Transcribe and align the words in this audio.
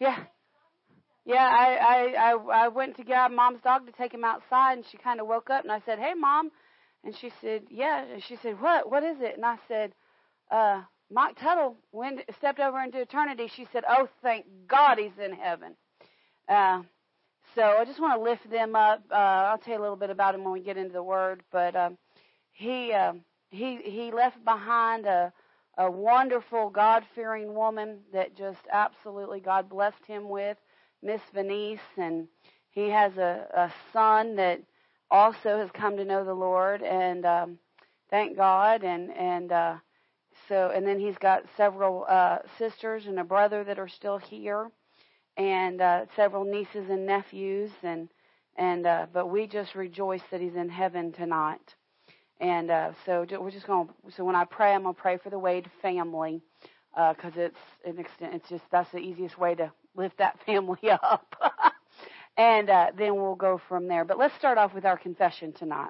Yeah. 0.00 0.18
Yeah, 1.26 1.36
I, 1.36 1.74
I, 1.74 2.32
I, 2.32 2.64
I 2.64 2.68
went 2.68 2.96
to 2.96 3.04
grab 3.04 3.30
mom's 3.30 3.62
dog 3.62 3.86
to 3.86 3.92
take 3.92 4.12
him 4.12 4.24
outside 4.24 4.74
and 4.76 4.84
she 4.90 4.98
kind 4.98 5.20
of 5.20 5.26
woke 5.26 5.48
up 5.48 5.62
and 5.62 5.72
I 5.72 5.80
said, 5.86 5.98
Hey 5.98 6.12
mom. 6.14 6.50
And 7.02 7.14
she 7.18 7.30
said, 7.40 7.62
Yeah. 7.70 8.04
And 8.04 8.22
she 8.22 8.36
said, 8.42 8.60
What? 8.60 8.90
What 8.90 9.02
is 9.02 9.16
it? 9.20 9.36
And 9.36 9.44
I 9.44 9.56
said, 9.66 9.92
uh, 10.50 10.82
Mike 11.10 11.38
Tuttle 11.40 11.76
went, 11.92 12.20
stepped 12.38 12.60
over 12.60 12.82
into 12.82 13.00
eternity. 13.00 13.50
She 13.54 13.66
said, 13.72 13.84
Oh, 13.88 14.08
thank 14.22 14.44
God 14.68 14.98
he's 14.98 15.18
in 15.22 15.32
heaven. 15.32 15.76
Uh, 16.48 16.82
so 17.54 17.62
I 17.62 17.84
just 17.84 18.00
want 18.00 18.18
to 18.18 18.22
lift 18.22 18.50
them 18.50 18.74
up. 18.74 19.02
Uh, 19.10 19.14
I'll 19.14 19.58
tell 19.58 19.74
you 19.74 19.80
a 19.80 19.82
little 19.82 19.96
bit 19.96 20.10
about 20.10 20.34
him 20.34 20.44
when 20.44 20.52
we 20.52 20.60
get 20.60 20.76
into 20.76 20.92
the 20.92 21.02
word, 21.02 21.42
but, 21.52 21.74
um, 21.76 21.96
he, 22.52 22.92
uh, 22.92 23.14
he, 23.50 23.78
he 23.82 24.12
left 24.12 24.44
behind 24.44 25.06
a, 25.06 25.32
a 25.78 25.90
wonderful 25.90 26.70
God 26.70 27.04
fearing 27.14 27.54
woman 27.54 28.00
that 28.12 28.36
just 28.36 28.60
absolutely 28.72 29.40
God 29.40 29.68
blessed 29.68 30.04
him 30.06 30.28
with, 30.28 30.56
Miss 31.02 31.20
Venice, 31.32 31.80
and 31.96 32.28
he 32.70 32.88
has 32.90 33.16
a, 33.16 33.46
a 33.54 33.72
son 33.92 34.36
that 34.36 34.60
also 35.10 35.58
has 35.58 35.70
come 35.72 35.96
to 35.96 36.04
know 36.04 36.24
the 36.24 36.34
Lord, 36.34 36.82
and 36.82 37.24
um, 37.24 37.58
thank 38.10 38.36
God, 38.36 38.84
and 38.84 39.10
and 39.12 39.52
uh, 39.52 39.76
so 40.48 40.72
and 40.74 40.86
then 40.86 40.98
he's 40.98 41.18
got 41.18 41.44
several 41.56 42.04
uh, 42.08 42.38
sisters 42.58 43.06
and 43.06 43.18
a 43.18 43.24
brother 43.24 43.64
that 43.64 43.78
are 43.78 43.88
still 43.88 44.18
here, 44.18 44.70
and 45.36 45.80
uh, 45.80 46.06
several 46.16 46.44
nieces 46.44 46.88
and 46.88 47.06
nephews, 47.06 47.70
and 47.82 48.08
and 48.56 48.86
uh, 48.86 49.06
but 49.12 49.28
we 49.28 49.46
just 49.46 49.74
rejoice 49.74 50.22
that 50.30 50.40
he's 50.40 50.56
in 50.56 50.68
heaven 50.68 51.12
tonight. 51.12 51.74
And 52.44 52.70
uh, 52.70 52.90
so 53.06 53.24
we're 53.40 53.50
just 53.50 53.66
going. 53.66 53.88
So 54.18 54.22
when 54.22 54.36
I 54.36 54.44
pray, 54.44 54.74
I'm 54.74 54.82
to 54.82 54.92
pray 54.92 55.16
for 55.16 55.30
the 55.30 55.38
Wade 55.38 55.66
family 55.80 56.42
because 56.92 57.32
uh, 57.38 57.40
it's 57.40 57.56
an 57.86 57.98
extent. 57.98 58.34
It's 58.34 58.48
just 58.50 58.64
that's 58.70 58.90
the 58.92 58.98
easiest 58.98 59.38
way 59.38 59.54
to 59.54 59.72
lift 59.96 60.18
that 60.18 60.38
family 60.46 60.90
up. 60.90 61.34
and 62.36 62.68
uh, 62.68 62.88
then 62.98 63.16
we'll 63.16 63.34
go 63.34 63.62
from 63.66 63.88
there. 63.88 64.04
But 64.04 64.18
let's 64.18 64.34
start 64.34 64.58
off 64.58 64.74
with 64.74 64.84
our 64.84 64.98
confession 64.98 65.54
tonight. 65.54 65.88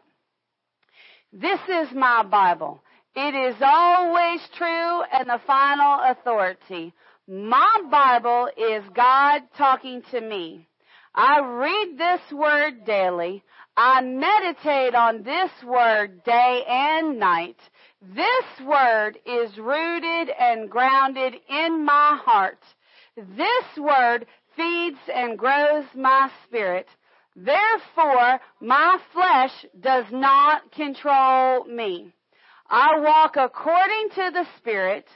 This 1.32 1.58
is 1.68 1.88
my 1.92 2.22
Bible. 2.22 2.80
It 3.16 3.34
is 3.34 3.56
always 3.60 4.40
true 4.56 5.02
and 5.12 5.28
the 5.28 5.40
final 5.48 5.98
authority. 6.08 6.94
My 7.26 7.78
Bible 7.90 8.48
is 8.56 8.84
God 8.94 9.42
talking 9.58 10.02
to 10.12 10.20
me. 10.20 10.68
I 11.16 11.40
read 11.40 11.98
this 11.98 12.20
word 12.32 12.84
daily. 12.84 13.42
I 13.76 14.02
meditate 14.02 14.94
on 14.94 15.24
this 15.24 15.50
word 15.64 16.22
day 16.22 16.62
and 16.68 17.18
night. 17.18 17.56
This 18.00 18.44
word 18.64 19.18
is 19.26 19.58
rooted 19.58 20.30
and 20.38 20.70
grounded 20.70 21.34
in 21.48 21.84
my 21.84 22.18
heart. 22.24 22.60
This 23.16 23.64
word 23.76 24.26
feeds 24.56 24.98
and 25.12 25.38
grows 25.38 25.84
my 25.94 26.30
spirit. 26.44 26.86
Therefore, 27.34 28.40
my 28.60 28.98
flesh 29.12 29.66
does 29.80 30.04
not 30.12 30.70
control 30.70 31.64
me. 31.64 32.12
I 32.68 33.00
walk 33.00 33.36
according 33.36 34.10
to 34.10 34.30
the 34.32 34.46
Spirit. 34.58 35.06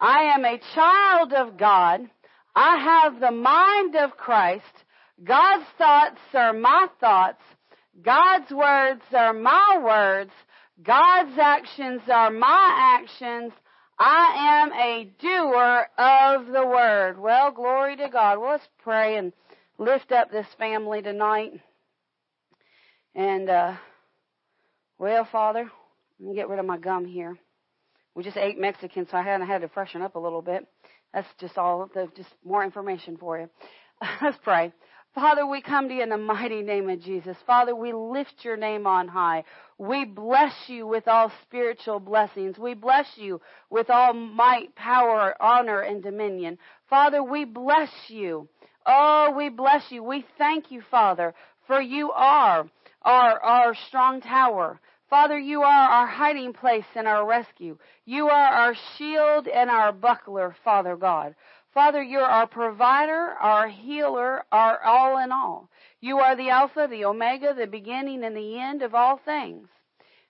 I 0.00 0.34
am 0.34 0.44
a 0.44 0.60
child 0.74 1.32
of 1.32 1.56
God. 1.56 2.10
I 2.56 2.76
have 2.76 3.20
the 3.20 3.30
mind 3.30 3.94
of 3.94 4.16
Christ. 4.16 4.84
God's 5.22 5.66
thoughts 5.78 6.20
are 6.34 6.52
my 6.52 6.88
thoughts. 6.98 7.42
God's 8.02 8.50
words 8.50 9.02
are 9.12 9.32
my 9.32 9.80
words. 9.82 10.30
God's 10.82 11.36
actions 11.38 12.02
are 12.10 12.30
my 12.30 12.98
actions. 13.00 13.52
I 13.98 14.62
am 14.62 14.72
a 14.72 15.10
doer 15.20 15.86
of 15.98 16.46
the 16.46 16.66
word. 16.66 17.18
Well, 17.18 17.50
glory 17.50 17.96
to 17.96 18.08
God. 18.08 18.38
Well, 18.38 18.52
let's 18.52 18.68
pray 18.82 19.16
and 19.16 19.32
lift 19.78 20.12
up 20.12 20.30
this 20.30 20.46
family 20.58 21.02
tonight. 21.02 21.52
And, 23.14 23.50
uh, 23.50 23.76
well, 24.98 25.28
Father, 25.30 25.70
let 26.18 26.28
me 26.28 26.34
get 26.34 26.48
rid 26.48 26.58
of 26.58 26.66
my 26.66 26.78
gum 26.78 27.04
here. 27.04 27.36
We 28.14 28.24
just 28.24 28.36
ate 28.36 28.58
Mexican, 28.58 29.06
so 29.10 29.18
I 29.18 29.22
had, 29.22 29.42
had 29.42 29.60
to 29.60 29.68
freshen 29.68 30.02
up 30.02 30.14
a 30.14 30.20
little 30.20 30.42
bit. 30.42 30.66
That's 31.12 31.28
just 31.38 31.58
all, 31.58 31.90
the, 31.92 32.08
just 32.16 32.30
more 32.44 32.64
information 32.64 33.16
for 33.16 33.38
you. 33.38 33.50
Let's 34.22 34.38
pray. 34.42 34.72
Father, 35.14 35.44
we 35.44 35.60
come 35.60 35.88
to 35.88 35.94
you 35.94 36.02
in 36.02 36.08
the 36.08 36.16
mighty 36.16 36.62
name 36.62 36.88
of 36.88 37.00
Jesus. 37.00 37.36
Father, 37.44 37.74
we 37.74 37.92
lift 37.92 38.44
your 38.44 38.56
name 38.56 38.86
on 38.86 39.08
high. 39.08 39.42
We 39.76 40.04
bless 40.04 40.54
you 40.68 40.86
with 40.86 41.08
all 41.08 41.32
spiritual 41.42 41.98
blessings. 41.98 42.58
We 42.58 42.74
bless 42.74 43.06
you 43.16 43.40
with 43.70 43.90
all 43.90 44.12
might, 44.12 44.76
power, 44.76 45.34
honor, 45.40 45.80
and 45.80 46.00
dominion. 46.00 46.58
Father, 46.88 47.24
we 47.24 47.44
bless 47.44 47.90
you. 48.06 48.48
Oh, 48.86 49.34
we 49.36 49.48
bless 49.48 49.90
you. 49.90 50.04
We 50.04 50.24
thank 50.38 50.70
you, 50.70 50.80
Father, 50.92 51.34
for 51.66 51.80
you 51.80 52.12
are 52.12 52.66
our, 53.02 53.40
our 53.40 53.74
strong 53.88 54.20
tower. 54.20 54.80
Father, 55.08 55.36
you 55.36 55.62
are 55.62 55.88
our 55.90 56.06
hiding 56.06 56.52
place 56.52 56.84
and 56.94 57.08
our 57.08 57.26
rescue. 57.26 57.76
You 58.04 58.28
are 58.28 58.52
our 58.52 58.74
shield 58.96 59.48
and 59.48 59.68
our 59.68 59.90
buckler, 59.90 60.54
Father 60.62 60.94
God. 60.94 61.34
Father, 61.72 62.02
you're 62.02 62.22
our 62.22 62.48
provider, 62.48 63.34
our 63.40 63.68
healer, 63.68 64.42
our 64.50 64.82
all 64.82 65.18
in 65.18 65.30
all. 65.30 65.70
You 66.00 66.18
are 66.18 66.34
the 66.34 66.50
Alpha, 66.50 66.88
the 66.90 67.04
Omega, 67.04 67.54
the 67.54 67.66
beginning 67.66 68.24
and 68.24 68.36
the 68.36 68.58
end 68.58 68.82
of 68.82 68.94
all 68.94 69.18
things. 69.18 69.68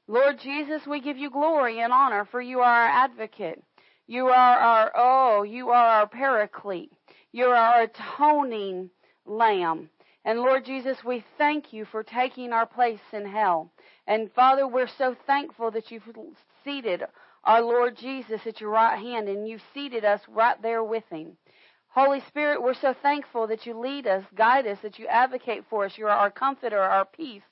Lord 0.07 0.39
Jesus, 0.39 0.87
we 0.87 1.01
give 1.01 1.17
you 1.17 1.31
glory 1.31 1.81
and 1.81 1.93
honor 1.93 2.27
for 2.31 2.41
you 2.41 2.61
are 2.61 2.83
our 2.83 2.89
advocate. 2.89 3.63
You 4.07 4.27
are 4.27 4.59
our, 4.59 4.93
oh, 4.95 5.43
you 5.45 5.71
are 5.71 6.01
our 6.01 6.09
paraclete. 6.09 6.93
You're 7.33 7.55
our 7.55 7.83
atoning 7.83 8.91
lamb. 9.25 9.89
And 10.25 10.41
Lord 10.41 10.67
Jesus, 10.67 11.03
we 11.05 11.25
thank 11.39 11.73
you 11.73 11.87
for 11.87 12.03
taking 12.03 12.53
our 12.53 12.67
place 12.67 13.01
in 13.13 13.25
hell. 13.25 13.73
And 14.07 14.31
Father, 14.33 14.67
we're 14.67 14.89
so 14.89 15.17
thankful 15.27 15.71
that 15.71 15.91
you've 15.91 16.09
seated 16.65 17.05
our 17.51 17.63
Lord 17.63 17.97
Jesus 17.97 18.43
at 18.47 18.61
your 18.61 18.71
right 18.71 18.97
hand, 18.97 19.29
and 19.29 19.49
you 19.49 19.59
seated 19.75 20.05
us 20.05 20.21
right 20.29 20.63
there 20.63 20.85
with 20.85 21.03
him. 21.11 21.33
Holy 21.89 22.21
Spirit, 22.29 22.63
we're 22.63 22.75
so 22.75 22.95
thankful 23.03 23.49
that 23.49 23.67
you 23.67 23.77
lead 23.77 24.07
us, 24.07 24.23
guide 24.37 24.69
us, 24.69 24.79
that 24.83 25.01
you 25.01 25.09
advocate 25.09 25.65
for 25.69 25.85
us. 25.85 25.99
You're 25.99 26.11
our 26.11 26.31
comforter, 26.31 26.79
our 26.79 27.05
peace. 27.05 27.43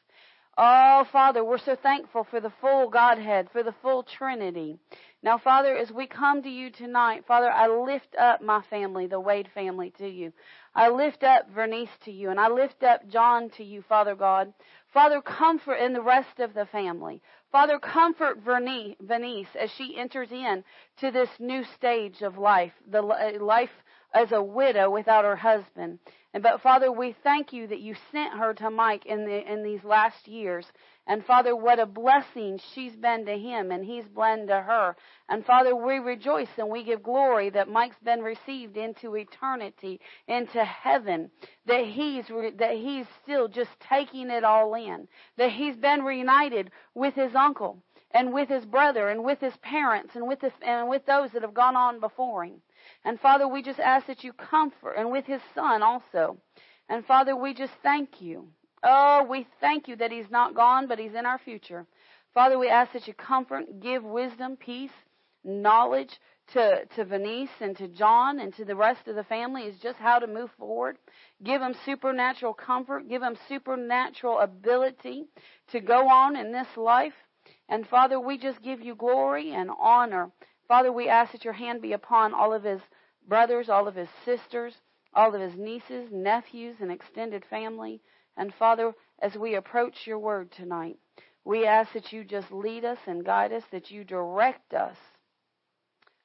Oh, 0.56 1.04
Father, 1.10 1.44
we're 1.44 1.58
so 1.58 1.74
thankful 1.74 2.22
for 2.30 2.38
the 2.38 2.52
full 2.60 2.88
Godhead, 2.88 3.48
for 3.50 3.64
the 3.64 3.74
full 3.82 4.04
Trinity. 4.04 4.78
Now, 5.20 5.36
Father, 5.36 5.76
as 5.76 5.90
we 5.90 6.06
come 6.06 6.44
to 6.44 6.48
you 6.48 6.70
tonight, 6.70 7.24
Father, 7.26 7.50
I 7.50 7.66
lift 7.66 8.14
up 8.16 8.40
my 8.40 8.62
family, 8.70 9.08
the 9.08 9.18
Wade 9.18 9.48
family, 9.52 9.92
to 9.98 10.08
you. 10.08 10.32
I 10.76 10.90
lift 10.90 11.24
up 11.24 11.52
Vernice 11.52 11.88
to 12.04 12.12
you, 12.12 12.30
and 12.30 12.38
I 12.38 12.48
lift 12.48 12.84
up 12.84 13.08
John 13.08 13.50
to 13.56 13.64
you, 13.64 13.82
Father 13.88 14.14
God. 14.14 14.52
Father, 14.94 15.20
comfort 15.20 15.74
in 15.74 15.92
the 15.92 16.02
rest 16.02 16.38
of 16.38 16.54
the 16.54 16.66
family. 16.66 17.20
Father, 17.50 17.78
comfort 17.78 18.38
Venice 18.40 19.48
as 19.58 19.70
she 19.70 19.96
enters 19.96 20.30
in 20.30 20.64
to 20.98 21.10
this 21.10 21.30
new 21.38 21.64
stage 21.64 22.20
of 22.22 22.36
life, 22.36 22.72
the 22.90 23.00
life 23.00 23.70
as 24.14 24.32
a 24.32 24.42
widow 24.42 24.90
without 24.90 25.24
her 25.24 25.36
husband. 25.36 25.98
And 26.34 26.42
but 26.42 26.60
Father, 26.60 26.92
we 26.92 27.14
thank 27.22 27.52
you 27.52 27.66
that 27.66 27.80
you 27.80 27.94
sent 28.12 28.34
her 28.34 28.52
to 28.54 28.70
Mike 28.70 29.06
in 29.06 29.24
the 29.24 29.50
in 29.50 29.62
these 29.62 29.82
last 29.82 30.28
years. 30.28 30.66
And 31.08 31.24
Father, 31.24 31.56
what 31.56 31.80
a 31.80 31.86
blessing 31.86 32.60
she's 32.74 32.94
been 32.94 33.24
to 33.24 33.38
him 33.38 33.72
and 33.72 33.82
he's 33.82 34.06
been 34.06 34.46
to 34.48 34.60
her. 34.60 34.94
And 35.30 35.44
Father, 35.44 35.74
we 35.74 35.98
rejoice 35.98 36.50
and 36.58 36.68
we 36.68 36.84
give 36.84 37.02
glory 37.02 37.48
that 37.50 37.66
Mike's 37.66 37.98
been 38.04 38.20
received 38.20 38.76
into 38.76 39.16
eternity, 39.16 40.00
into 40.26 40.62
heaven, 40.62 41.30
that 41.64 41.86
he's 41.86 42.26
that 42.58 42.76
he's 42.76 43.06
still 43.22 43.48
just 43.48 43.70
taking 43.80 44.28
it 44.28 44.44
all 44.44 44.74
in, 44.74 45.08
that 45.38 45.50
he's 45.50 45.76
been 45.76 46.02
reunited 46.02 46.70
with 46.94 47.14
his 47.14 47.34
uncle 47.34 47.82
and 48.10 48.34
with 48.34 48.50
his 48.50 48.66
brother 48.66 49.08
and 49.08 49.24
with 49.24 49.40
his 49.40 49.56
parents 49.62 50.14
and 50.14 50.28
with 50.28 50.44
and 50.60 50.90
with 50.90 51.06
those 51.06 51.30
that 51.32 51.42
have 51.42 51.54
gone 51.54 51.74
on 51.74 52.00
before 52.00 52.44
him. 52.44 52.60
And 53.02 53.18
Father, 53.18 53.48
we 53.48 53.62
just 53.62 53.80
ask 53.80 54.06
that 54.08 54.24
you 54.24 54.34
comfort, 54.34 54.92
and 54.92 55.10
with 55.10 55.24
his 55.24 55.40
son 55.54 55.82
also. 55.82 56.36
And 56.88 57.04
Father, 57.06 57.34
we 57.34 57.54
just 57.54 57.72
thank 57.82 58.20
you. 58.20 58.48
Oh, 58.82 59.26
we 59.28 59.46
thank 59.60 59.88
you 59.88 59.96
that 59.96 60.12
he's 60.12 60.30
not 60.30 60.54
gone, 60.54 60.86
but 60.86 60.98
he's 60.98 61.14
in 61.14 61.26
our 61.26 61.38
future. 61.38 61.86
Father, 62.34 62.58
we 62.58 62.68
ask 62.68 62.92
that 62.92 63.06
you 63.08 63.14
comfort, 63.14 63.80
give 63.80 64.04
wisdom, 64.04 64.56
peace, 64.56 64.92
knowledge 65.44 66.20
to, 66.52 66.84
to 66.96 67.04
Venice 67.04 67.50
and 67.60 67.76
to 67.76 67.88
John 67.88 68.40
and 68.40 68.54
to 68.54 68.64
the 68.64 68.76
rest 68.76 69.08
of 69.08 69.16
the 69.16 69.24
family 69.24 69.62
is 69.62 69.78
just 69.78 69.98
how 69.98 70.18
to 70.18 70.26
move 70.26 70.50
forward. 70.58 70.96
Give 71.42 71.60
them 71.60 71.74
supernatural 71.84 72.54
comfort. 72.54 73.08
Give 73.08 73.20
them 73.20 73.36
supernatural 73.48 74.38
ability 74.40 75.26
to 75.72 75.80
go 75.80 76.08
on 76.08 76.36
in 76.36 76.52
this 76.52 76.68
life. 76.76 77.14
And 77.68 77.86
Father, 77.86 78.18
we 78.20 78.38
just 78.38 78.62
give 78.62 78.80
you 78.80 78.94
glory 78.94 79.52
and 79.52 79.70
honor 79.80 80.30
Father, 80.68 80.92
we 80.92 81.08
ask 81.08 81.32
that 81.32 81.44
your 81.44 81.54
hand 81.54 81.80
be 81.80 81.94
upon 81.94 82.34
all 82.34 82.52
of 82.52 82.62
his 82.62 82.82
brothers, 83.26 83.70
all 83.70 83.88
of 83.88 83.94
his 83.94 84.10
sisters, 84.26 84.74
all 85.14 85.34
of 85.34 85.40
his 85.40 85.56
nieces, 85.56 86.10
nephews, 86.12 86.76
and 86.80 86.92
extended 86.92 87.42
family. 87.48 88.02
And 88.38 88.54
Father, 88.54 88.94
as 89.20 89.34
we 89.34 89.56
approach 89.56 90.06
your 90.06 90.20
word 90.20 90.52
tonight, 90.52 90.96
we 91.44 91.66
ask 91.66 91.92
that 91.92 92.12
you 92.12 92.24
just 92.24 92.52
lead 92.52 92.84
us 92.84 92.98
and 93.06 93.24
guide 93.24 93.52
us, 93.52 93.64
that 93.72 93.90
you 93.90 94.04
direct 94.04 94.72
us 94.72 94.96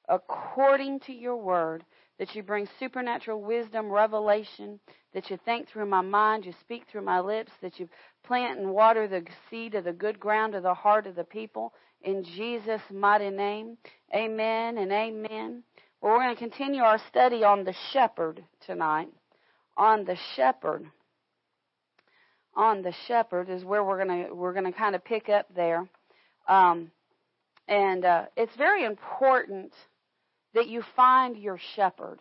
according 0.08 1.00
to 1.00 1.12
your 1.12 1.36
word, 1.36 1.84
that 2.18 2.34
you 2.34 2.42
bring 2.42 2.68
supernatural 2.78 3.42
wisdom, 3.42 3.90
revelation, 3.90 4.78
that 5.12 5.28
you 5.28 5.38
think 5.44 5.68
through 5.68 5.86
my 5.86 6.02
mind, 6.02 6.44
you 6.44 6.52
speak 6.60 6.84
through 6.86 7.02
my 7.02 7.18
lips, 7.18 7.50
that 7.62 7.80
you 7.80 7.88
plant 8.22 8.60
and 8.60 8.70
water 8.70 9.08
the 9.08 9.24
seed 9.50 9.74
of 9.74 9.84
the 9.84 9.92
good 9.92 10.20
ground 10.20 10.54
of 10.54 10.62
the 10.62 10.74
heart 10.74 11.06
of 11.06 11.16
the 11.16 11.24
people. 11.24 11.72
In 12.02 12.22
Jesus' 12.22 12.82
mighty 12.92 13.30
name, 13.30 13.76
amen 14.14 14.78
and 14.78 14.92
amen. 14.92 15.64
Well, 16.00 16.12
we're 16.12 16.24
going 16.24 16.36
to 16.36 16.40
continue 16.40 16.82
our 16.82 17.00
study 17.08 17.42
on 17.42 17.64
the 17.64 17.74
shepherd 17.92 18.44
tonight. 18.64 19.08
On 19.76 20.04
the 20.04 20.16
shepherd. 20.36 20.86
On 22.56 22.82
the 22.82 22.94
shepherd 23.08 23.48
is 23.48 23.64
where 23.64 23.82
we're 23.82 24.04
to 24.04 24.32
we're 24.32 24.54
to 24.54 24.72
kind 24.72 24.94
of 24.94 25.04
pick 25.04 25.28
up 25.28 25.46
there, 25.54 25.88
um, 26.48 26.92
and 27.66 28.04
uh, 28.04 28.26
it's 28.36 28.54
very 28.56 28.84
important 28.84 29.72
that 30.54 30.68
you 30.68 30.82
find 30.94 31.36
your 31.36 31.58
shepherd. 31.74 32.20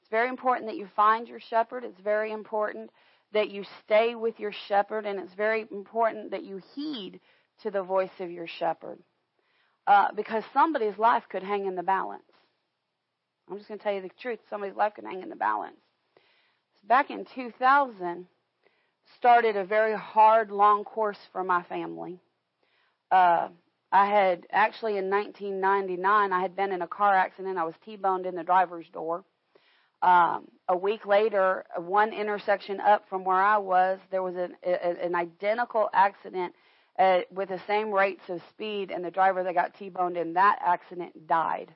It's 0.00 0.10
very 0.10 0.28
important 0.28 0.66
that 0.66 0.76
you 0.76 0.88
find 0.94 1.26
your 1.26 1.40
shepherd. 1.40 1.84
It's 1.84 2.00
very 2.00 2.32
important 2.32 2.90
that 3.32 3.50
you 3.50 3.64
stay 3.84 4.14
with 4.14 4.38
your 4.38 4.52
shepherd, 4.68 5.06
and 5.06 5.18
it's 5.18 5.34
very 5.34 5.66
important 5.70 6.32
that 6.32 6.44
you 6.44 6.60
heed 6.74 7.20
to 7.62 7.70
the 7.70 7.82
voice 7.82 8.10
of 8.18 8.30
your 8.30 8.46
shepherd. 8.46 8.98
Uh, 9.86 10.08
because 10.14 10.44
somebody's 10.52 10.98
life 10.98 11.24
could 11.30 11.42
hang 11.42 11.66
in 11.66 11.74
the 11.74 11.82
balance. 11.82 12.22
I'm 13.50 13.56
just 13.56 13.68
going 13.68 13.78
to 13.78 13.82
tell 13.82 13.94
you 13.94 14.02
the 14.02 14.10
truth. 14.20 14.38
Somebody's 14.48 14.76
life 14.76 14.94
could 14.94 15.04
hang 15.04 15.22
in 15.22 15.28
the 15.28 15.36
balance. 15.36 15.80
So 16.80 16.88
back 16.88 17.10
in 17.10 17.26
2000, 17.34 18.26
started 19.16 19.56
a 19.56 19.64
very 19.64 19.96
hard, 19.96 20.50
long 20.50 20.84
course 20.84 21.18
for 21.32 21.44
my 21.44 21.62
family. 21.64 22.18
Uh, 23.10 23.48
I 23.92 24.06
had 24.06 24.46
actually 24.50 24.96
in 24.96 25.10
1999, 25.10 26.32
I 26.32 26.40
had 26.40 26.54
been 26.54 26.72
in 26.72 26.82
a 26.82 26.86
car 26.86 27.14
accident. 27.14 27.58
I 27.58 27.64
was 27.64 27.74
T-boned 27.84 28.26
in 28.26 28.36
the 28.36 28.44
driver's 28.44 28.88
door. 28.88 29.24
Um, 30.02 30.48
a 30.68 30.76
week 30.76 31.04
later, 31.04 31.64
one 31.76 32.12
intersection 32.12 32.80
up 32.80 33.08
from 33.08 33.24
where 33.24 33.42
I 33.42 33.58
was, 33.58 33.98
there 34.10 34.22
was 34.22 34.36
an, 34.36 34.56
a, 34.64 35.04
an 35.04 35.14
identical 35.14 35.90
accident 35.92 36.54
uh, 36.98 37.20
with 37.30 37.48
the 37.48 37.60
same 37.66 37.90
rates 37.90 38.22
of 38.28 38.40
speed, 38.50 38.90
and 38.90 39.04
the 39.04 39.10
driver 39.10 39.42
that 39.42 39.54
got 39.54 39.74
T-boned 39.74 40.16
in 40.16 40.34
that 40.34 40.58
accident 40.64 41.26
died. 41.26 41.74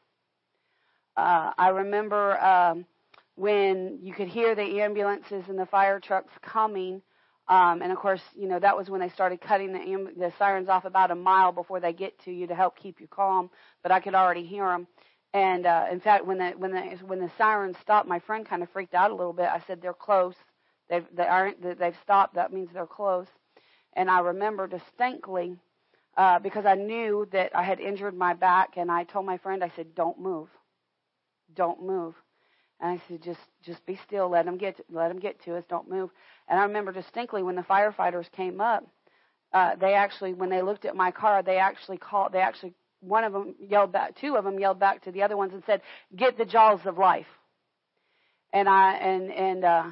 Uh, 1.17 1.53
I 1.57 1.69
remember 1.69 2.41
um, 2.41 2.87
when 3.35 3.99
you 4.03 4.15
could 4.15 4.29
hear 4.29 4.55
the 4.55 4.81
ambulances 4.81 5.45
and 5.49 5.59
the 5.59 5.67
fire 5.67 6.01
trucks 6.01 6.33
coming 6.43 7.03
um, 7.49 7.83
and 7.83 7.93
of 7.93 7.99
course, 7.99 8.23
you 8.35 8.49
know 8.49 8.59
that 8.59 8.77
was 8.77 8.89
when 8.89 9.01
they 9.01 9.11
started 9.11 9.41
cutting 9.41 9.73
the, 9.73 10.13
the 10.17 10.33
sirens 10.39 10.69
off 10.69 10.85
about 10.87 11.11
a 11.11 11.15
mile 11.15 11.53
before 11.53 11.81
they 11.81 11.93
get 11.93 12.19
to 12.25 12.33
you 12.33 12.47
to 12.47 12.55
help 12.55 12.77
keep 12.79 13.01
you 13.01 13.07
calm. 13.09 13.51
But 13.83 13.93
I 13.93 14.01
could 14.01 14.15
already 14.15 14.45
hear 14.45 14.67
them. 14.67 14.87
And 15.35 15.67
uh, 15.67 15.87
in 15.91 16.01
fact, 16.01 16.27
when 16.27 16.39
the 16.39 16.53
when 16.57 16.73
the 16.73 16.81
when 17.07 17.21
the 17.21 17.31
sirens 17.37 17.77
stopped, 17.83 18.09
my 18.09 18.21
friend 18.21 18.47
kind 18.49 18.63
of 18.63 18.71
freaked 18.71 18.95
out 18.95 19.11
a 19.11 19.15
little 19.15 19.33
bit. 19.35 19.47
I 19.47 19.63
said, 19.67 19.83
"They're 19.83 19.93
close. 19.93 20.37
They've 20.89 21.07
they 21.15 21.25
aren't 21.27 21.79
they've 21.79 21.97
stopped. 22.03 22.35
That 22.37 22.53
means 22.53 22.71
they're 22.73 22.87
close." 22.87 23.27
And 23.95 24.11
I 24.11 24.21
remember 24.21 24.67
distinctly 24.67 25.57
uh, 26.17 26.39
because 26.39 26.67
I 26.67 26.75
knew 26.77 27.29
that 27.33 27.55
I 27.55 27.63
had 27.63 27.81
injured 27.81 28.15
my 28.17 28.35
back, 28.35 28.77
and 28.77 28.91
I 28.91 29.05
told 29.05 29.27
my 29.27 29.39
friend, 29.39 29.63
I 29.65 29.73
said, 29.77 29.95
"Don't 29.95 30.19
move, 30.21 30.49
don't 31.55 31.83
move." 31.83 32.15
And 32.81 32.91
I 32.91 33.03
said, 33.09 33.23
just 33.23 33.41
just 33.65 33.85
be 33.87 33.99
still. 34.07 34.29
Let 34.29 34.45
them 34.47 34.59
get 34.59 34.77
to, 34.77 34.85
let 34.91 35.09
them 35.09 35.19
get 35.19 35.43
to 35.45 35.57
us. 35.57 35.65
Don't 35.69 35.89
move. 35.89 36.11
And 36.49 36.59
I 36.59 36.65
remember 36.65 36.93
distinctly 36.93 37.43
when 37.43 37.57
the 37.57 37.63
firefighters 37.63 38.31
came 38.33 38.61
up, 38.61 38.87
uh, 39.53 39.77
they 39.77 39.95
actually 39.95 40.35
when 40.35 40.51
they 40.51 40.63
looked 40.63 40.85
at 40.85 40.97
my 40.97 41.11
car, 41.11 41.43
they 41.43 41.59
actually 41.59 41.99
called. 41.99 42.33
They 42.33 42.41
actually 42.41 42.75
one 43.01 43.25
of 43.25 43.33
them 43.33 43.55
yelled 43.61 43.93
back. 43.93 44.17
Two 44.21 44.37
of 44.37 44.45
them 44.45 44.59
yelled 44.59 44.81
back 44.81 45.05
to 45.05 45.13
the 45.13 45.23
other 45.23 45.37
ones 45.37 45.53
and 45.53 45.63
said, 45.65 45.83
"Get 46.15 46.37
the 46.37 46.45
jaws 46.45 46.81
of 46.85 46.99
life." 46.99 47.27
And 48.53 48.69
I 48.69 48.95
and 48.97 49.31
and 49.33 49.65
uh, 49.65 49.85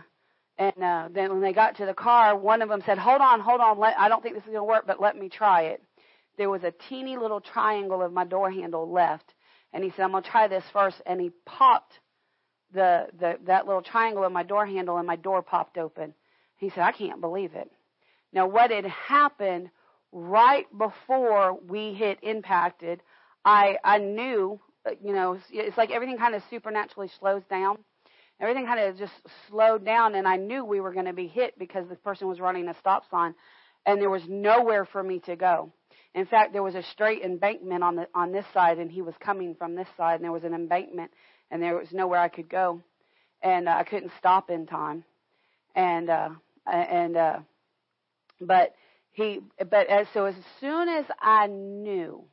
and 0.59 0.83
uh, 0.83 1.09
then 1.13 1.31
when 1.31 1.41
they 1.41 1.53
got 1.53 1.77
to 1.77 1.87
the 1.87 1.95
car, 1.95 2.37
one 2.37 2.63
of 2.63 2.69
them 2.69 2.83
said, 2.85 2.99
"Hold 2.99 3.21
on, 3.21 3.41
hold 3.41 3.61
on. 3.61 3.79
Let, 3.79 3.99
I 3.99 4.09
don't 4.09 4.23
think 4.23 4.35
this 4.35 4.45
is 4.45 4.51
going 4.51 4.59
to 4.59 4.65
work, 4.65 4.85
but 4.87 5.01
let 5.01 5.17
me 5.17 5.29
try 5.29 5.63
it." 5.63 5.83
There 6.39 6.51
was 6.51 6.65
a 6.65 6.73
teeny 6.89 7.17
little 7.17 7.41
triangle 7.41 8.03
of 8.03 8.13
my 8.13 8.25
door 8.25 8.51
handle 8.51 8.91
left, 8.91 9.33
and 9.73 9.85
he 9.85 9.91
said, 9.91 10.03
"I'm 10.03 10.11
going 10.11 10.25
to 10.25 10.31
try 10.31 10.49
this 10.49 10.65
first. 10.73 11.01
And 11.07 11.21
he 11.21 11.31
popped 11.47 12.01
the, 12.73 13.09
the 13.19 13.39
that 13.47 13.67
little 13.67 13.83
triangle 13.83 14.25
in 14.25 14.33
my 14.33 14.43
door 14.43 14.67
handle 14.67 14.99
and 14.99 15.07
my 15.07 15.17
door 15.17 15.43
popped 15.43 15.79
open. 15.79 16.15
He 16.59 16.71
said, 16.71 16.81
I 16.81 16.93
can't 16.93 17.21
believe 17.21 17.55
it. 17.55 17.71
Now 18.33 18.47
what 18.47 18.71
had 18.71 18.87
happened 18.87 19.71
right 20.13 20.67
before 20.77 21.59
we 21.67 21.95
hit 21.95 22.19
impacted, 22.23 23.03
I 23.45 23.79
I 23.83 23.99
knew, 23.99 24.61
uh, 24.87 24.93
you 25.03 25.13
know, 25.13 25.39
it's 25.51 25.77
like 25.77 25.91
everything 25.91 26.19
kind 26.19 26.35
of 26.35 26.43
supernaturally 26.51 27.11
slows 27.19 27.43
down. 27.51 27.79
Everything 28.41 28.67
kind 28.67 28.81
of 28.81 28.99
just 28.99 29.13
slowed 29.49 29.85
down, 29.85 30.17
and 30.17 30.27
I 30.27 30.37
knew 30.37 30.65
we 30.65 30.81
were 30.81 30.93
going 30.93 31.07
to 31.07 31.13
be 31.13 31.29
hit 31.29 31.57
because 31.59 31.89
the 31.89 31.95
person 31.95 32.27
was 32.27 32.41
running 32.41 32.67
a 32.67 32.75
stop 32.75 33.09
sign, 33.09 33.35
and 33.87 34.01
there 34.01 34.11
was 34.11 34.23
nowhere 34.29 34.85
for 34.85 35.01
me 35.01 35.21
to 35.21 35.37
go. 35.37 35.73
In 36.15 36.27
fact, 36.27 36.53
there 36.53 36.63
was 36.63 36.75
a 36.75 36.83
straight 36.83 37.23
embankment 37.23 37.85
on 37.85 37.97
the 37.97 38.09
on 38.15 38.33
this 38.33 38.45
side, 38.53 38.79
and 38.79 38.91
he 38.91 39.01
was 39.01 39.15
coming 39.21 39.55
from 39.55 39.75
this 39.77 39.89
side, 39.97 40.17
and 40.17 40.25
there 40.25 40.33
was 40.33 40.45
an 40.45 40.55
embankment, 40.55 41.13
and 41.53 41.63
there 41.63 41.77
was 41.77 41.93
nowhere 41.93 42.19
I 42.19 42.29
could 42.29 42.49
go, 42.49 42.81
and 43.43 43.69
uh, 43.69 43.73
I 43.73 43.85
couldn't 43.85 44.11
stop 44.19 44.51
in 44.51 44.67
time, 44.67 45.05
and 45.77 46.09
uh, 46.09 46.31
and 46.67 47.17
uh, 47.17 47.39
but 48.41 48.75
he 49.13 49.41
but 49.71 49.87
as 49.87 50.07
so 50.15 50.25
as 50.25 50.35
soon 50.61 50.89
as 50.89 51.05
I 51.21 51.47
knew 51.47 52.25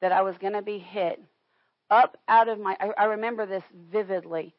that 0.00 0.12
I 0.12 0.22
was 0.22 0.36
going 0.38 0.54
to 0.54 0.62
be 0.62 0.78
hit, 0.78 1.20
up 1.90 2.16
out 2.26 2.48
of 2.48 2.58
my 2.58 2.74
I, 2.80 2.90
I 2.96 3.04
remember 3.04 3.44
this 3.44 3.64
vividly, 3.92 4.54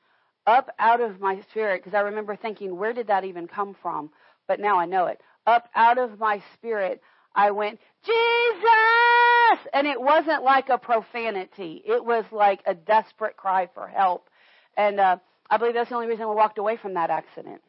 up 0.45 0.69
out 0.77 1.01
of 1.01 1.19
my 1.19 1.41
spirit 1.49 1.83
because 1.83 1.97
I 1.97 2.01
remember 2.01 2.35
thinking, 2.35 2.77
where 2.77 2.93
did 2.93 3.07
that 3.07 3.25
even 3.25 3.47
come 3.47 3.75
from? 3.81 4.11
But 4.47 4.59
now 4.59 4.77
I 4.79 4.85
know 4.85 5.07
it. 5.07 5.19
Up 5.47 5.67
out 5.75 5.97
of 5.97 6.19
my 6.19 6.43
spirit, 6.53 7.01
I 7.33 7.49
went, 7.49 7.79
Jesus! 8.05 9.24
And 9.73 9.87
it 9.87 9.99
wasn't 9.99 10.43
like 10.43 10.69
a 10.69 10.77
profanity. 10.77 11.81
It 11.85 12.03
was 12.03 12.25
like 12.31 12.61
a 12.65 12.73
desperate 12.73 13.37
cry 13.37 13.69
for 13.73 13.87
help. 13.87 14.29
And, 14.77 14.99
uh, 14.99 15.17
I 15.49 15.57
believe 15.57 15.75
that's 15.75 15.89
the 15.89 15.95
only 15.95 16.07
reason 16.07 16.27
we 16.27 16.35
walked 16.35 16.57
away 16.57 16.77
from 16.77 16.95
that 16.95 17.09
accident. 17.09 17.61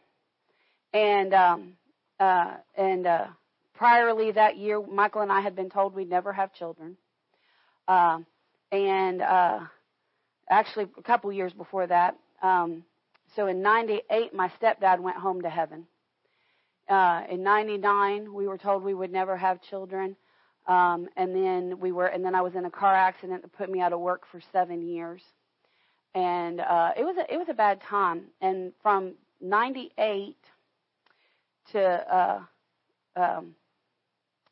And, 0.93 1.34
um, 1.34 1.76
uh, 2.19 2.55
and, 2.76 3.06
uh, 3.06 3.26
priorly 3.78 4.34
that 4.34 4.56
year, 4.56 4.81
Michael 4.81 5.23
and 5.23 5.31
I 5.31 5.40
had 5.40 5.55
been 5.55 5.70
told 5.70 5.94
we'd 5.94 6.08
never 6.08 6.32
have 6.32 6.52
children. 6.55 6.96
Uh, 7.87 8.20
and, 8.73 9.20
uh, 9.23 9.61
actually 10.49 10.88
a 10.96 11.02
couple 11.02 11.32
years 11.32 11.52
before 11.52 11.87
that, 11.87 12.17
um, 12.43 12.84
so 13.35 13.47
in 13.47 13.61
98, 13.62 14.33
my 14.35 14.50
stepdad 14.61 15.00
went 15.00 15.16
home 15.16 15.42
to 15.42 15.50
heaven. 15.50 15.87
Uh, 16.88 17.25
in 17.28 17.42
99, 17.42 18.33
we 18.33 18.47
were 18.47 18.59
told 18.59 18.83
we 18.83 18.95
would 18.95 19.12
never 19.12 19.37
have 19.37 19.61
children. 19.62 20.16
Um, 20.66 21.08
and 21.16 21.35
then 21.35 21.78
we 21.78 21.92
were, 21.92 22.06
and 22.06 22.25
then 22.25 22.35
I 22.35 22.40
was 22.40 22.54
in 22.54 22.64
a 22.64 22.70
car 22.70 22.94
accident 22.94 23.42
that 23.42 23.52
put 23.52 23.70
me 23.70 23.80
out 23.80 23.92
of 23.92 24.00
work 24.00 24.23
for 24.30 24.40
seven 24.52 24.82
years. 24.82 25.23
And, 26.14 26.61
uh, 26.61 26.92
it 26.96 27.04
was 27.04 27.16
a, 27.18 27.32
it 27.32 27.37
was 27.37 27.49
a 27.49 27.54
bad 27.54 27.80
time. 27.82 28.25
And 28.40 28.73
from 28.82 29.14
98 29.40 30.37
to, 31.73 32.14
uh, 32.14 32.40
um, 33.16 33.54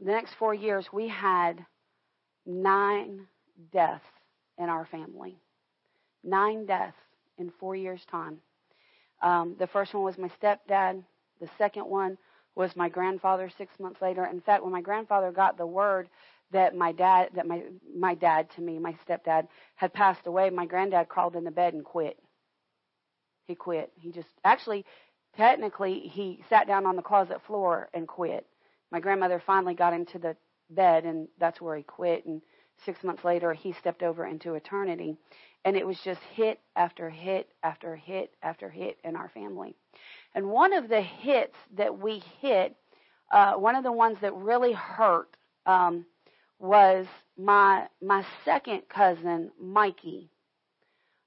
the 0.00 0.12
next 0.12 0.35
four 0.35 0.54
years, 0.54 0.87
we 0.92 1.09
had 1.09 1.64
nine 2.47 3.26
deaths 3.73 4.04
in 4.59 4.68
our 4.68 4.87
family. 4.87 5.37
Nine 6.23 6.66
deaths 6.66 6.97
in 7.38 7.50
four 7.59 7.75
years' 7.76 8.04
time. 8.11 8.38
Um, 9.23 9.56
the 9.59 9.66
first 9.66 9.94
one 9.94 10.04
was 10.04 10.18
my 10.18 10.30
stepdad. 10.40 11.02
The 11.40 11.49
second 11.59 11.87
one 11.87 12.18
was 12.54 12.76
my 12.76 12.88
grandfather 12.88 13.50
six 13.56 13.78
months 13.78 14.00
later. 14.00 14.25
In 14.25 14.40
fact, 14.40 14.62
when 14.62 14.73
my 14.73 14.80
grandfather 14.80 15.32
got 15.32 15.56
the 15.58 15.66
word 15.66 16.08
that 16.52 16.76
my 16.76 16.92
dad, 16.92 17.30
that 17.34 17.46
my 17.46 17.62
my 17.96 18.14
dad 18.14 18.49
to 18.56 18.61
me, 18.61 18.78
my 18.78 18.96
stepdad, 19.06 19.49
had 19.75 19.92
passed 19.92 20.26
away, 20.26 20.50
my 20.50 20.66
granddad 20.66 21.08
crawled 21.08 21.37
in 21.37 21.44
the 21.44 21.50
bed 21.50 21.75
and 21.75 21.84
quit. 21.84 22.18
He 23.46 23.54
quit. 23.54 23.92
He 23.96 24.11
just 24.11 24.28
actually, 24.44 24.84
technically, 25.37 26.00
he 26.00 26.42
sat 26.49 26.66
down 26.66 26.87
on 26.87 26.96
the 26.96 27.02
closet 27.02 27.40
floor 27.46 27.88
and 27.92 28.06
quit. 28.06 28.46
My 28.90 29.00
grandmother 29.00 29.42
finally 29.44 29.75
got 29.75 29.92
into 29.92 30.18
the 30.18 30.37
bed, 30.70 31.04
and 31.04 31.28
that's 31.38 31.61
where 31.61 31.76
he 31.76 31.82
quit. 31.82 32.25
And 32.25 32.40
six 32.84 33.02
months 33.02 33.25
later, 33.25 33.52
he 33.52 33.73
stepped 33.73 34.02
over 34.02 34.25
into 34.26 34.54
eternity. 34.54 35.16
And 35.64 35.76
it 35.76 35.87
was 35.87 35.99
just 36.04 36.20
hit 36.34 36.61
after 36.76 37.08
hit 37.08 37.49
after 37.62 37.96
hit 37.96 38.30
after 38.42 38.68
hit 38.68 38.99
in 39.02 39.16
our 39.16 39.30
family. 39.30 39.75
And 40.35 40.50
one 40.50 40.73
of 40.73 40.88
the 40.88 41.00
hits 41.00 41.57
that 41.76 41.99
we 41.99 42.23
hit, 42.41 42.75
uh, 43.33 43.55
one 43.55 43.76
of 43.76 43.85
the 43.85 43.93
ones 43.93 44.19
that 44.21 44.35
really 44.35 44.73
hurt, 44.73 45.37
um, 45.67 46.05
was 46.59 47.07
my 47.37 47.88
my 48.00 48.25
second 48.45 48.83
cousin 48.88 49.50
Mikey. 49.61 50.31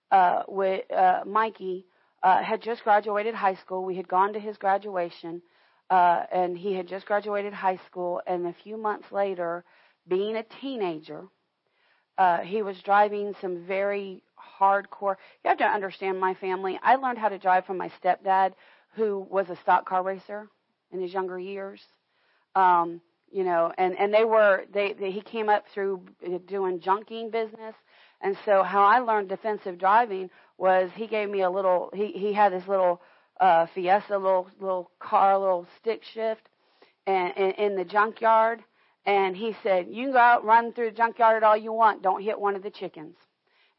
Uh, 0.10 0.44
with, 0.48 0.90
uh, 0.92 1.24
Mikey 1.26 1.86
uh, 2.24 2.42
had 2.42 2.62
just 2.62 2.84
graduated 2.84 3.36
high 3.36 3.56
school. 3.56 3.84
We 3.84 3.96
had 3.96 4.08
gone 4.08 4.32
to 4.34 4.40
his 4.40 4.58
graduation, 4.58 5.42
uh, 5.90 6.24
and 6.32 6.58
he 6.58 6.74
had 6.74 6.88
just 6.88 7.06
graduated 7.06 7.54
high 7.54 7.80
school. 7.86 8.22
And 8.26 8.48
a 8.48 8.54
few 8.64 8.78
months 8.78 9.12
later, 9.12 9.66
being 10.08 10.38
a 10.38 10.44
teenager, 10.44 11.26
uh, 12.18 12.40
he 12.40 12.62
was 12.62 12.82
driving 12.82 13.36
some 13.42 13.66
very 13.66 14.24
hardcore. 14.60 15.18
You 15.44 15.50
have 15.50 15.58
to 15.58 15.66
understand 15.66 16.20
my 16.20 16.34
family. 16.36 16.80
I 16.82 16.96
learned 16.96 17.18
how 17.20 17.30
to 17.30 17.38
drive 17.38 17.66
from 17.66 17.78
my 17.78 17.92
stepdad, 18.02 18.54
who 18.98 19.26
was 19.30 19.50
a 19.50 19.56
stock 19.56 19.88
car 19.88 20.04
racer 20.04 20.50
in 20.92 21.00
his 21.00 21.14
younger 21.14 21.40
years. 21.40 21.82
Um, 22.56 23.00
you 23.32 23.44
know, 23.44 23.72
and 23.78 23.98
and 23.98 24.14
they 24.14 24.26
were 24.26 24.64
they, 24.74 24.94
they 24.94 25.12
he 25.12 25.22
came 25.22 25.50
up 25.50 25.66
through 25.74 26.02
doing 26.48 26.80
junking 26.80 27.32
business, 27.32 27.76
and 28.22 28.36
so 28.44 28.64
how 28.64 28.84
I 28.84 29.00
learned 29.00 29.30
defensive 29.30 29.78
driving 29.78 30.30
was 30.58 30.90
he 30.96 31.08
gave 31.08 31.30
me 31.30 31.42
a 31.42 31.50
little 31.50 31.90
he 31.94 32.08
he 32.14 32.34
had 32.34 32.52
this 32.52 32.68
little 32.68 33.02
uh 33.40 33.68
Fiesta 33.68 34.18
little 34.18 34.50
little 34.60 34.90
car 35.00 35.38
little 35.38 35.68
stick 35.80 36.04
shift, 36.04 36.50
and 37.06 37.34
in, 37.38 37.52
in 37.52 37.76
the 37.76 37.86
junkyard, 37.86 38.64
and 39.06 39.36
he 39.36 39.56
said 39.62 39.88
you 39.90 40.06
can 40.06 40.14
go 40.14 40.20
out 40.20 40.46
run 40.46 40.74
through 40.74 40.90
the 40.90 40.98
junkyard 40.98 41.44
all 41.44 41.58
you 41.58 41.74
want, 41.74 42.02
don't 42.02 42.24
hit 42.24 42.40
one 42.40 42.56
of 42.56 42.64
the 42.64 42.72
chickens. 42.72 43.18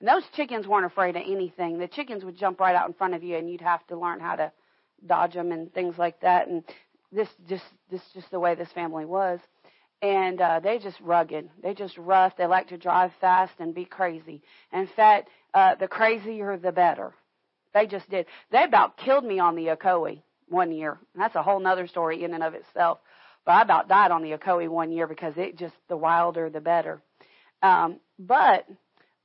And 0.00 0.08
those 0.08 0.22
chickens 0.37 0.68
weren't 0.68 0.87
afraid 0.87 1.16
of 1.16 1.22
anything. 1.26 1.78
The 1.78 1.88
chickens 1.88 2.25
would 2.25 2.37
jump 2.37 2.60
right 2.60 2.76
out 2.76 2.87
in 2.87 2.94
front 2.94 3.14
of 3.14 3.25
you, 3.25 3.37
and 3.37 3.50
you'd 3.50 3.62
have 3.62 3.84
to 3.88 3.98
learn 3.98 4.20
how 4.20 4.37
to 4.37 4.52
dodge 5.06 5.34
them 5.34 5.52
and 5.52 5.72
things 5.72 5.98
like 5.98 6.20
that. 6.20 6.48
And 6.48 6.62
this 7.12 7.28
just 7.48 7.64
this 7.90 8.02
just 8.14 8.30
the 8.30 8.40
way 8.40 8.54
this 8.54 8.70
family 8.72 9.04
was. 9.04 9.40
And 10.02 10.40
uh 10.40 10.60
they 10.60 10.78
just 10.78 11.00
rugged. 11.00 11.48
They 11.62 11.74
just 11.74 11.96
rough. 11.98 12.36
They 12.36 12.46
like 12.46 12.68
to 12.68 12.78
drive 12.78 13.12
fast 13.20 13.52
and 13.58 13.74
be 13.74 13.84
crazy. 13.84 14.42
In 14.72 14.88
fact 14.94 15.28
uh 15.54 15.74
the 15.76 15.88
crazier 15.88 16.56
the 16.56 16.72
better. 16.72 17.12
They 17.74 17.86
just 17.86 18.08
did. 18.10 18.26
They 18.50 18.64
about 18.64 18.96
killed 18.96 19.24
me 19.24 19.38
on 19.38 19.56
the 19.56 19.66
Ocoee 19.66 20.22
one 20.48 20.72
year. 20.72 20.98
And 21.14 21.22
that's 21.22 21.34
a 21.36 21.42
whole 21.42 21.60
nother 21.60 21.86
story 21.86 22.24
in 22.24 22.34
and 22.34 22.42
of 22.42 22.54
itself. 22.54 22.98
But 23.44 23.52
i 23.52 23.62
about 23.62 23.88
died 23.88 24.10
on 24.10 24.22
the 24.22 24.32
Ocoee 24.32 24.68
one 24.68 24.92
year 24.92 25.06
because 25.06 25.34
it 25.36 25.56
just 25.56 25.74
the 25.88 25.96
wilder 25.96 26.50
the 26.50 26.60
better. 26.60 27.00
Um 27.62 28.00
but 28.18 28.66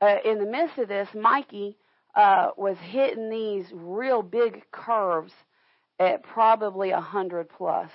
uh, 0.02 0.18
in 0.26 0.40
the 0.40 0.46
midst 0.46 0.78
of 0.78 0.88
this 0.88 1.10
mikey 1.14 1.78
uh 2.16 2.52
was 2.58 2.78
hitting 2.80 3.30
these 3.30 3.66
real 3.74 4.22
big 4.22 4.64
curves 4.72 5.34
at 6.04 6.24
probably 6.24 6.92
a 6.92 7.00
hundred 7.00 7.50
plus 7.50 7.90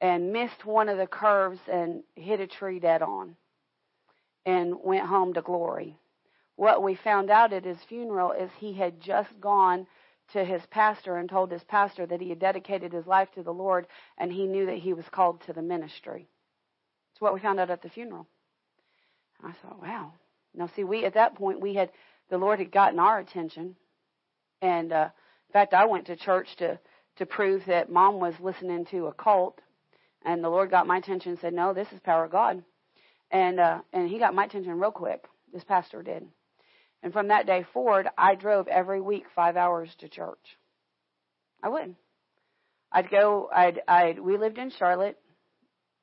and 0.00 0.32
missed 0.32 0.64
one 0.64 0.88
of 0.88 0.98
the 0.98 1.06
curves 1.06 1.60
and 1.70 2.02
hit 2.16 2.40
a 2.40 2.46
tree 2.46 2.80
dead 2.80 3.02
on 3.02 3.36
and 4.44 4.74
went 4.82 5.06
home 5.06 5.34
to 5.34 5.42
glory. 5.42 5.96
What 6.56 6.82
we 6.82 6.94
found 6.94 7.30
out 7.30 7.52
at 7.52 7.64
his 7.64 7.78
funeral 7.88 8.32
is 8.32 8.50
he 8.58 8.72
had 8.72 9.00
just 9.00 9.40
gone 9.40 9.86
to 10.32 10.44
his 10.44 10.62
pastor 10.70 11.16
and 11.16 11.28
told 11.28 11.50
his 11.50 11.64
pastor 11.64 12.06
that 12.06 12.20
he 12.20 12.30
had 12.30 12.38
dedicated 12.38 12.92
his 12.92 13.06
life 13.06 13.28
to 13.34 13.42
the 13.42 13.52
Lord 13.52 13.86
and 14.18 14.32
he 14.32 14.46
knew 14.46 14.66
that 14.66 14.78
he 14.78 14.92
was 14.92 15.04
called 15.10 15.40
to 15.42 15.52
the 15.52 15.62
ministry. 15.62 16.28
It's 17.12 17.20
what 17.20 17.34
we 17.34 17.40
found 17.40 17.60
out 17.60 17.70
at 17.70 17.82
the 17.82 17.90
funeral. 17.90 18.26
I 19.42 19.52
thought, 19.52 19.82
wow. 19.82 20.12
Now, 20.54 20.68
see, 20.74 20.84
we 20.84 21.04
at 21.04 21.14
that 21.14 21.34
point 21.34 21.60
we 21.60 21.74
had 21.74 21.90
the 22.28 22.38
Lord 22.38 22.58
had 22.58 22.70
gotten 22.70 22.98
our 22.98 23.18
attention, 23.18 23.76
and 24.60 24.92
uh, 24.92 25.08
in 25.48 25.52
fact, 25.52 25.74
I 25.74 25.86
went 25.86 26.06
to 26.06 26.16
church 26.16 26.56
to 26.56 26.78
to 27.16 27.26
prove 27.26 27.62
that 27.66 27.90
mom 27.90 28.20
was 28.20 28.34
listening 28.40 28.86
to 28.86 29.06
a 29.06 29.12
cult. 29.12 29.60
And 30.24 30.42
the 30.42 30.48
Lord 30.48 30.70
got 30.70 30.86
my 30.86 30.98
attention 30.98 31.32
and 31.32 31.40
said, 31.40 31.52
No, 31.52 31.74
this 31.74 31.88
is 31.92 32.00
power 32.00 32.24
of 32.24 32.32
God. 32.32 32.62
And 33.30 33.58
uh, 33.58 33.80
and 33.92 34.08
he 34.08 34.18
got 34.18 34.34
my 34.34 34.44
attention 34.44 34.78
real 34.78 34.90
quick. 34.90 35.24
This 35.52 35.64
pastor 35.64 36.02
did. 36.02 36.26
And 37.02 37.12
from 37.12 37.28
that 37.28 37.46
day 37.46 37.64
forward, 37.72 38.08
I 38.16 38.34
drove 38.34 38.68
every 38.68 39.00
week 39.00 39.24
five 39.34 39.56
hours 39.56 39.90
to 39.98 40.08
church. 40.08 40.38
I 41.62 41.68
would. 41.68 41.96
I'd 42.92 43.10
go. 43.10 43.48
I'd. 43.52 43.80
I'd. 43.88 44.18
We 44.20 44.36
lived 44.36 44.58
in 44.58 44.70
Charlotte. 44.70 45.18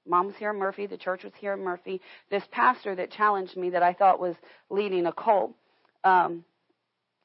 Mom 0.07 0.27
was 0.27 0.35
here 0.37 0.49
in 0.49 0.57
Murphy. 0.57 0.87
The 0.87 0.97
church 0.97 1.23
was 1.23 1.33
here 1.39 1.53
in 1.53 1.63
Murphy. 1.63 2.01
This 2.31 2.43
pastor 2.51 2.95
that 2.95 3.11
challenged 3.11 3.55
me, 3.55 3.69
that 3.71 3.83
I 3.83 3.93
thought 3.93 4.19
was 4.19 4.35
leading 4.69 5.05
a 5.05 5.13
cult, 5.13 5.53
um, 6.03 6.43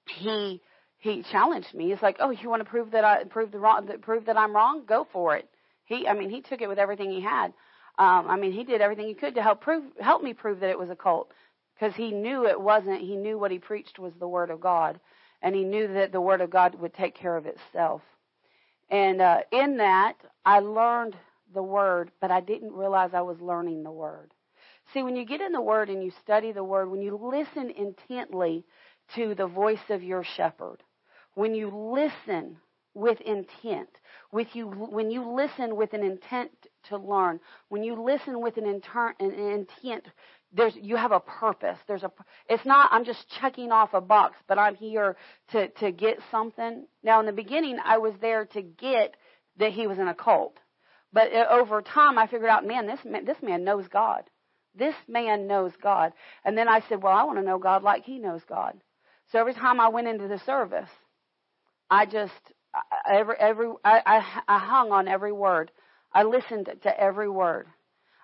he 0.06 0.60
he 1.04 1.22
challenged 1.22 1.74
me. 1.74 1.90
He's 1.90 2.00
like, 2.00 2.16
"Oh, 2.18 2.30
you 2.30 2.48
want 2.48 2.60
to 2.60 2.68
prove 2.68 2.92
that 2.92 3.04
I 3.04 3.24
prove 3.24 3.52
the 3.52 3.58
wrong, 3.58 3.86
prove 4.00 4.24
that 4.24 4.38
I'm 4.38 4.56
wrong? 4.56 4.84
Go 4.86 5.06
for 5.12 5.36
it." 5.36 5.46
He, 5.84 6.08
I 6.08 6.14
mean, 6.14 6.30
he 6.30 6.40
took 6.40 6.62
it 6.62 6.68
with 6.68 6.78
everything 6.78 7.10
he 7.10 7.20
had. 7.20 7.52
Um, 7.98 8.26
I 8.26 8.36
mean, 8.36 8.52
he 8.52 8.64
did 8.64 8.80
everything 8.80 9.06
he 9.06 9.12
could 9.12 9.34
to 9.34 9.42
help 9.42 9.60
prove, 9.60 9.84
help 10.00 10.22
me 10.22 10.32
prove 10.32 10.60
that 10.60 10.70
it 10.70 10.78
was 10.78 10.88
a 10.88 10.96
cult, 10.96 11.30
because 11.74 11.94
he 11.94 12.10
knew 12.10 12.46
it 12.46 12.58
wasn't. 12.58 13.02
He 13.02 13.16
knew 13.16 13.38
what 13.38 13.50
he 13.50 13.58
preached 13.58 13.98
was 13.98 14.14
the 14.14 14.26
word 14.26 14.50
of 14.50 14.62
God, 14.62 14.98
and 15.42 15.54
he 15.54 15.62
knew 15.62 15.92
that 15.92 16.10
the 16.10 16.22
word 16.22 16.40
of 16.40 16.48
God 16.48 16.74
would 16.76 16.94
take 16.94 17.14
care 17.14 17.36
of 17.36 17.44
itself. 17.44 18.00
And 18.88 19.20
uh, 19.20 19.40
in 19.52 19.76
that, 19.76 20.14
I 20.46 20.60
learned 20.60 21.16
the 21.52 21.62
word, 21.62 22.12
but 22.18 22.30
I 22.30 22.40
didn't 22.40 22.72
realize 22.72 23.10
I 23.12 23.20
was 23.20 23.40
learning 23.42 23.82
the 23.82 23.92
word. 23.92 24.32
See, 24.94 25.02
when 25.02 25.16
you 25.16 25.26
get 25.26 25.42
in 25.42 25.52
the 25.52 25.60
word 25.60 25.90
and 25.90 26.02
you 26.02 26.12
study 26.22 26.52
the 26.52 26.64
word, 26.64 26.90
when 26.90 27.02
you 27.02 27.18
listen 27.22 27.70
intently 27.70 28.64
to 29.16 29.34
the 29.34 29.46
voice 29.46 29.90
of 29.90 30.02
your 30.02 30.24
shepherd, 30.24 30.82
when 31.34 31.54
you 31.54 31.68
listen 31.68 32.56
with 32.94 33.20
intent, 33.20 33.88
with 34.30 34.48
you, 34.54 34.66
when 34.68 35.10
you 35.10 35.34
listen 35.34 35.76
with 35.76 35.92
an 35.92 36.02
intent 36.02 36.50
to 36.88 36.96
learn, 36.96 37.40
when 37.68 37.82
you 37.82 38.00
listen 38.00 38.40
with 38.40 38.56
an, 38.56 38.66
inter, 38.66 39.14
an 39.18 39.32
intent, 39.32 40.04
there's, 40.52 40.74
you 40.80 40.96
have 40.96 41.10
a 41.10 41.20
purpose. 41.20 41.78
There's 41.88 42.04
a, 42.04 42.12
it's 42.48 42.64
not, 42.64 42.90
I'm 42.92 43.04
just 43.04 43.28
checking 43.40 43.72
off 43.72 43.94
a 43.94 44.00
box, 44.00 44.36
but 44.46 44.58
I'm 44.58 44.76
here 44.76 45.16
to, 45.50 45.68
to 45.68 45.90
get 45.90 46.18
something. 46.30 46.86
Now 47.02 47.18
in 47.20 47.26
the 47.26 47.32
beginning, 47.32 47.78
I 47.84 47.98
was 47.98 48.14
there 48.20 48.46
to 48.46 48.62
get 48.62 49.16
that 49.58 49.72
he 49.72 49.86
was 49.86 49.98
in 49.98 50.06
a 50.06 50.14
cult. 50.14 50.58
But 51.12 51.32
uh, 51.32 51.46
over 51.50 51.82
time, 51.82 52.18
I 52.18 52.26
figured 52.26 52.50
out, 52.50 52.66
man, 52.66 52.86
this 52.86 53.00
man, 53.04 53.24
this 53.24 53.36
man 53.42 53.64
knows 53.64 53.86
God. 53.88 54.24
This 54.76 54.94
man 55.08 55.46
knows 55.46 55.72
God. 55.80 56.12
And 56.44 56.58
then 56.58 56.68
I 56.68 56.80
said, 56.88 57.02
well, 57.02 57.16
I 57.16 57.22
want 57.24 57.38
to 57.38 57.44
know 57.44 57.58
God 57.58 57.82
like 57.82 58.04
he 58.04 58.18
knows 58.18 58.42
God. 58.48 58.76
So 59.30 59.38
every 59.38 59.54
time 59.54 59.80
I 59.80 59.88
went 59.88 60.08
into 60.08 60.28
the 60.28 60.40
service, 60.40 60.90
I 61.90 62.06
just 62.06 62.32
every 63.08 63.34
every 63.38 63.68
I, 63.84 64.00
I 64.06 64.42
I 64.56 64.58
hung 64.58 64.92
on 64.92 65.08
every 65.08 65.32
word. 65.32 65.70
I 66.12 66.24
listened 66.24 66.70
to 66.82 67.00
every 67.00 67.28
word. 67.28 67.66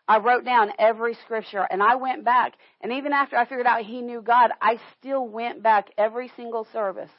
I 0.08 0.18
wrote 0.18 0.44
down 0.44 0.72
every 0.78 1.14
scripture 1.24 1.66
and 1.70 1.82
I 1.82 1.94
went 1.96 2.24
back 2.24 2.54
and 2.80 2.92
even 2.92 3.12
after 3.12 3.36
I 3.36 3.44
figured 3.44 3.66
out 3.66 3.82
he 3.82 4.02
knew 4.02 4.22
God, 4.22 4.50
I 4.60 4.80
still 4.98 5.26
went 5.26 5.62
back 5.62 5.90
every 5.96 6.32
single 6.36 6.66
service. 6.72 7.10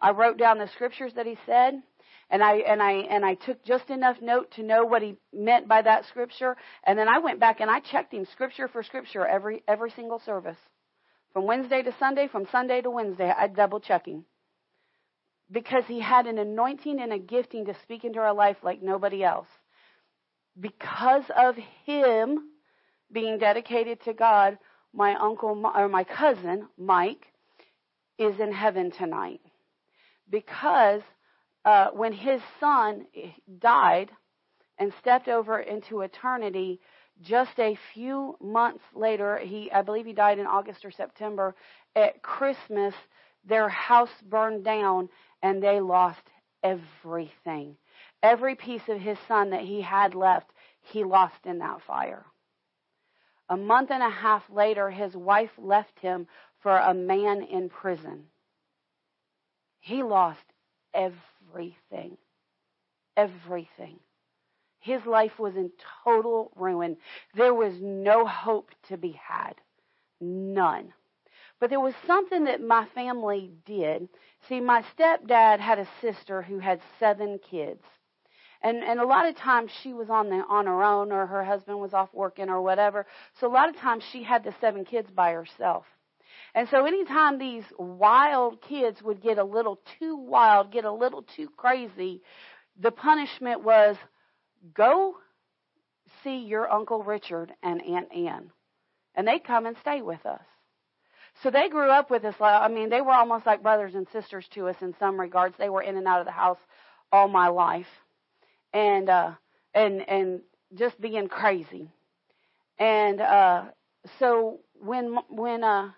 I 0.00 0.12
wrote 0.12 0.38
down 0.38 0.58
the 0.58 0.68
scriptures 0.68 1.12
that 1.14 1.26
he 1.26 1.36
said 1.46 1.82
and 2.30 2.42
I 2.42 2.56
and 2.58 2.82
I 2.82 2.92
and 2.92 3.24
I 3.24 3.34
took 3.34 3.64
just 3.64 3.90
enough 3.90 4.18
note 4.20 4.52
to 4.52 4.62
know 4.62 4.84
what 4.84 5.02
he 5.02 5.16
meant 5.32 5.66
by 5.66 5.82
that 5.82 6.06
scripture 6.06 6.56
and 6.84 6.98
then 6.98 7.08
I 7.08 7.18
went 7.18 7.40
back 7.40 7.60
and 7.60 7.70
I 7.70 7.80
checked 7.80 8.12
him 8.12 8.26
scripture 8.32 8.68
for 8.68 8.82
scripture 8.82 9.26
every 9.26 9.64
every 9.66 9.90
single 9.90 10.20
service. 10.24 10.58
From 11.32 11.46
Wednesday 11.46 11.82
to 11.82 11.94
Sunday, 11.98 12.28
from 12.28 12.46
Sunday 12.52 12.80
to 12.82 12.90
Wednesday, 12.90 13.32
I 13.36 13.48
double 13.48 13.80
checking 13.80 14.24
because 15.50 15.84
he 15.86 16.00
had 16.00 16.26
an 16.26 16.38
anointing 16.38 17.00
and 17.00 17.12
a 17.12 17.18
gifting 17.18 17.66
to 17.66 17.74
speak 17.82 18.04
into 18.04 18.18
our 18.18 18.34
life 18.34 18.56
like 18.62 18.82
nobody 18.82 19.24
else. 19.24 19.48
Because 20.58 21.24
of 21.36 21.56
him 21.86 22.50
being 23.10 23.38
dedicated 23.38 24.02
to 24.04 24.12
God, 24.12 24.58
my 24.92 25.14
uncle 25.14 25.62
or 25.74 25.88
my 25.88 26.04
cousin 26.04 26.68
Mike 26.76 27.26
is 28.18 28.38
in 28.40 28.52
heaven 28.52 28.90
tonight. 28.90 29.40
Because 30.28 31.02
uh, 31.64 31.88
when 31.92 32.12
his 32.12 32.40
son 32.60 33.06
died 33.58 34.10
and 34.78 34.92
stepped 35.00 35.28
over 35.28 35.60
into 35.60 36.00
eternity, 36.00 36.80
just 37.22 37.58
a 37.58 37.78
few 37.94 38.36
months 38.40 38.82
later, 38.94 39.38
he 39.38 39.70
I 39.72 39.82
believe 39.82 40.06
he 40.06 40.12
died 40.12 40.38
in 40.38 40.46
August 40.46 40.84
or 40.84 40.90
September. 40.90 41.54
At 41.96 42.22
Christmas, 42.22 42.94
their 43.44 43.68
house 43.68 44.10
burned 44.28 44.64
down 44.64 45.08
and 45.42 45.62
they 45.62 45.80
lost 45.80 46.22
everything. 46.62 47.76
Every 48.22 48.54
piece 48.54 48.88
of 48.88 49.00
his 49.00 49.18
son 49.26 49.50
that 49.50 49.62
he 49.62 49.80
had 49.82 50.14
left, 50.14 50.50
he 50.80 51.04
lost 51.04 51.46
in 51.46 51.58
that 51.58 51.82
fire. 51.82 52.24
A 53.48 53.56
month 53.56 53.90
and 53.90 54.02
a 54.02 54.10
half 54.10 54.42
later, 54.50 54.90
his 54.90 55.14
wife 55.16 55.52
left 55.56 55.98
him 56.00 56.26
for 56.60 56.76
a 56.76 56.92
man 56.92 57.42
in 57.42 57.68
prison. 57.68 58.24
He 59.80 60.02
lost 60.02 60.44
everything. 60.92 62.18
Everything. 63.16 64.00
His 64.80 65.04
life 65.06 65.38
was 65.38 65.56
in 65.56 65.70
total 66.04 66.52
ruin. 66.56 66.96
There 67.34 67.54
was 67.54 67.74
no 67.80 68.26
hope 68.26 68.70
to 68.88 68.96
be 68.96 69.12
had. 69.12 69.54
None. 70.20 70.92
But 71.60 71.70
there 71.70 71.80
was 71.80 71.94
something 72.06 72.44
that 72.44 72.62
my 72.62 72.86
family 72.94 73.50
did. 73.66 74.08
See, 74.48 74.60
my 74.60 74.84
stepdad 74.96 75.58
had 75.58 75.78
a 75.78 75.88
sister 76.00 76.42
who 76.42 76.58
had 76.58 76.80
seven 77.00 77.38
kids. 77.50 77.82
And 78.62 78.82
and 78.82 78.98
a 79.00 79.06
lot 79.06 79.28
of 79.28 79.36
times 79.36 79.70
she 79.82 79.92
was 79.92 80.10
on 80.10 80.30
the 80.30 80.44
on 80.48 80.66
her 80.66 80.82
own 80.82 81.12
or 81.12 81.26
her 81.26 81.44
husband 81.44 81.78
was 81.78 81.94
off 81.94 82.08
working 82.12 82.48
or 82.48 82.60
whatever. 82.60 83.06
So 83.40 83.46
a 83.46 83.52
lot 83.52 83.68
of 83.68 83.76
times 83.76 84.04
she 84.10 84.22
had 84.22 84.42
the 84.42 84.54
seven 84.60 84.84
kids 84.84 85.10
by 85.10 85.32
herself. 85.32 85.84
And 86.54 86.68
so 86.68 86.84
anytime 86.84 87.38
these 87.38 87.64
wild 87.78 88.60
kids 88.62 89.02
would 89.02 89.22
get 89.22 89.38
a 89.38 89.44
little 89.44 89.80
too 89.98 90.16
wild, 90.16 90.72
get 90.72 90.84
a 90.84 90.92
little 90.92 91.22
too 91.22 91.48
crazy, 91.56 92.22
the 92.80 92.90
punishment 92.90 93.62
was 93.62 93.96
go 94.74 95.16
see 96.24 96.38
your 96.38 96.70
Uncle 96.70 97.02
Richard 97.02 97.52
and 97.62 97.82
Aunt 97.82 98.12
Ann. 98.12 98.50
And 99.14 99.26
they'd 99.26 99.44
come 99.44 99.66
and 99.66 99.76
stay 99.80 100.02
with 100.02 100.24
us. 100.26 100.42
So 101.42 101.50
they 101.50 101.68
grew 101.68 101.90
up 101.90 102.10
with 102.10 102.24
us. 102.24 102.34
I 102.40 102.68
mean, 102.68 102.90
they 102.90 103.00
were 103.00 103.12
almost 103.12 103.46
like 103.46 103.62
brothers 103.62 103.94
and 103.94 104.08
sisters 104.12 104.46
to 104.54 104.68
us 104.68 104.76
in 104.80 104.94
some 104.98 105.18
regards. 105.20 105.56
They 105.56 105.68
were 105.68 105.82
in 105.82 105.96
and 105.96 106.06
out 106.06 106.20
of 106.20 106.26
the 106.26 106.32
house 106.32 106.58
all 107.12 107.28
my 107.28 107.48
life, 107.48 107.86
and 108.72 109.08
uh, 109.08 109.32
and 109.72 110.08
and 110.08 110.40
just 110.74 111.00
being 111.00 111.28
crazy. 111.28 111.90
And 112.78 113.20
uh, 113.20 113.64
so 114.18 114.58
when 114.80 115.16
when 115.28 115.62
uh, 115.62 115.90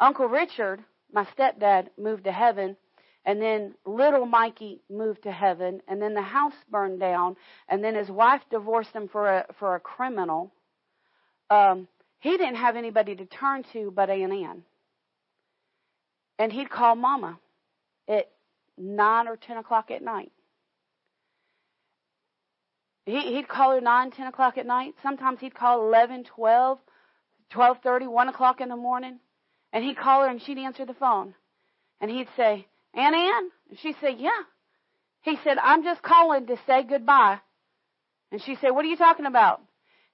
Uncle 0.00 0.26
Richard, 0.26 0.84
my 1.12 1.24
stepdad, 1.36 1.88
moved 1.98 2.24
to 2.24 2.32
heaven, 2.32 2.76
and 3.24 3.40
then 3.40 3.74
little 3.86 4.26
Mikey 4.26 4.82
moved 4.90 5.22
to 5.22 5.32
heaven, 5.32 5.80
and 5.88 6.00
then 6.00 6.12
the 6.12 6.22
house 6.22 6.54
burned 6.70 7.00
down, 7.00 7.36
and 7.68 7.82
then 7.82 7.94
his 7.94 8.10
wife 8.10 8.42
divorced 8.50 8.92
him 8.92 9.08
for 9.08 9.28
a 9.28 9.46
for 9.58 9.76
a 9.76 9.80
criminal. 9.80 10.52
Um, 11.48 11.88
he 12.18 12.36
didn't 12.36 12.56
have 12.56 12.76
anybody 12.76 13.16
to 13.16 13.24
turn 13.24 13.64
to 13.72 13.90
but 13.90 14.10
Aunt 14.10 14.32
Ann. 14.32 14.62
And 16.38 16.52
he'd 16.52 16.70
call 16.70 16.96
Mama 16.96 17.38
at 18.08 18.30
nine 18.76 19.28
or 19.28 19.36
ten 19.36 19.56
o'clock 19.56 19.90
at 19.90 20.02
night. 20.02 20.32
He, 23.06 23.34
he'd 23.34 23.48
call 23.48 23.72
her 23.72 23.80
nine, 23.80 24.10
ten 24.10 24.26
o'clock 24.26 24.58
at 24.58 24.66
night. 24.66 24.94
Sometimes 25.02 25.40
he'd 25.40 25.54
call 25.54 25.82
eleven, 25.82 26.24
twelve, 26.24 26.78
twelve 27.50 27.78
thirty, 27.82 28.06
one 28.06 28.28
o'clock 28.28 28.60
in 28.60 28.68
the 28.68 28.76
morning, 28.76 29.20
and 29.72 29.84
he'd 29.84 29.96
call 29.96 30.22
her 30.22 30.28
and 30.28 30.40
she'd 30.42 30.58
answer 30.58 30.86
the 30.86 30.94
phone, 30.94 31.34
and 32.00 32.10
he'd 32.10 32.28
say, 32.36 32.66
"Aunt 32.94 33.14
Ann," 33.14 33.50
and 33.68 33.78
she'd 33.78 33.96
say, 34.00 34.12
"Yeah." 34.18 34.42
He 35.20 35.36
said, 35.44 35.58
"I'm 35.58 35.84
just 35.84 36.02
calling 36.02 36.46
to 36.46 36.56
say 36.66 36.82
goodbye," 36.82 37.40
and 38.32 38.42
she 38.42 38.56
said, 38.56 38.70
"What 38.70 38.84
are 38.84 38.88
you 38.88 38.96
talking 38.96 39.26
about?" 39.26 39.60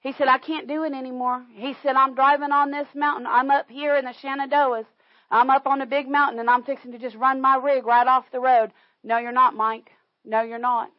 He 0.01 0.13
said, 0.13 0.27
"I 0.27 0.37
can't 0.37 0.67
do 0.67 0.83
it 0.83 0.93
anymore." 0.93 1.45
He 1.53 1.75
said, 1.81 1.95
"I'm 1.95 2.13
driving 2.15 2.51
on 2.51 2.71
this 2.71 2.87
mountain. 2.93 3.27
I'm 3.27 3.51
up 3.51 3.69
here 3.69 3.95
in 3.95 4.05
the 4.05 4.13
Shenandoahs. 4.21 4.85
I'm 5.31 5.49
up 5.49 5.65
on 5.65 5.81
a 5.81 5.85
big 5.85 6.09
mountain, 6.09 6.39
and 6.39 6.49
I'm 6.49 6.63
fixing 6.63 6.91
to 6.91 6.99
just 6.99 7.15
run 7.15 7.41
my 7.41 7.55
rig 7.55 7.85
right 7.85 8.05
off 8.05 8.29
the 8.31 8.39
road." 8.39 8.73
No, 9.03 9.17
you're 9.17 9.31
not, 9.31 9.55
Mike. 9.55 9.91
No, 10.23 10.41
you're 10.41 10.59
not. 10.59 10.91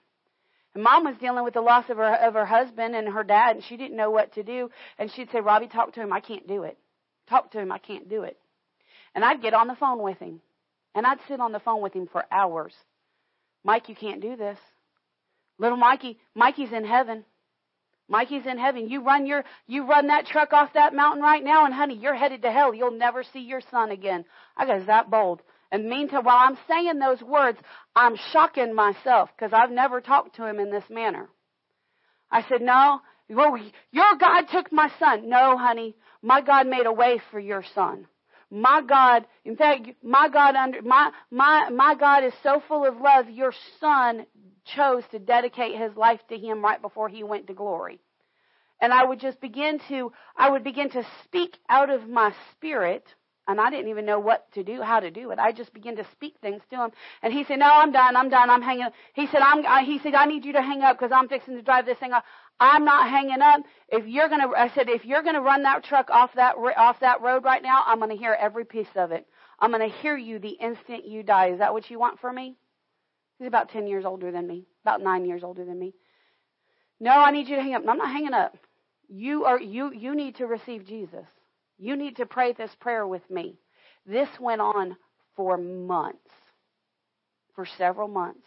And 0.74 0.82
mom 0.82 1.04
was 1.04 1.16
dealing 1.18 1.44
with 1.44 1.54
the 1.54 1.60
loss 1.60 1.88
of 1.90 1.98
her 1.98 2.14
of 2.14 2.34
her 2.34 2.46
husband 2.46 2.96
and 2.96 3.08
her 3.08 3.22
dad, 3.22 3.56
and 3.56 3.64
she 3.64 3.76
didn't 3.76 3.96
know 3.96 4.10
what 4.10 4.32
to 4.32 4.42
do. 4.42 4.70
And 4.98 5.10
she'd 5.10 5.30
say, 5.30 5.40
"Robbie, 5.40 5.68
talk 5.68 5.92
to 5.92 6.00
him. 6.00 6.12
I 6.12 6.20
can't 6.20 6.48
do 6.48 6.62
it. 6.62 6.78
Talk 7.28 7.50
to 7.52 7.60
him. 7.60 7.70
I 7.70 7.78
can't 7.78 8.08
do 8.08 8.22
it." 8.22 8.40
And 9.14 9.24
I'd 9.24 9.42
get 9.42 9.54
on 9.54 9.68
the 9.68 9.76
phone 9.76 10.02
with 10.02 10.18
him, 10.18 10.40
and 10.94 11.06
I'd 11.06 11.20
sit 11.28 11.40
on 11.40 11.52
the 11.52 11.60
phone 11.60 11.82
with 11.82 11.92
him 11.92 12.06
for 12.06 12.24
hours. 12.30 12.74
Mike, 13.62 13.88
you 13.88 13.94
can't 13.94 14.20
do 14.20 14.34
this. 14.34 14.58
Little 15.58 15.76
Mikey, 15.76 16.18
Mikey's 16.34 16.72
in 16.72 16.84
heaven. 16.84 17.24
Mikey's 18.08 18.46
in 18.46 18.58
heaven. 18.58 18.88
You 18.88 19.02
run 19.02 19.26
your 19.26 19.44
you 19.66 19.86
run 19.86 20.08
that 20.08 20.26
truck 20.26 20.52
off 20.52 20.72
that 20.74 20.94
mountain 20.94 21.22
right 21.22 21.42
now, 21.42 21.64
and 21.64 21.74
honey, 21.74 21.96
you're 21.96 22.14
headed 22.14 22.42
to 22.42 22.52
hell. 22.52 22.74
You'll 22.74 22.98
never 22.98 23.22
see 23.32 23.40
your 23.40 23.60
son 23.70 23.90
again. 23.90 24.24
I 24.56 24.66
got 24.66 24.86
that 24.86 25.10
bold. 25.10 25.42
And 25.70 25.88
meantime, 25.88 26.24
while 26.24 26.36
I'm 26.36 26.58
saying 26.68 26.98
those 26.98 27.22
words, 27.22 27.58
I'm 27.96 28.16
shocking 28.32 28.74
myself 28.74 29.30
because 29.34 29.54
I've 29.54 29.70
never 29.70 30.02
talked 30.02 30.36
to 30.36 30.46
him 30.46 30.58
in 30.58 30.70
this 30.70 30.84
manner. 30.90 31.30
I 32.30 32.42
said, 32.48 32.60
no, 32.60 33.00
well, 33.30 33.56
your 33.90 34.16
God 34.20 34.44
took 34.52 34.70
my 34.70 34.90
son. 34.98 35.30
No, 35.30 35.56
honey, 35.56 35.96
my 36.22 36.42
God 36.42 36.66
made 36.66 36.86
a 36.86 36.92
way 36.92 37.20
for 37.30 37.40
your 37.40 37.64
son. 37.74 38.06
My 38.50 38.82
God, 38.86 39.24
in 39.46 39.56
fact, 39.56 39.88
my 40.02 40.28
God 40.28 40.54
under, 40.54 40.82
my, 40.82 41.10
my, 41.30 41.70
my 41.70 41.94
God 41.94 42.24
is 42.24 42.34
so 42.42 42.62
full 42.68 42.86
of 42.86 43.00
love, 43.00 43.30
your 43.30 43.54
son 43.80 44.26
chose 44.64 45.04
to 45.10 45.18
dedicate 45.18 45.78
his 45.78 45.96
life 45.96 46.20
to 46.28 46.38
him 46.38 46.62
right 46.62 46.80
before 46.80 47.08
he 47.08 47.22
went 47.22 47.46
to 47.48 47.54
glory. 47.54 48.00
And 48.80 48.92
I 48.92 49.04
would 49.04 49.20
just 49.20 49.40
begin 49.40 49.80
to, 49.88 50.12
I 50.36 50.50
would 50.50 50.64
begin 50.64 50.90
to 50.90 51.06
speak 51.24 51.58
out 51.68 51.90
of 51.90 52.08
my 52.08 52.32
spirit 52.52 53.06
and 53.48 53.60
I 53.60 53.70
didn't 53.70 53.88
even 53.90 54.06
know 54.06 54.20
what 54.20 54.50
to 54.52 54.62
do, 54.62 54.82
how 54.82 55.00
to 55.00 55.10
do 55.10 55.30
it. 55.30 55.38
I 55.38 55.52
just 55.52 55.74
began 55.74 55.96
to 55.96 56.04
speak 56.12 56.36
things 56.40 56.62
to 56.70 56.76
him, 56.76 56.90
and 57.22 57.32
he 57.32 57.44
said, 57.44 57.58
"No, 57.58 57.68
I'm 57.68 57.90
done. 57.92 58.16
I'm 58.16 58.28
done. 58.28 58.50
I'm 58.50 58.62
hanging." 58.62 58.84
Up. 58.84 58.92
He 59.14 59.26
said, 59.26 59.40
"I'm." 59.40 59.66
I, 59.66 59.82
he 59.82 59.98
said, 59.98 60.14
"I 60.14 60.26
need 60.26 60.44
you 60.44 60.52
to 60.52 60.62
hang 60.62 60.82
up 60.82 60.96
because 60.96 61.12
I'm 61.12 61.28
fixing 61.28 61.56
to 61.56 61.62
drive 61.62 61.86
this 61.86 61.98
thing 61.98 62.12
off." 62.12 62.24
I'm 62.60 62.84
not 62.84 63.08
hanging 63.10 63.42
up. 63.42 63.62
If 63.88 64.06
you're 64.06 64.28
gonna, 64.28 64.48
I 64.56 64.68
said, 64.68 64.88
if 64.88 65.04
you're 65.04 65.22
gonna 65.22 65.40
run 65.40 65.64
that 65.64 65.82
truck 65.82 66.10
off 66.10 66.30
that 66.34 66.54
off 66.76 67.00
that 67.00 67.20
road 67.20 67.44
right 67.44 67.62
now, 67.62 67.82
I'm 67.86 67.98
gonna 67.98 68.14
hear 68.14 68.36
every 68.38 68.64
piece 68.64 68.94
of 68.94 69.10
it. 69.10 69.26
I'm 69.58 69.72
gonna 69.72 69.88
hear 69.88 70.16
you 70.16 70.38
the 70.38 70.50
instant 70.50 71.04
you 71.04 71.24
die. 71.24 71.48
Is 71.48 71.58
that 71.58 71.72
what 71.72 71.90
you 71.90 71.98
want 71.98 72.20
for 72.20 72.32
me? 72.32 72.56
He's 73.42 73.48
about 73.48 73.70
ten 73.70 73.88
years 73.88 74.04
older 74.04 74.30
than 74.30 74.46
me, 74.46 74.68
about 74.84 75.02
nine 75.02 75.24
years 75.24 75.42
older 75.42 75.64
than 75.64 75.76
me. 75.76 75.94
No, 77.00 77.10
I 77.10 77.32
need 77.32 77.48
you 77.48 77.56
to 77.56 77.62
hang 77.62 77.74
up. 77.74 77.84
No, 77.84 77.90
I'm 77.90 77.98
not 77.98 78.12
hanging 78.12 78.34
up. 78.34 78.56
You 79.08 79.46
are 79.46 79.60
you 79.60 79.92
you 79.92 80.14
need 80.14 80.36
to 80.36 80.46
receive 80.46 80.86
Jesus. 80.86 81.26
You 81.76 81.96
need 81.96 82.18
to 82.18 82.26
pray 82.26 82.52
this 82.52 82.70
prayer 82.78 83.04
with 83.04 83.28
me. 83.28 83.58
This 84.06 84.28
went 84.38 84.60
on 84.60 84.96
for 85.34 85.58
months, 85.58 86.30
for 87.56 87.66
several 87.66 88.06
months. 88.06 88.46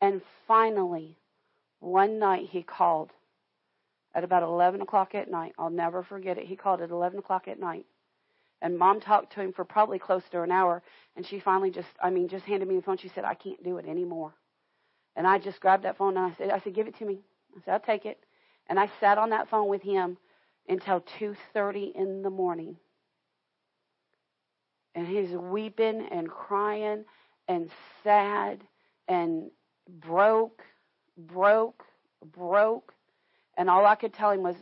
And 0.00 0.22
finally, 0.46 1.16
one 1.80 2.20
night 2.20 2.48
he 2.48 2.62
called 2.62 3.10
at 4.14 4.22
about 4.22 4.44
11 4.44 4.82
o'clock 4.82 5.16
at 5.16 5.28
night. 5.28 5.52
I'll 5.58 5.68
never 5.68 6.04
forget 6.04 6.38
it. 6.38 6.46
He 6.46 6.54
called 6.54 6.80
at 6.80 6.90
11 6.90 7.18
o'clock 7.18 7.48
at 7.48 7.58
night. 7.58 7.86
And 8.62 8.78
mom 8.78 9.00
talked 9.00 9.32
to 9.34 9.40
him 9.40 9.52
for 9.52 9.64
probably 9.64 9.98
close 9.98 10.22
to 10.30 10.42
an 10.42 10.50
hour. 10.50 10.82
And 11.16 11.26
she 11.26 11.40
finally 11.40 11.70
just, 11.70 11.88
I 12.02 12.10
mean, 12.10 12.28
just 12.28 12.44
handed 12.46 12.68
me 12.68 12.76
the 12.76 12.82
phone. 12.82 12.96
She 12.96 13.08
said, 13.08 13.24
I 13.24 13.34
can't 13.34 13.62
do 13.62 13.78
it 13.78 13.86
anymore. 13.86 14.34
And 15.14 15.26
I 15.26 15.38
just 15.38 15.60
grabbed 15.60 15.84
that 15.84 15.96
phone 15.96 16.16
and 16.16 16.32
I 16.32 16.36
said, 16.36 16.50
I 16.50 16.60
said, 16.60 16.74
give 16.74 16.86
it 16.86 16.98
to 16.98 17.04
me. 17.04 17.20
I 17.56 17.60
said, 17.64 17.72
I'll 17.72 17.80
take 17.80 18.06
it. 18.06 18.18
And 18.68 18.78
I 18.78 18.90
sat 19.00 19.18
on 19.18 19.30
that 19.30 19.48
phone 19.48 19.68
with 19.68 19.82
him 19.82 20.18
until 20.68 21.00
2:30 21.20 21.94
in 21.94 22.22
the 22.22 22.30
morning. 22.30 22.76
And 24.94 25.06
he's 25.06 25.30
weeping 25.30 26.08
and 26.10 26.28
crying 26.28 27.04
and 27.48 27.70
sad 28.02 28.62
and 29.08 29.50
broke, 29.88 30.62
broke, 31.16 31.84
broke. 32.24 32.92
And 33.56 33.70
all 33.70 33.86
I 33.86 33.94
could 33.94 34.12
tell 34.12 34.30
him 34.30 34.42
was, 34.42 34.56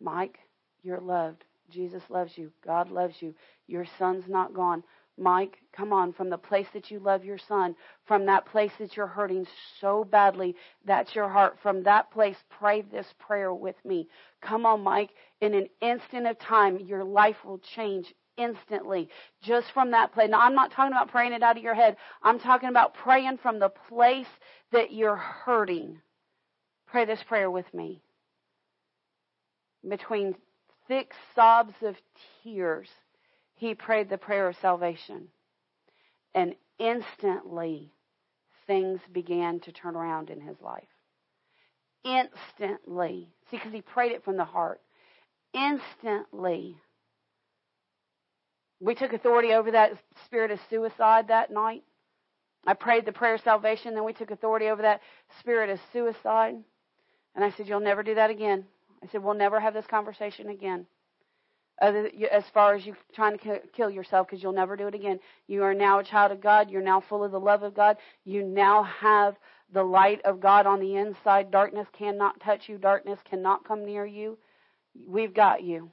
Mike, 0.00 0.38
you're 0.82 1.00
loved. 1.00 1.44
Jesus 1.72 2.02
loves 2.08 2.36
you. 2.36 2.52
God 2.64 2.90
loves 2.90 3.16
you. 3.20 3.34
Your 3.66 3.86
son's 3.98 4.24
not 4.28 4.54
gone. 4.54 4.84
Mike, 5.18 5.58
come 5.76 5.92
on, 5.92 6.12
from 6.12 6.30
the 6.30 6.38
place 6.38 6.66
that 6.72 6.90
you 6.90 6.98
love 6.98 7.24
your 7.24 7.38
son, 7.38 7.76
from 8.06 8.26
that 8.26 8.46
place 8.46 8.72
that 8.78 8.96
you're 8.96 9.06
hurting 9.06 9.46
so 9.80 10.04
badly, 10.04 10.56
that's 10.86 11.14
your 11.14 11.28
heart. 11.28 11.58
From 11.62 11.82
that 11.82 12.10
place, 12.10 12.36
pray 12.48 12.80
this 12.82 13.06
prayer 13.18 13.52
with 13.52 13.76
me. 13.84 14.08
Come 14.40 14.64
on, 14.64 14.82
Mike. 14.82 15.10
In 15.40 15.54
an 15.54 15.68
instant 15.82 16.26
of 16.26 16.38
time, 16.38 16.80
your 16.80 17.04
life 17.04 17.36
will 17.44 17.60
change 17.76 18.12
instantly 18.38 19.08
just 19.42 19.66
from 19.72 19.90
that 19.90 20.12
place. 20.12 20.30
Now, 20.30 20.40
I'm 20.40 20.54
not 20.54 20.72
talking 20.72 20.92
about 20.92 21.10
praying 21.10 21.34
it 21.34 21.42
out 21.42 21.58
of 21.58 21.62
your 21.62 21.74
head. 21.74 21.96
I'm 22.22 22.38
talking 22.38 22.70
about 22.70 22.94
praying 22.94 23.38
from 23.42 23.58
the 23.58 23.68
place 23.68 24.26
that 24.72 24.92
you're 24.92 25.16
hurting. 25.16 26.00
Pray 26.86 27.04
this 27.04 27.22
prayer 27.22 27.50
with 27.50 27.72
me. 27.74 28.02
Between 29.86 30.34
thick 30.88 31.12
sobs 31.34 31.74
of 31.82 31.96
tears, 32.42 32.88
he 33.54 33.74
prayed 33.74 34.08
the 34.08 34.18
prayer 34.18 34.48
of 34.48 34.56
salvation. 34.56 35.28
And 36.34 36.54
instantly, 36.78 37.92
things 38.66 39.00
began 39.12 39.60
to 39.60 39.72
turn 39.72 39.96
around 39.96 40.30
in 40.30 40.40
his 40.40 40.56
life. 40.60 40.88
Instantly. 42.04 43.28
See, 43.50 43.56
because 43.56 43.72
he 43.72 43.82
prayed 43.82 44.12
it 44.12 44.24
from 44.24 44.36
the 44.36 44.44
heart. 44.44 44.80
Instantly. 45.52 46.76
We 48.80 48.94
took 48.94 49.12
authority 49.12 49.52
over 49.52 49.70
that 49.70 49.92
spirit 50.26 50.50
of 50.50 50.58
suicide 50.68 51.28
that 51.28 51.52
night. 51.52 51.84
I 52.66 52.74
prayed 52.74 53.06
the 53.06 53.12
prayer 53.12 53.34
of 53.34 53.40
salvation, 53.40 53.94
then 53.94 54.04
we 54.04 54.12
took 54.12 54.30
authority 54.30 54.68
over 54.68 54.82
that 54.82 55.00
spirit 55.40 55.70
of 55.70 55.80
suicide. 55.92 56.54
And 57.34 57.44
I 57.44 57.50
said, 57.50 57.68
You'll 57.68 57.80
never 57.80 58.02
do 58.02 58.14
that 58.14 58.30
again. 58.30 58.66
I 59.02 59.06
said, 59.10 59.22
We'll 59.22 59.34
never 59.34 59.60
have 59.60 59.74
this 59.74 59.86
conversation 59.86 60.48
again 60.48 60.86
as 61.80 62.44
far 62.54 62.74
as 62.74 62.86
you 62.86 62.94
trying 63.14 63.38
to 63.38 63.60
kill 63.74 63.90
yourself 63.90 64.26
because 64.26 64.42
you'll 64.42 64.52
never 64.52 64.76
do 64.76 64.86
it 64.86 64.94
again. 64.94 65.18
You 65.48 65.64
are 65.64 65.74
now 65.74 65.98
a 65.98 66.04
child 66.04 66.30
of 66.30 66.40
God. 66.40 66.70
You're 66.70 66.82
now 66.82 67.00
full 67.00 67.24
of 67.24 67.32
the 67.32 67.40
love 67.40 67.62
of 67.62 67.74
God. 67.74 67.96
You 68.24 68.44
now 68.44 68.84
have 68.84 69.36
the 69.72 69.82
light 69.82 70.20
of 70.24 70.40
God 70.40 70.66
on 70.66 70.80
the 70.80 70.96
inside. 70.96 71.50
Darkness 71.50 71.88
cannot 71.92 72.40
touch 72.40 72.68
you. 72.68 72.78
Darkness 72.78 73.18
cannot 73.28 73.66
come 73.66 73.84
near 73.84 74.06
you. 74.06 74.38
We've 75.08 75.34
got 75.34 75.64
you. 75.64 75.90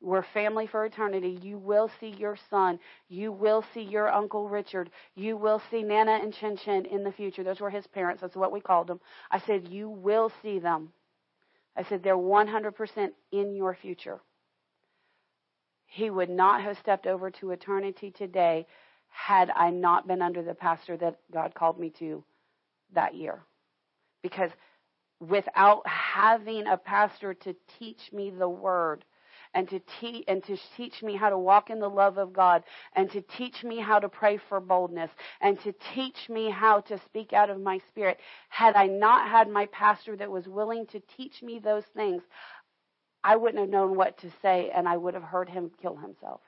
We're 0.00 0.24
family 0.34 0.66
for 0.66 0.84
eternity. 0.84 1.38
You 1.42 1.58
will 1.58 1.90
see 2.00 2.14
your 2.18 2.36
son. 2.48 2.78
You 3.08 3.32
will 3.32 3.64
see 3.74 3.82
your 3.82 4.08
Uncle 4.12 4.48
Richard. 4.48 4.90
You 5.14 5.36
will 5.36 5.60
see 5.70 5.82
Nana 5.82 6.20
and 6.22 6.32
Chin 6.32 6.56
Chin 6.56 6.84
in 6.86 7.02
the 7.02 7.12
future. 7.12 7.42
Those 7.42 7.60
were 7.60 7.70
his 7.70 7.86
parents. 7.86 8.20
That's 8.20 8.36
what 8.36 8.52
we 8.52 8.60
called 8.60 8.86
them. 8.86 9.00
I 9.30 9.40
said, 9.40 9.68
You 9.68 9.88
will 9.88 10.30
see 10.42 10.58
them. 10.58 10.92
I 11.76 11.84
said, 11.84 12.02
They're 12.02 12.16
100% 12.16 13.10
in 13.32 13.54
your 13.54 13.74
future 13.74 14.20
he 15.86 16.10
would 16.10 16.30
not 16.30 16.62
have 16.62 16.78
stepped 16.78 17.06
over 17.06 17.30
to 17.30 17.52
eternity 17.52 18.10
today 18.10 18.66
had 19.08 19.50
I 19.50 19.70
not 19.70 20.06
been 20.06 20.20
under 20.20 20.42
the 20.42 20.54
pastor 20.54 20.96
that 20.98 21.18
God 21.32 21.54
called 21.54 21.78
me 21.78 21.90
to 21.98 22.22
that 22.92 23.14
year. 23.14 23.42
Because 24.22 24.50
without 25.20 25.86
having 25.88 26.66
a 26.66 26.76
pastor 26.76 27.32
to 27.32 27.56
teach 27.78 28.12
me 28.12 28.30
the 28.30 28.48
word 28.48 29.04
and 29.56 29.68
to 29.70 29.80
teach 30.00 30.22
and 30.28 30.44
to 30.44 30.58
teach 30.76 31.02
me 31.02 31.16
how 31.16 31.30
to 31.30 31.38
walk 31.38 31.70
in 31.70 31.80
the 31.80 31.88
love 31.88 32.18
of 32.18 32.32
God 32.34 32.62
and 32.94 33.10
to 33.10 33.22
teach 33.22 33.64
me 33.64 33.80
how 33.80 33.98
to 33.98 34.08
pray 34.08 34.38
for 34.50 34.60
boldness 34.60 35.10
and 35.40 35.58
to 35.62 35.74
teach 35.94 36.28
me 36.28 36.50
how 36.50 36.80
to 36.82 36.98
speak 37.06 37.32
out 37.32 37.48
of 37.48 37.58
my 37.58 37.80
spirit. 37.88 38.18
Had 38.50 38.76
I 38.76 38.86
not 38.86 39.28
had 39.28 39.48
my 39.48 39.64
pastor 39.72 40.14
that 40.16 40.30
was 40.30 40.46
willing 40.46 40.86
to 40.88 41.00
teach 41.16 41.42
me 41.42 41.58
those 41.58 41.84
things, 41.96 42.22
I 43.24 43.36
wouldn't 43.36 43.60
have 43.60 43.70
known 43.70 43.96
what 43.96 44.18
to 44.18 44.30
say 44.42 44.70
and 44.76 44.86
I 44.86 44.98
would 44.98 45.14
have 45.14 45.22
heard 45.22 45.48
him 45.48 45.70
kill 45.80 45.96
himself. 45.96 46.42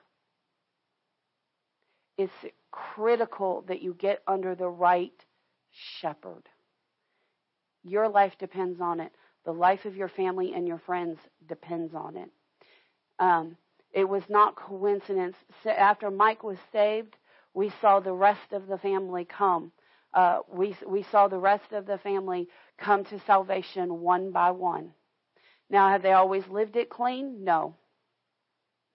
It's 2.15 2.31
critical 2.69 3.65
that 3.67 3.81
you 3.81 3.95
get 3.95 4.21
under 4.27 4.53
the 4.53 4.69
right 4.69 5.25
shepherd. 5.99 6.43
Your 7.83 8.07
life 8.07 8.33
depends 8.37 8.79
on 8.79 8.99
it. 8.99 9.11
The 9.45 9.51
life 9.53 9.85
of 9.85 9.95
your 9.95 10.09
family 10.09 10.53
and 10.53 10.67
your 10.67 10.77
friends 10.85 11.17
depends 11.47 11.95
on 11.95 12.15
it. 12.15 12.29
Um, 13.19 13.57
it 13.91 14.07
was 14.07 14.23
not 14.29 14.55
coincidence. 14.55 15.35
After 15.65 16.09
Mike 16.09 16.43
was 16.43 16.57
saved, 16.71 17.15
we 17.53 17.71
saw 17.81 17.99
the 17.99 18.13
rest 18.13 18.53
of 18.53 18.67
the 18.67 18.77
family 18.77 19.25
come. 19.25 19.71
Uh, 20.13 20.39
we 20.51 20.75
we 20.87 21.03
saw 21.03 21.27
the 21.27 21.37
rest 21.37 21.71
of 21.71 21.85
the 21.85 21.97
family 21.99 22.47
come 22.77 23.03
to 23.05 23.19
salvation 23.27 24.01
one 24.01 24.31
by 24.31 24.51
one. 24.51 24.91
Now, 25.69 25.89
have 25.89 26.01
they 26.01 26.13
always 26.13 26.47
lived 26.47 26.75
it 26.75 26.89
clean? 26.89 27.43
No. 27.43 27.75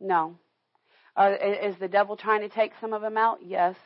No. 0.01 0.39
Uh, 1.17 1.35
is 1.41 1.77
the 1.79 1.89
devil 1.89 2.17
trying 2.17 2.41
to 2.41 2.49
take 2.49 2.73
some 2.81 2.93
of 2.93 3.03
them 3.03 3.17
out? 3.17 3.39
Yes. 3.45 3.77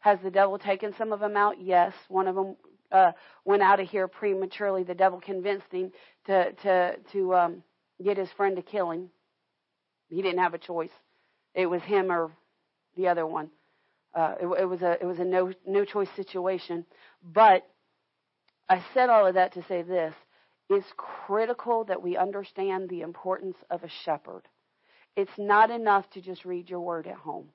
Has 0.00 0.18
the 0.22 0.30
devil 0.30 0.58
taken 0.58 0.94
some 0.96 1.12
of 1.12 1.20
them 1.20 1.36
out? 1.36 1.60
Yes. 1.60 1.92
One 2.08 2.26
of 2.26 2.34
them 2.34 2.56
uh, 2.90 3.12
went 3.44 3.62
out 3.62 3.80
of 3.80 3.88
here 3.88 4.08
prematurely. 4.08 4.82
The 4.82 4.94
devil 4.94 5.20
convinced 5.20 5.70
him 5.70 5.92
to 6.26 6.52
to 6.52 6.96
to 7.12 7.34
um, 7.34 7.62
get 8.02 8.16
his 8.16 8.30
friend 8.32 8.56
to 8.56 8.62
kill 8.62 8.90
him. 8.90 9.10
He 10.08 10.22
didn't 10.22 10.40
have 10.40 10.54
a 10.54 10.58
choice. 10.58 10.90
It 11.54 11.66
was 11.66 11.82
him 11.82 12.10
or 12.10 12.30
the 12.96 13.08
other 13.08 13.26
one. 13.26 13.50
Uh, 14.14 14.34
it, 14.40 14.46
it 14.62 14.64
was 14.64 14.82
a 14.82 14.92
it 15.00 15.04
was 15.04 15.18
a 15.18 15.24
no 15.24 15.52
no 15.66 15.84
choice 15.84 16.08
situation. 16.16 16.84
But 17.22 17.66
I 18.68 18.82
said 18.94 19.10
all 19.10 19.26
of 19.26 19.34
that 19.34 19.52
to 19.54 19.62
say 19.64 19.82
this: 19.82 20.14
it's 20.70 20.86
critical 20.96 21.84
that 21.84 22.02
we 22.02 22.16
understand 22.16 22.88
the 22.88 23.02
importance 23.02 23.56
of 23.70 23.84
a 23.84 23.88
shepherd. 24.04 24.42
It's 25.16 25.36
not 25.38 25.70
enough 25.70 26.08
to 26.10 26.20
just 26.20 26.44
read 26.44 26.70
your 26.70 26.80
word 26.80 27.06
at 27.06 27.16
home. 27.16 27.48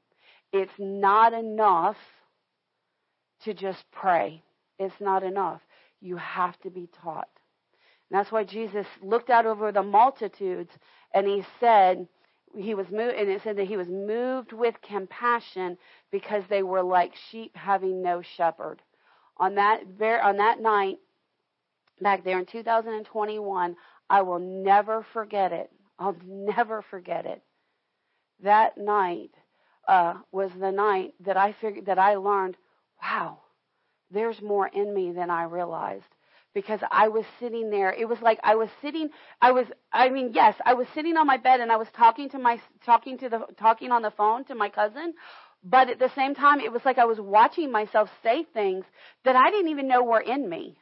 It's 0.52 0.74
not 0.78 1.34
enough 1.34 1.98
to 3.44 3.54
just 3.54 3.84
pray. 3.92 4.44
It's 4.80 5.00
not 5.00 5.24
enough. 5.24 5.62
You 6.02 6.18
have 6.18 6.60
to 6.62 6.70
be 6.70 6.90
taught. 7.02 7.30
And 8.10 8.20
that's 8.20 8.32
why 8.32 8.44
Jesus 8.44 8.86
looked 9.02 9.30
out 9.30 9.46
over 9.46 9.72
the 9.72 9.84
multitudes 9.84 10.72
and 11.14 11.28
he 11.28 11.44
said, 11.60 12.08
he 12.58 12.76
was 12.76 12.90
moved, 12.92 13.16
and 13.16 13.30
it 13.30 13.42
said 13.42 13.58
that 13.58 13.68
he 13.68 13.78
was 13.78 13.88
moved 13.88 14.54
with 14.54 14.82
compassion 14.82 15.78
because 16.12 16.44
they 16.50 16.64
were 16.64 16.84
like 16.84 17.14
sheep 17.30 17.56
having 17.56 18.02
no 18.02 18.22
shepherd. 18.22 18.82
On 19.38 19.56
that 19.56 19.82
on 20.24 20.38
that 20.38 20.60
night, 20.60 20.98
back 22.02 22.24
there 22.24 22.40
in 22.40 22.46
2021, 22.46 23.76
I 24.10 24.22
will 24.22 24.40
never 24.40 25.06
forget 25.14 25.52
it. 25.52 25.72
I'll 25.98 26.18
never 26.26 26.82
forget 26.82 27.26
it. 27.26 27.42
That 28.42 28.78
night 28.78 29.32
uh, 29.88 30.16
was 30.32 30.52
the 30.60 30.72
night 30.72 31.14
that 31.22 31.38
I 31.38 31.54
figured 31.54 31.86
that 31.86 32.00
I 32.00 32.16
learned, 32.16 32.58
wow, 33.02 33.40
there's 34.12 34.42
more 34.42 34.68
in 34.68 34.94
me 34.94 35.12
than 35.12 35.30
I 35.30 35.44
realized 35.44 36.06
because 36.54 36.80
I 36.92 37.08
was 37.08 37.26
sitting 37.40 37.70
there. 37.70 37.92
It 37.92 38.08
was 38.08 38.20
like 38.22 38.40
I 38.44 38.56
was 38.56 38.70
sitting. 38.82 39.10
I 39.42 39.52
was. 39.52 39.66
I 39.92 40.10
mean, 40.10 40.32
yes, 40.34 40.56
I 40.66 40.74
was 40.74 40.88
sitting 40.94 41.18
on 41.18 41.28
my 41.28 41.38
bed 41.38 41.60
and 41.60 41.72
I 41.72 41.78
was 41.78 41.88
talking 41.96 42.30
to 42.30 42.40
my 42.40 42.60
talking 42.86 43.18
to 43.20 43.30
the 43.30 43.40
talking 43.60 43.92
on 43.92 44.02
the 44.02 44.12
phone 44.12 44.46
to 44.46 44.56
my 44.56 44.70
cousin. 44.70 45.14
But 45.64 45.90
at 45.90 46.00
the 46.00 46.12
same 46.16 46.36
time, 46.36 46.60
it 46.60 46.72
was 46.72 46.82
like 46.84 46.98
I 46.98 47.06
was 47.06 47.20
watching 47.20 47.72
myself 47.72 48.10
say 48.22 48.46
things 48.54 48.84
that 49.24 49.36
I 49.36 49.50
didn't 49.50 49.70
even 49.72 49.88
know 49.88 50.04
were 50.04 50.20
in 50.20 50.50
me, 50.50 50.78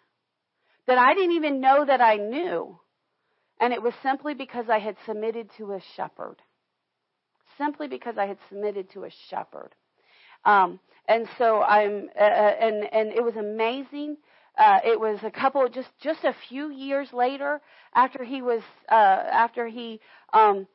that 0.88 0.98
I 0.98 1.14
didn't 1.14 1.36
even 1.36 1.62
know 1.62 1.86
that 1.86 2.02
I 2.02 2.16
knew, 2.16 2.80
and 3.60 3.74
it 3.74 3.82
was 3.82 3.94
simply 4.02 4.34
because 4.34 4.66
I 4.70 4.80
had 4.80 4.96
submitted 5.06 5.50
to 5.58 5.74
a 5.74 5.80
shepherd. 5.96 6.38
Simply 7.58 7.88
because 7.88 8.16
I 8.18 8.26
had 8.26 8.38
submitted 8.50 8.90
to 8.94 9.04
a 9.04 9.10
shepherd. 9.30 9.76
Um, 10.46 10.80
and 11.08 11.28
so 11.38 11.62
I'm, 11.62 12.10
uh, 12.20 12.24
uh, 12.24 12.56
and 12.60 12.84
and 12.92 13.12
it 13.12 13.24
was 13.24 13.36
amazing. 13.36 14.18
Uh, 14.58 14.80
it 14.84 15.00
was 15.00 15.20
a 15.24 15.32
couple, 15.32 15.68
just 15.70 15.90
just 16.02 16.24
a 16.24 16.36
few 16.50 16.72
years 16.72 17.14
later, 17.14 17.62
after 17.96 18.24
he 18.24 18.42
was, 18.42 18.62
uh, 18.90 18.94
after 18.96 19.68
he 19.68 20.00
um, 20.34 20.68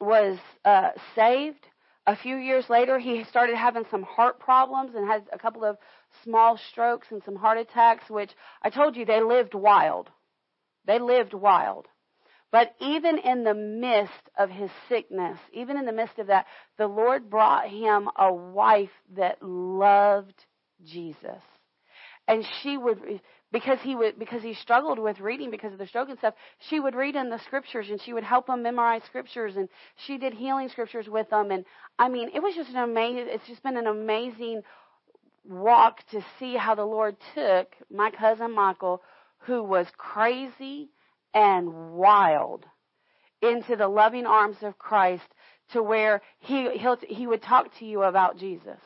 was 0.00 0.38
uh, 0.64 0.90
saved. 1.14 1.66
A 2.06 2.16
few 2.16 2.36
years 2.36 2.68
later, 2.68 2.98
he 2.98 3.24
started 3.24 3.56
having 3.56 3.84
some 3.90 4.02
heart 4.02 4.40
problems 4.40 4.94
and 4.96 5.06
had 5.06 5.22
a 5.32 5.38
couple 5.38 5.64
of 5.64 5.76
small 6.24 6.58
strokes 6.70 7.06
and 7.10 7.22
some 7.24 7.36
heart 7.36 7.58
attacks, 7.58 8.10
which 8.10 8.30
I 8.62 8.70
told 8.70 8.96
you 8.96 9.04
they 9.04 9.22
lived 9.22 9.54
wild. 9.54 10.10
They 10.86 10.98
lived 10.98 11.34
wild. 11.34 11.86
But 12.50 12.74
even 12.80 13.18
in 13.18 13.44
the 13.44 13.54
midst 13.54 14.28
of 14.36 14.50
his 14.50 14.70
sickness, 14.88 15.38
even 15.52 15.76
in 15.76 15.86
the 15.86 15.92
midst 15.92 16.18
of 16.18 16.26
that, 16.28 16.46
the 16.78 16.88
Lord 16.88 17.30
brought 17.30 17.68
him 17.68 18.08
a 18.16 18.32
wife 18.32 18.90
that 19.14 19.40
loved 19.40 20.46
Jesus. 20.84 21.42
And 22.30 22.46
she 22.62 22.78
would, 22.78 23.20
because 23.50 23.80
he 23.82 23.96
would, 23.96 24.16
because 24.16 24.40
he 24.40 24.54
struggled 24.54 25.00
with 25.00 25.18
reading 25.18 25.50
because 25.50 25.72
of 25.72 25.78
the 25.78 25.86
stroke 25.88 26.10
and 26.10 26.18
stuff, 26.18 26.34
she 26.68 26.78
would 26.78 26.94
read 26.94 27.16
in 27.16 27.28
the 27.28 27.40
scriptures 27.40 27.90
and 27.90 28.00
she 28.00 28.12
would 28.12 28.22
help 28.22 28.48
him 28.48 28.62
memorize 28.62 29.02
scriptures 29.04 29.56
and 29.56 29.68
she 30.06 30.16
did 30.16 30.32
healing 30.32 30.68
scriptures 30.68 31.08
with 31.08 31.28
them. 31.30 31.50
And 31.50 31.64
I 31.98 32.08
mean, 32.08 32.30
it 32.32 32.40
was 32.40 32.54
just 32.54 32.70
an 32.70 32.76
amazing, 32.76 33.26
it's 33.26 33.48
just 33.48 33.64
been 33.64 33.76
an 33.76 33.88
amazing 33.88 34.62
walk 35.44 36.06
to 36.12 36.24
see 36.38 36.56
how 36.56 36.76
the 36.76 36.84
Lord 36.84 37.16
took 37.34 37.74
my 37.90 38.12
cousin 38.12 38.54
Michael, 38.54 39.02
who 39.38 39.64
was 39.64 39.88
crazy, 39.96 40.90
and 41.34 41.92
wild 41.94 42.64
into 43.42 43.74
the 43.74 43.88
loving 43.88 44.26
arms 44.26 44.58
of 44.62 44.78
Christ 44.78 45.26
to 45.72 45.82
where 45.82 46.22
he 46.38 46.78
he'll, 46.78 46.98
he 47.08 47.26
would 47.26 47.42
talk 47.42 47.76
to 47.78 47.84
you 47.84 48.02
about 48.02 48.36
Jesus. 48.38 48.78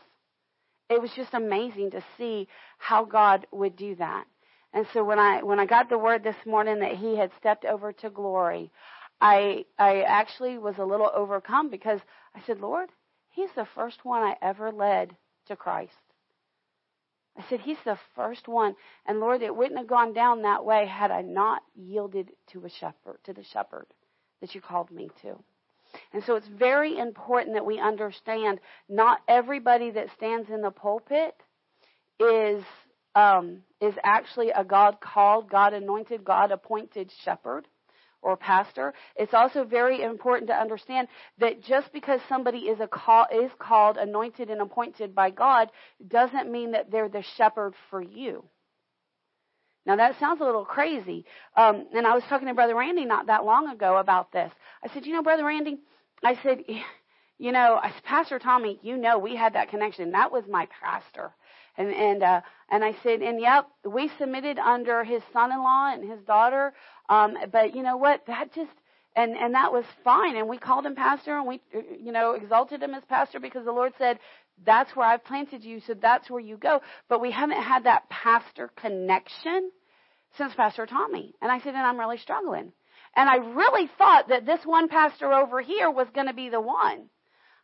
It 0.89 1.01
was 1.01 1.11
just 1.13 1.35
amazing 1.35 1.91
to 1.93 2.05
see 2.17 2.49
how 2.79 3.05
God 3.05 3.47
would 3.51 3.77
do 3.77 3.95
that. 3.97 4.25
And 4.73 4.87
so 4.93 5.05
when 5.05 5.19
I 5.19 5.43
when 5.43 5.61
I 5.61 5.67
got 5.67 5.89
the 5.89 5.99
word 5.99 6.25
this 6.25 6.47
morning 6.47 6.81
that 6.81 6.97
he 6.97 7.17
had 7.17 7.31
stepped 7.39 7.65
over 7.65 7.93
to 7.93 8.11
glory, 8.11 8.71
I 9.21 9.65
I 9.79 10.03
actually 10.03 10.59
was 10.59 10.79
a 10.79 10.85
little 10.85 11.11
overcome 11.15 11.71
because 11.71 12.01
I 12.35 12.41
said, 12.47 12.61
"Lord, 12.61 12.91
he's 13.31 13.53
the 13.55 13.67
first 13.75 14.05
one 14.05 14.23
I 14.23 14.37
ever 14.43 14.73
led 14.73 15.17
to 15.47 15.57
Christ." 15.57 15.95
I 17.37 17.45
said, 17.49 17.61
He's 17.61 17.83
the 17.85 17.99
first 18.15 18.47
one. 18.47 18.77
And 19.07 19.21
Lord, 19.21 19.43
it 19.43 19.55
wouldn't 19.55 19.79
have 19.79 19.89
gone 19.89 20.13
down 20.13 20.43
that 20.43 20.65
way 20.65 20.87
had 20.87 21.11
I 21.11 21.23
not 21.23 21.63
yielded 21.75 22.31
to 22.49 22.65
a 22.65 22.69
shepherd, 22.69 23.19
to 23.25 23.33
the 23.33 23.43
shepherd 23.43 23.87
that 24.41 24.55
you 24.55 24.61
called 24.61 24.91
me 24.91 25.11
to. 25.23 25.43
And 26.13 26.23
so 26.25 26.37
it's 26.37 26.49
very 26.49 26.99
important 26.99 27.55
that 27.55 27.67
we 27.67 27.79
understand 27.79 28.61
not 28.89 29.21
everybody 29.29 29.91
that 29.93 30.09
stands 30.17 30.51
in 30.51 30.63
the 30.63 30.71
pulpit 30.71 31.35
is 32.21 32.65
um, 33.15 33.63
is 33.81 33.95
actually 34.03 34.51
a 34.51 34.65
God 34.65 35.01
called, 35.01 35.49
God 35.49 35.73
anointed, 35.73 36.25
God 36.25 36.51
appointed 36.51 37.13
shepherd 37.25 37.67
or 38.23 38.37
pastor. 38.37 38.95
It's 39.15 39.35
also 39.35 39.65
very 39.65 40.03
important 40.03 40.49
to 40.49 40.55
understand 40.57 41.09
that 41.39 41.63
just 41.63 41.93
because 41.93 42.21
somebody 42.29 42.59
is 42.61 42.81
a 42.81 42.89
call, 42.89 43.27
is 43.33 43.51
called, 43.59 43.99
anointed, 43.99 44.51
and 44.51 44.61
appointed 44.61 45.15
by 45.15 45.31
God 45.31 45.71
doesn't 46.09 46.51
mean 46.51 46.73
that 46.73 46.91
they're 46.91 47.09
the 47.09 47.25
shepherd 47.37 47.75
for 47.91 48.03
you. 48.03 48.45
Now 49.87 49.97
that 49.97 50.19
sounds 50.19 50.41
a 50.41 50.45
little 50.45 50.65
crazy. 50.65 51.25
Um, 51.57 51.87
and 51.95 52.07
I 52.07 52.15
was 52.15 52.25
talking 52.29 52.49
to 52.49 52.55
Brother 52.55 52.75
Randy 52.75 53.05
not 53.05 53.27
that 53.27 53.45
long 53.45 53.69
ago 53.69 53.99
about 53.99 54.33
this. 54.33 54.53
I 54.83 54.93
said, 54.93 55.07
you 55.07 55.13
know, 55.13 55.23
Brother 55.23 55.45
Randy, 55.45 55.79
I 56.23 56.39
said, 56.43 56.65
you 57.39 57.53
know, 57.53 57.81
Pastor 58.05 58.39
Tommy, 58.39 58.79
you 58.83 58.97
know, 58.97 59.19
we 59.19 59.37
had 59.37 59.55
that 59.55 59.69
connection. 59.69 60.13
That 60.13 60.33
was 60.33 60.45
my 60.49 60.69
pastor. 60.83 61.33
And 61.77 61.93
and 61.93 62.23
uh, 62.23 62.41
and 62.71 62.85
I 62.85 62.95
said, 63.03 63.21
and 63.21 63.41
yep, 63.41 63.69
we 63.85 64.11
submitted 64.19 64.59
under 64.59 65.03
his 65.05 65.23
son-in-law 65.33 65.95
and 65.95 66.09
his 66.09 66.21
daughter. 66.25 66.73
Um, 67.09 67.37
but 67.53 67.75
you 67.75 67.83
know 67.83 67.97
what? 67.97 68.25
That 68.27 68.55
just 68.55 68.71
and 69.17 69.37
and 69.37 69.55
that 69.55 69.73
was 69.73 69.85
fine. 70.05 70.37
And 70.37 70.49
we 70.49 70.57
called 70.57 70.87
him 70.87 70.95
pastor, 70.95 71.37
and 71.37 71.47
we 71.47 71.61
you 71.73 72.13
know 72.13 72.33
exalted 72.35 72.81
him 72.83 72.95
as 72.95 73.03
pastor 73.09 73.41
because 73.41 73.65
the 73.65 73.73
Lord 73.73 73.93
said, 73.99 74.21
"That's 74.63 74.95
where 74.95 75.07
I've 75.07 75.25
planted 75.25 75.65
you, 75.65 75.81
so 75.81 75.95
that's 75.95 76.31
where 76.31 76.41
you 76.41 76.57
go." 76.57 76.83
But 77.09 77.21
we 77.21 77.31
haven't 77.31 77.63
had 77.63 77.85
that 77.85 78.09
pastor 78.09 78.71
connection 78.77 79.71
since 80.37 80.55
Pastor 80.55 80.87
Tommy. 80.87 81.35
And 81.41 81.51
I 81.51 81.59
said, 81.59 81.75
and 81.75 81.87
I'm 81.87 81.99
really 81.99 82.19
struggling. 82.19 82.73
And 83.17 83.29
I 83.29 83.37
really 83.37 83.89
thought 83.97 84.29
that 84.29 84.47
this 84.47 84.61
one 84.65 84.89
pastor 84.89 85.33
over 85.33 85.61
here 85.61 85.91
was 85.91 86.09
going 86.15 86.27
to 86.27 86.33
be 86.35 86.49
the 86.49 86.61
one. 86.61 87.09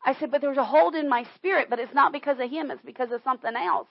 I 0.05 0.15
said, 0.15 0.31
but 0.31 0.41
there's 0.41 0.57
a 0.57 0.65
hold 0.65 0.95
in 0.95 1.09
my 1.09 1.25
spirit, 1.35 1.69
but 1.69 1.79
it's 1.79 1.95
not 1.95 2.13
because 2.13 2.39
of 2.41 2.51
him, 2.51 2.71
it's 2.71 2.83
because 2.83 3.11
of 3.11 3.23
something 3.23 3.55
else. 3.55 3.89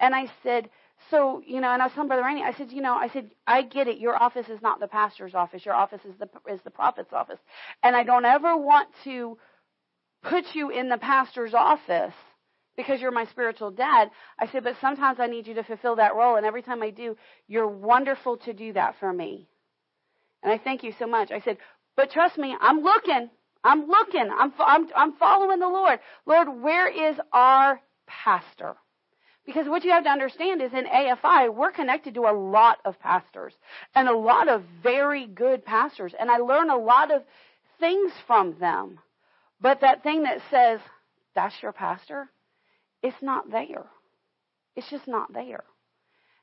And 0.00 0.14
I 0.14 0.30
said, 0.42 0.68
so 1.10 1.42
you 1.46 1.60
know, 1.60 1.70
and 1.72 1.80
I 1.80 1.86
was 1.86 1.92
telling 1.94 2.08
Brother 2.08 2.24
Randy, 2.24 2.42
I 2.42 2.52
said, 2.52 2.72
you 2.72 2.82
know, 2.82 2.94
I 2.94 3.08
said, 3.08 3.30
I 3.46 3.62
get 3.62 3.88
it. 3.88 3.98
Your 3.98 4.20
office 4.20 4.48
is 4.48 4.60
not 4.60 4.80
the 4.80 4.88
pastor's 4.88 5.34
office. 5.34 5.64
Your 5.64 5.74
office 5.74 6.00
is 6.04 6.14
the 6.18 6.28
is 6.52 6.60
the 6.64 6.70
prophet's 6.70 7.12
office, 7.12 7.38
and 7.82 7.94
I 7.94 8.02
don't 8.02 8.24
ever 8.24 8.56
want 8.56 8.88
to 9.04 9.38
put 10.22 10.44
you 10.54 10.70
in 10.70 10.88
the 10.88 10.98
pastor's 10.98 11.54
office 11.54 12.14
because 12.78 13.00
you're 13.00 13.10
my 13.10 13.26
spiritual 13.26 13.72
dad. 13.72 14.08
I 14.38 14.46
said, 14.46 14.62
but 14.62 14.76
sometimes 14.80 15.18
I 15.18 15.26
need 15.26 15.48
you 15.48 15.54
to 15.54 15.64
fulfill 15.64 15.96
that 15.96 16.14
role, 16.14 16.36
and 16.36 16.46
every 16.46 16.62
time 16.62 16.80
I 16.80 16.90
do, 16.90 17.16
you're 17.48 17.66
wonderful 17.66 18.36
to 18.38 18.52
do 18.52 18.72
that 18.72 18.94
for 19.00 19.12
me. 19.12 19.48
And 20.44 20.52
I 20.52 20.58
thank 20.58 20.84
you 20.84 20.92
so 20.96 21.08
much. 21.08 21.32
I 21.32 21.40
said, 21.40 21.58
but 21.96 22.12
trust 22.12 22.38
me, 22.38 22.56
I'm 22.60 22.80
looking. 22.82 23.30
I'm 23.64 23.88
looking. 23.88 24.30
I'm, 24.38 24.52
I'm, 24.60 24.86
I'm 24.94 25.12
following 25.14 25.58
the 25.58 25.66
Lord. 25.66 25.98
Lord, 26.24 26.62
where 26.62 26.86
is 26.88 27.16
our 27.32 27.80
pastor? 28.06 28.76
Because 29.44 29.66
what 29.66 29.82
you 29.82 29.90
have 29.90 30.04
to 30.04 30.10
understand 30.10 30.62
is 30.62 30.70
in 30.72 30.84
AFI, 30.84 31.52
we're 31.52 31.72
connected 31.72 32.14
to 32.14 32.20
a 32.20 32.32
lot 32.32 32.78
of 32.84 33.00
pastors 33.00 33.54
and 33.96 34.06
a 34.06 34.16
lot 34.16 34.48
of 34.48 34.62
very 34.84 35.26
good 35.26 35.64
pastors. 35.64 36.12
And 36.16 36.30
I 36.30 36.36
learn 36.36 36.70
a 36.70 36.78
lot 36.78 37.10
of 37.10 37.24
things 37.80 38.12
from 38.28 38.56
them. 38.60 39.00
But 39.60 39.80
that 39.80 40.04
thing 40.04 40.22
that 40.22 40.38
says, 40.48 40.78
that's 41.34 41.60
your 41.60 41.72
pastor, 41.72 42.30
it's 43.02 43.22
not 43.22 43.50
there. 43.50 43.86
It's 44.76 44.90
just 44.90 45.08
not 45.08 45.32
there. 45.32 45.64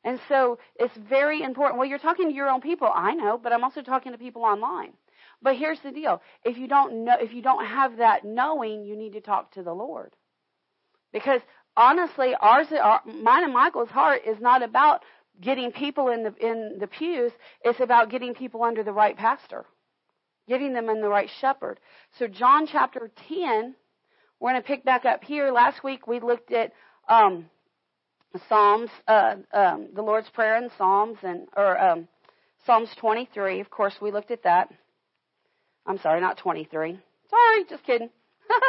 And 0.04 0.20
so 0.30 0.60
it's 0.76 0.96
very 1.10 1.42
important. 1.42 1.80
Well, 1.80 1.88
you're 1.88 1.98
talking 2.00 2.30
to 2.30 2.36
your 2.36 2.50
own 2.50 2.62
people, 2.62 2.90
I 2.94 3.14
know, 3.16 3.40
but 3.42 3.52
I'm 3.52 3.64
also 3.64 3.82
talking 3.82 4.12
to 4.12 4.18
people 4.18 4.44
online. 4.44 4.94
But 5.42 5.58
here's 5.58 5.80
the 5.80 5.92
deal. 5.92 6.22
If 6.44 6.58
you 6.58 6.68
don't 6.68 7.06
know 7.06 7.16
if 7.20 7.34
you 7.34 7.42
don't 7.42 7.66
have 7.66 7.98
that 7.98 8.24
knowing, 8.24 8.84
you 8.84 8.96
need 8.96 9.14
to 9.14 9.22
talk 9.22 9.52
to 9.54 9.64
the 9.64 9.74
Lord. 9.74 10.16
Because 11.12 11.42
honestly, 11.76 12.34
ours, 12.40 12.68
our, 12.72 13.02
mine 13.06 13.44
and 13.44 13.54
Michael's 13.54 13.90
heart 13.90 14.22
is 14.26 14.38
not 14.40 14.64
about 14.64 15.02
getting 15.42 15.72
people 15.72 16.10
in 16.10 16.24
the 16.24 16.34
in 16.36 16.78
the 16.80 16.88
pews. 16.88 17.32
It's 17.64 17.80
about 17.80 18.10
getting 18.10 18.34
people 18.34 18.64
under 18.64 18.84
the 18.84 18.94
right 18.94 19.18
pastor, 19.18 19.66
getting 20.48 20.74
them 20.74 20.90
in 20.90 21.02
the 21.02 21.10
right 21.10 21.30
shepherd. 21.42 21.80
So 22.18 22.28
John 22.28 22.68
chapter 22.68 23.12
ten, 23.28 23.76
we're 24.40 24.52
going 24.52 24.62
to 24.62 24.68
pick 24.68 24.84
back 24.84 25.06
up 25.06 25.24
here. 25.24 25.52
Last 25.52 25.84
week 25.84 26.08
we 26.08 26.20
looked 26.20 26.52
at 26.52 26.74
um, 27.08 27.50
Psalms, 28.50 28.90
uh, 29.08 29.36
um, 29.54 29.90
the 29.94 30.02
Lord's 30.02 30.30
Prayer 30.30 30.56
and 30.56 30.70
Psalms, 30.78 31.18
and 31.24 31.48
or 31.56 31.80
um, 31.80 32.08
Psalms 32.66 32.90
23. 33.00 33.60
Of 33.60 33.70
course, 33.70 33.96
we 34.02 34.12
looked 34.12 34.32
at 34.32 34.44
that. 34.44 34.70
I'm 35.86 36.00
sorry, 36.00 36.20
not 36.20 36.38
23. 36.38 37.00
Sorry, 37.30 37.66
just 37.70 37.84
kidding. 37.86 38.10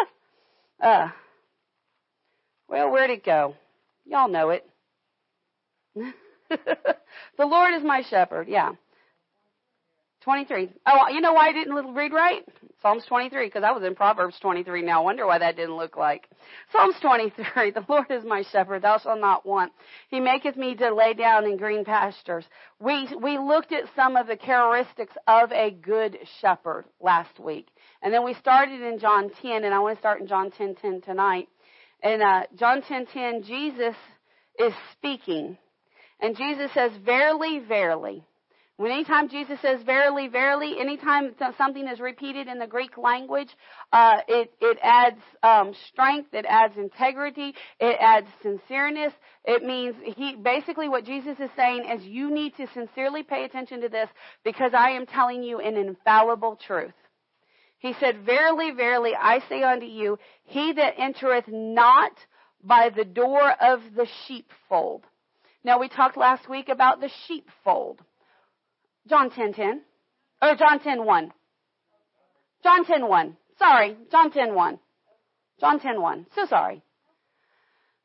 uh, 0.82 1.08
well, 2.68 2.90
where'd 2.90 3.10
it 3.10 3.24
go? 3.24 3.54
Y'all 4.04 4.28
know 4.28 4.50
it. 4.50 4.68
the 5.96 7.46
Lord 7.46 7.74
is 7.74 7.82
my 7.82 8.02
shepherd. 8.02 8.48
Yeah. 8.48 8.72
23. 10.26 10.70
Oh, 10.86 11.08
you 11.08 11.20
know 11.20 11.34
why 11.34 11.50
I 11.50 11.52
didn't 11.52 11.94
read 11.94 12.12
right? 12.12 12.44
Psalms 12.82 13.04
23, 13.06 13.46
because 13.46 13.62
I 13.62 13.70
was 13.70 13.84
in 13.84 13.94
Proverbs 13.94 14.36
23 14.40 14.82
now. 14.82 15.00
I 15.00 15.04
wonder 15.04 15.24
why 15.24 15.38
that 15.38 15.54
didn't 15.54 15.76
look 15.76 15.96
like. 15.96 16.28
Psalms 16.72 16.96
23, 17.00 17.70
the 17.70 17.84
Lord 17.88 18.10
is 18.10 18.24
my 18.24 18.42
shepherd, 18.50 18.82
thou 18.82 18.98
shalt 18.98 19.20
not 19.20 19.46
want. 19.46 19.70
He 20.08 20.18
maketh 20.18 20.56
me 20.56 20.74
to 20.74 20.92
lay 20.92 21.14
down 21.14 21.44
in 21.44 21.56
green 21.56 21.84
pastures. 21.84 22.44
We, 22.80 23.08
we 23.22 23.38
looked 23.38 23.70
at 23.70 23.84
some 23.94 24.16
of 24.16 24.26
the 24.26 24.36
characteristics 24.36 25.14
of 25.28 25.52
a 25.52 25.70
good 25.70 26.18
shepherd 26.40 26.86
last 27.00 27.38
week. 27.38 27.68
And 28.02 28.12
then 28.12 28.24
we 28.24 28.34
started 28.34 28.80
in 28.80 28.98
John 28.98 29.30
10, 29.42 29.62
and 29.62 29.72
I 29.72 29.78
want 29.78 29.96
to 29.96 30.02
start 30.02 30.20
in 30.20 30.26
John 30.26 30.50
10, 30.50 30.74
10 30.82 31.02
tonight. 31.02 31.48
In 32.02 32.20
uh, 32.20 32.42
John 32.56 32.82
10:10, 32.82 33.12
10, 33.12 33.42
Jesus 33.44 33.94
is 34.58 34.72
speaking, 34.90 35.56
and 36.20 36.36
Jesus 36.36 36.72
says, 36.74 36.90
"Verily, 37.04 37.60
verily." 37.60 38.24
When 38.78 38.92
anytime 38.92 39.30
Jesus 39.30 39.58
says 39.62 39.82
"verily, 39.82 40.28
verily," 40.28 40.78
anytime 40.78 41.34
something 41.56 41.88
is 41.88 41.98
repeated 41.98 42.46
in 42.46 42.58
the 42.58 42.66
Greek 42.66 42.98
language, 42.98 43.48
uh, 43.90 44.18
it 44.28 44.52
it 44.60 44.78
adds 44.82 45.20
um, 45.42 45.72
strength, 45.88 46.34
it 46.34 46.44
adds 46.46 46.76
integrity, 46.76 47.54
it 47.80 47.96
adds 47.98 48.26
sincereness. 48.44 49.12
It 49.46 49.62
means 49.62 49.96
he 50.16 50.36
basically 50.36 50.88
what 50.90 51.04
Jesus 51.04 51.38
is 51.40 51.48
saying 51.56 51.88
is 51.88 52.04
you 52.04 52.30
need 52.30 52.54
to 52.56 52.66
sincerely 52.74 53.22
pay 53.22 53.44
attention 53.44 53.80
to 53.80 53.88
this 53.88 54.10
because 54.44 54.72
I 54.74 54.90
am 54.90 55.06
telling 55.06 55.42
you 55.42 55.58
an 55.60 55.76
infallible 55.76 56.56
truth. 56.56 56.92
He 57.78 57.94
said, 57.94 58.26
Verily, 58.26 58.72
verily, 58.72 59.14
I 59.18 59.40
say 59.48 59.62
unto 59.62 59.86
you, 59.86 60.18
he 60.44 60.72
that 60.74 60.94
entereth 60.98 61.48
not 61.48 62.12
by 62.62 62.90
the 62.90 63.04
door 63.04 63.52
of 63.52 63.80
the 63.94 64.06
sheepfold. 64.26 65.04
Now 65.64 65.78
we 65.78 65.88
talked 65.88 66.16
last 66.16 66.48
week 66.48 66.68
about 66.68 67.00
the 67.00 67.10
sheepfold. 67.26 68.02
John 69.08 69.30
10:10 69.30 69.54
10, 69.54 69.82
or 70.42 70.54
John 70.56 70.80
10:1. 70.80 71.32
John 72.62 72.84
10:1. 72.84 73.36
Sorry, 73.58 73.96
John 74.10 74.30
10:1. 74.30 74.78
John 75.60 75.80
10:1. 75.80 76.26
So 76.34 76.46
sorry. 76.46 76.82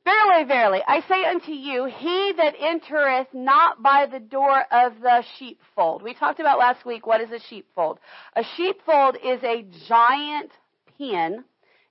Verily, 0.04 0.46
verily, 0.46 0.82
I 0.88 1.02
say 1.02 1.26
unto 1.26 1.52
you, 1.52 1.86
he 1.86 2.34
that 2.38 2.56
entereth 2.60 3.28
not 3.34 3.84
by 3.84 4.08
the 4.08 4.20
door 4.20 4.64
of 4.72 5.00
the 5.00 5.24
sheepfold. 5.38 6.02
We 6.02 6.16
talked 6.16 6.40
about 6.40 6.58
last 6.58 6.86
week 6.86 7.06
what 7.06 7.22
is 7.22 7.32
a 7.32 7.40
sheepfold. 7.40 8.00
A 8.36 8.44
sheepfold 8.58 9.18
is 9.24 9.44
a 9.44 9.64
giant 9.88 10.52
pen. 10.98 11.44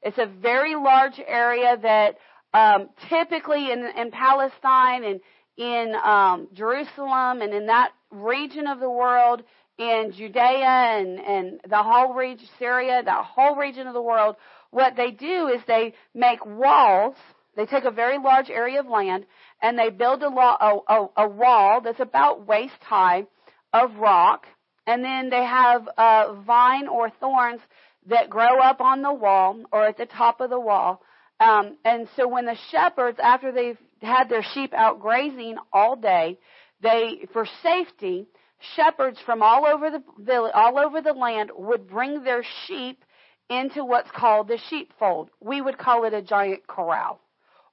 It's 0.03 0.18
a 0.18 0.27
very 0.27 0.75
large 0.75 1.20
area 1.25 1.77
that 1.77 2.16
um, 2.53 2.88
typically 3.09 3.70
in, 3.70 3.87
in 3.96 4.11
Palestine 4.11 5.05
and 5.05 5.20
in 5.61 5.94
um, 6.03 6.49
Jerusalem 6.55 7.42
and 7.42 7.53
in 7.53 7.66
that 7.66 7.92
region 8.11 8.66
of 8.66 8.81
the 8.81 8.90
world, 8.90 9.42
in 9.79 10.12
Judea 10.16 10.64
and, 10.64 11.20
and 11.20 11.61
the 11.68 11.83
whole 11.83 12.14
region, 12.14 12.49
Syria, 12.59 13.03
the 13.05 13.12
whole 13.12 13.57
region 13.57 13.87
of 13.87 13.94
the 13.94 14.03
world, 14.03 14.37
what 14.70 14.96
they 14.96 15.11
do 15.11 15.49
is 15.49 15.61
they 15.66 15.94
make 16.14 16.44
walls 16.44 17.14
they 17.57 17.66
take 17.66 17.85
a 17.85 17.90
very 17.90 18.18
large 18.18 18.49
area 18.49 18.81
of 18.81 18.87
land 18.87 19.27
and 19.61 19.79
they 19.79 19.90
build 19.90 20.23
a, 20.23 20.29
a, 20.29 20.79
a, 20.88 21.09
a 21.18 21.29
wall 21.29 21.81
that's 21.81 22.01
about 22.01 22.46
waist 22.46 22.81
high 22.81 23.27
of 23.73 23.96
rock, 23.96 24.46
and 24.87 25.05
then 25.05 25.31
they 25.31 25.44
have 25.44 25.88
a 25.96 26.35
vine 26.46 26.88
or 26.88 27.11
thorns 27.20 27.61
that 28.07 28.31
grow 28.31 28.61
up 28.61 28.81
on 28.81 29.03
the 29.03 29.12
wall 29.12 29.61
or 29.73 29.87
at 29.87 29.99
the 29.99 30.07
top 30.07 30.40
of 30.40 30.51
the 30.51 30.59
wall. 30.59 31.03
Um, 31.38 31.77
and 31.85 32.09
so 32.16 32.27
when 32.29 32.46
the 32.46 32.57
shepherds, 32.70 33.18
after 33.23 33.53
they've 33.53 33.79
had 34.03 34.29
their 34.29 34.43
sheep 34.43 34.73
out 34.75 35.01
grazing 35.01 35.57
all 35.73 35.97
day, 35.97 36.39
they, 36.81 37.27
for 37.33 37.47
safety, 37.63 38.27
shepherds 38.75 39.19
from 39.25 39.43
all 39.43 39.67
over 39.67 39.91
the 39.91 40.03
village, 40.19 40.53
all 40.55 40.79
over 40.79 41.01
the 41.01 41.13
land 41.13 41.51
would 41.55 41.89
bring 41.89 42.23
their 42.23 42.45
sheep 42.67 43.05
into 43.49 43.85
what's 43.85 44.11
called 44.13 44.49
the 44.49 44.59
sheepfold. 44.69 45.31
We 45.41 45.61
would 45.61 45.77
call 45.77 46.05
it 46.05 46.15
a 46.15 46.23
giant 46.23 46.67
corral 46.67 47.21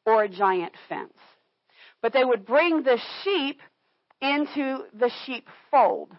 or 0.05 0.23
a 0.23 0.29
giant 0.29 0.73
fence. 0.89 1.17
But 2.01 2.13
they 2.13 2.23
would 2.23 2.45
bring 2.45 2.83
the 2.83 2.99
sheep 3.23 3.61
into 4.21 4.79
the 4.93 5.11
sheepfold. 5.25 6.11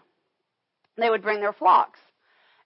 They 0.97 1.09
would 1.09 1.21
bring 1.21 1.41
their 1.41 1.53
flocks. 1.53 1.99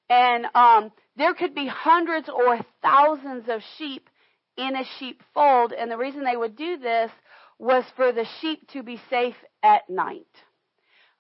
And 0.10 0.46
um, 0.54 0.92
there 1.18 1.34
could 1.34 1.56
be 1.56 1.68
hundreds 1.68 2.30
or 2.30 2.60
thousands 2.82 3.46
of 3.48 3.62
sheep 3.78 4.10
in 4.58 4.76
a 4.76 4.84
sheepfold. 5.00 5.74
And 5.74 5.90
the 5.90 5.98
reason 5.98 6.24
they 6.24 6.38
would 6.38 6.56
do 6.56 6.78
this 6.78 7.12
was 7.64 7.86
for 7.96 8.12
the 8.12 8.26
sheep 8.42 8.68
to 8.74 8.84
be 8.84 9.00
safe 9.10 9.36
at 9.64 9.90
night. 9.90 10.28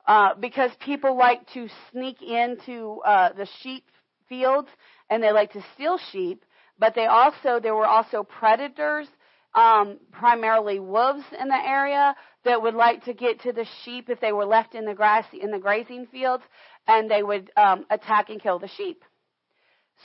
Uh, 0.06 0.36
because 0.38 0.70
people 0.82 1.18
like 1.18 1.40
to 1.54 1.70
sneak 1.90 2.22
into 2.22 3.00
uh, 3.06 3.30
the 3.32 3.48
sheep 3.62 3.86
fields 4.28 4.68
and 5.10 5.24
they 5.24 5.32
like 5.32 5.54
to 5.54 5.64
steal 5.74 5.98
sheep, 6.12 6.44
but 6.78 6.96
they 6.96 7.06
also 7.06 7.62
there 7.62 7.74
were 7.74 7.88
also 7.88 8.24
predators 8.24 9.08
um, 9.56 9.98
primarily 10.12 10.80
wolves 10.80 11.24
in 11.40 11.48
the 11.48 11.56
area 11.66 12.14
that 12.44 12.62
would 12.62 12.74
like 12.74 13.06
to 13.06 13.14
get 13.14 13.40
to 13.42 13.54
the 13.54 13.66
sheep 13.86 14.10
if 14.10 14.20
they 14.20 14.34
were 14.34 14.46
left 14.46 14.76
in 14.76 14.84
the 14.84 14.94
grass 14.94 15.26
in 15.32 15.50
the 15.50 15.60
grazing 15.60 16.08
fields, 16.08 16.44
and 16.88 17.10
they 17.10 17.24
would 17.24 17.52
um, 17.56 17.86
attack 17.90 18.30
and 18.30 18.42
kill 18.42 18.60
the 18.60 18.68
sheep. 18.68 19.02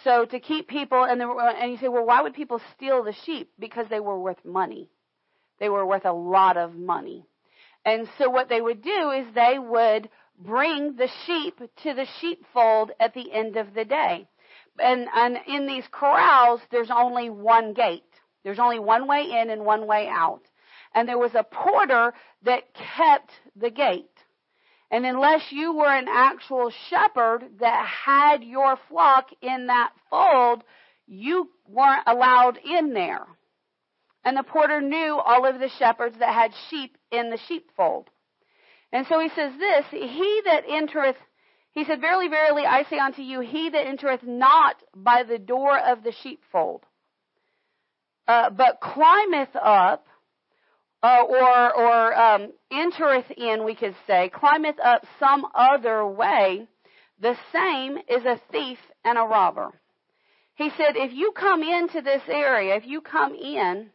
So 0.05 0.25
to 0.27 0.39
keep 0.39 0.69
people, 0.69 1.03
and, 1.03 1.21
there, 1.21 1.37
and 1.37 1.73
you 1.73 1.79
say, 1.79 1.89
well, 1.89 2.07
why 2.07 2.23
would 2.23 2.35
people 2.35 2.61
steal 2.77 3.03
the 3.03 3.15
sheep? 3.25 3.51
Because 3.59 3.87
they 3.91 3.99
were 3.99 4.21
worth 4.21 4.45
money. 4.45 4.91
They 5.61 5.69
were 5.69 5.87
worth 5.87 6.05
a 6.05 6.13
lot 6.13 6.57
of 6.57 6.75
money. 6.75 7.27
And 7.85 8.09
so 8.19 8.29
what 8.29 8.49
they 8.49 8.61
would 8.61 8.83
do 8.83 9.11
is 9.11 9.27
they 9.35 9.59
would 9.59 10.09
bring 10.39 10.97
the 10.97 11.09
sheep 11.27 11.59
to 11.83 11.95
the 11.95 12.07
sheepfold 12.21 12.93
at 13.01 13.15
the 13.15 13.33
end 13.33 13.57
of 13.57 13.75
the 13.75 13.85
day. 13.85 14.29
And, 14.79 15.09
and 15.15 15.39
in 15.47 15.67
these 15.67 15.85
corrals, 15.91 16.61
there's 16.71 16.91
only 16.91 17.31
one 17.31 17.73
gate. 17.73 18.03
There's 18.45 18.59
only 18.59 18.79
one 18.79 19.09
way 19.09 19.23
in 19.41 19.51
and 19.51 19.65
one 19.65 19.87
way 19.87 20.09
out. 20.09 20.43
And 20.95 21.09
there 21.09 21.19
was 21.19 21.35
a 21.35 21.45
porter 21.45 22.13
that 22.43 22.63
kept 22.75 23.31
the 23.57 23.71
gate. 23.71 24.07
And 24.91 25.05
unless 25.05 25.51
you 25.51 25.75
were 25.77 25.93
an 25.93 26.09
actual 26.09 26.73
shepherd 26.89 27.45
that 27.61 27.87
had 27.87 28.43
your 28.43 28.79
flock 28.89 29.31
in 29.43 29.67
that 29.67 29.93
fold, 30.09 30.63
you 31.07 31.51
weren't 31.69 32.05
allowed 32.07 32.59
in 32.59 32.95
there. 32.95 33.27
And 34.25 34.37
the 34.37 34.43
porter 34.43 34.81
knew 34.81 35.19
all 35.19 35.47
of 35.47 35.59
the 35.59 35.71
shepherds 35.79 36.17
that 36.19 36.35
had 36.35 36.53
sheep 36.71 36.97
in 37.11 37.31
the 37.31 37.39
sheepfold. 37.49 38.09
And 38.93 39.07
so 39.07 39.19
he 39.21 39.29
says 39.29 39.53
this, 39.59 39.85
he 39.91 40.43
that 40.47 40.65
entereth, 40.69 41.17
he 41.73 41.85
said, 41.85 42.01
Verily, 42.01 42.29
verily, 42.29 42.65
I 42.65 42.85
say 42.85 42.99
unto 42.99 43.23
you, 43.23 43.41
he 43.41 43.71
that 43.71 43.87
entereth 43.87 44.23
not 44.23 44.77
by 44.95 45.23
the 45.23 45.39
door 45.39 45.79
of 45.79 46.03
the 46.03 46.13
sheepfold, 46.23 46.85
uh, 48.27 48.51
but 48.51 48.81
climbeth 48.81 49.55
up, 49.55 50.07
uh, 51.03 51.23
or, 51.29 51.77
or 51.77 52.19
um, 52.19 52.53
entereth 52.73 53.31
in, 53.37 53.65
we 53.65 53.75
could 53.75 53.95
say, 54.07 54.31
climbeth 54.35 54.77
up 54.83 55.05
some 55.21 55.47
other 55.55 56.05
way, 56.07 56.67
the 57.21 57.37
same 57.53 57.99
is 58.09 58.25
a 58.25 58.41
thief 58.51 58.79
and 59.05 59.19
a 59.19 59.23
robber. 59.23 59.71
He 60.55 60.71
said, 60.71 60.97
if 60.97 61.13
you 61.13 61.33
come 61.33 61.63
into 61.63 62.01
this 62.01 62.23
area, 62.29 62.75
if 62.75 62.87
you 62.87 63.01
come 63.01 63.35
in 63.35 63.91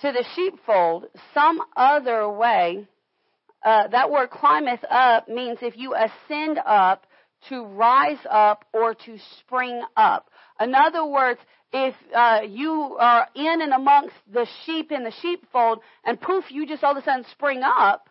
to 0.00 0.12
the 0.12 0.24
sheepfold 0.34 1.06
some 1.32 1.60
other 1.76 2.28
way, 2.28 2.86
uh, 3.64 3.88
that 3.88 4.10
word 4.10 4.30
climbeth 4.30 4.84
up 4.90 5.28
means 5.28 5.58
if 5.62 5.76
you 5.76 5.94
ascend 5.94 6.58
up, 6.64 7.06
to 7.48 7.64
rise 7.64 8.18
up 8.28 8.64
or 8.72 8.94
to 8.94 9.18
spring 9.40 9.82
up. 9.96 10.30
In 10.60 10.74
other 10.74 11.04
words, 11.06 11.38
if 11.72 11.94
uh, 12.14 12.40
you 12.48 12.96
are 12.98 13.28
in 13.34 13.60
and 13.60 13.72
amongst 13.72 14.14
the 14.32 14.46
sheep 14.64 14.90
in 14.90 15.04
the 15.04 15.12
sheepfold 15.22 15.80
and 16.04 16.20
poof, 16.20 16.44
you 16.50 16.66
just 16.66 16.82
all 16.82 16.92
of 16.92 16.96
a 16.96 17.04
sudden 17.04 17.24
spring 17.32 17.62
up, 17.62 18.08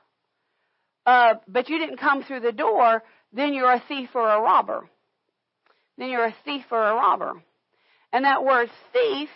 uh, 1.05 1.35
but 1.47 1.69
you 1.69 1.79
didn't 1.79 1.97
come 1.97 2.23
through 2.23 2.41
the 2.41 2.51
door, 2.51 3.03
then 3.33 3.53
you're 3.53 3.71
a 3.71 3.83
thief 3.87 4.09
or 4.13 4.29
a 4.29 4.41
robber. 4.41 4.89
Then 5.97 6.09
you're 6.09 6.25
a 6.25 6.35
thief 6.43 6.65
or 6.71 6.83
a 6.83 6.93
robber. 6.93 7.33
And 8.11 8.25
that 8.25 8.43
word 8.43 8.69
thief 8.93 9.29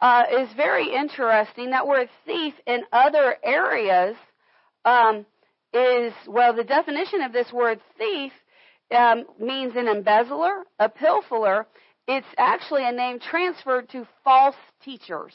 uh, 0.00 0.24
is 0.40 0.48
very 0.56 0.94
interesting. 0.94 1.70
That 1.70 1.86
word 1.86 2.08
thief 2.26 2.54
in 2.66 2.82
other 2.92 3.36
areas 3.44 4.16
um, 4.84 5.26
is, 5.72 6.12
well, 6.26 6.54
the 6.54 6.64
definition 6.64 7.22
of 7.22 7.32
this 7.32 7.52
word 7.52 7.80
thief 7.98 8.32
um, 8.90 9.24
means 9.38 9.74
an 9.76 9.88
embezzler, 9.88 10.64
a 10.78 10.88
pilferer. 10.88 11.66
It's 12.08 12.26
actually 12.38 12.86
a 12.86 12.92
name 12.92 13.20
transferred 13.20 13.88
to 13.90 14.06
false 14.24 14.56
teachers. 14.82 15.34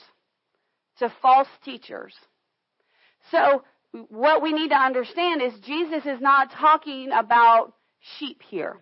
To 0.99 1.13
false 1.21 1.47
teachers. 1.63 2.15
So, 3.31 3.63
what 4.09 4.41
we 4.41 4.51
need 4.51 4.69
to 4.69 4.75
understand 4.75 5.41
is 5.41 5.53
Jesus 5.61 6.05
is 6.05 6.19
not 6.19 6.51
talking 6.51 7.11
about 7.17 7.73
sheep 8.19 8.41
here. 8.49 8.77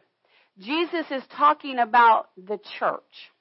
Jesus 0.59 1.05
is 1.11 1.23
talking 1.35 1.79
about 1.79 2.29
the 2.37 2.59
church. 2.79 3.31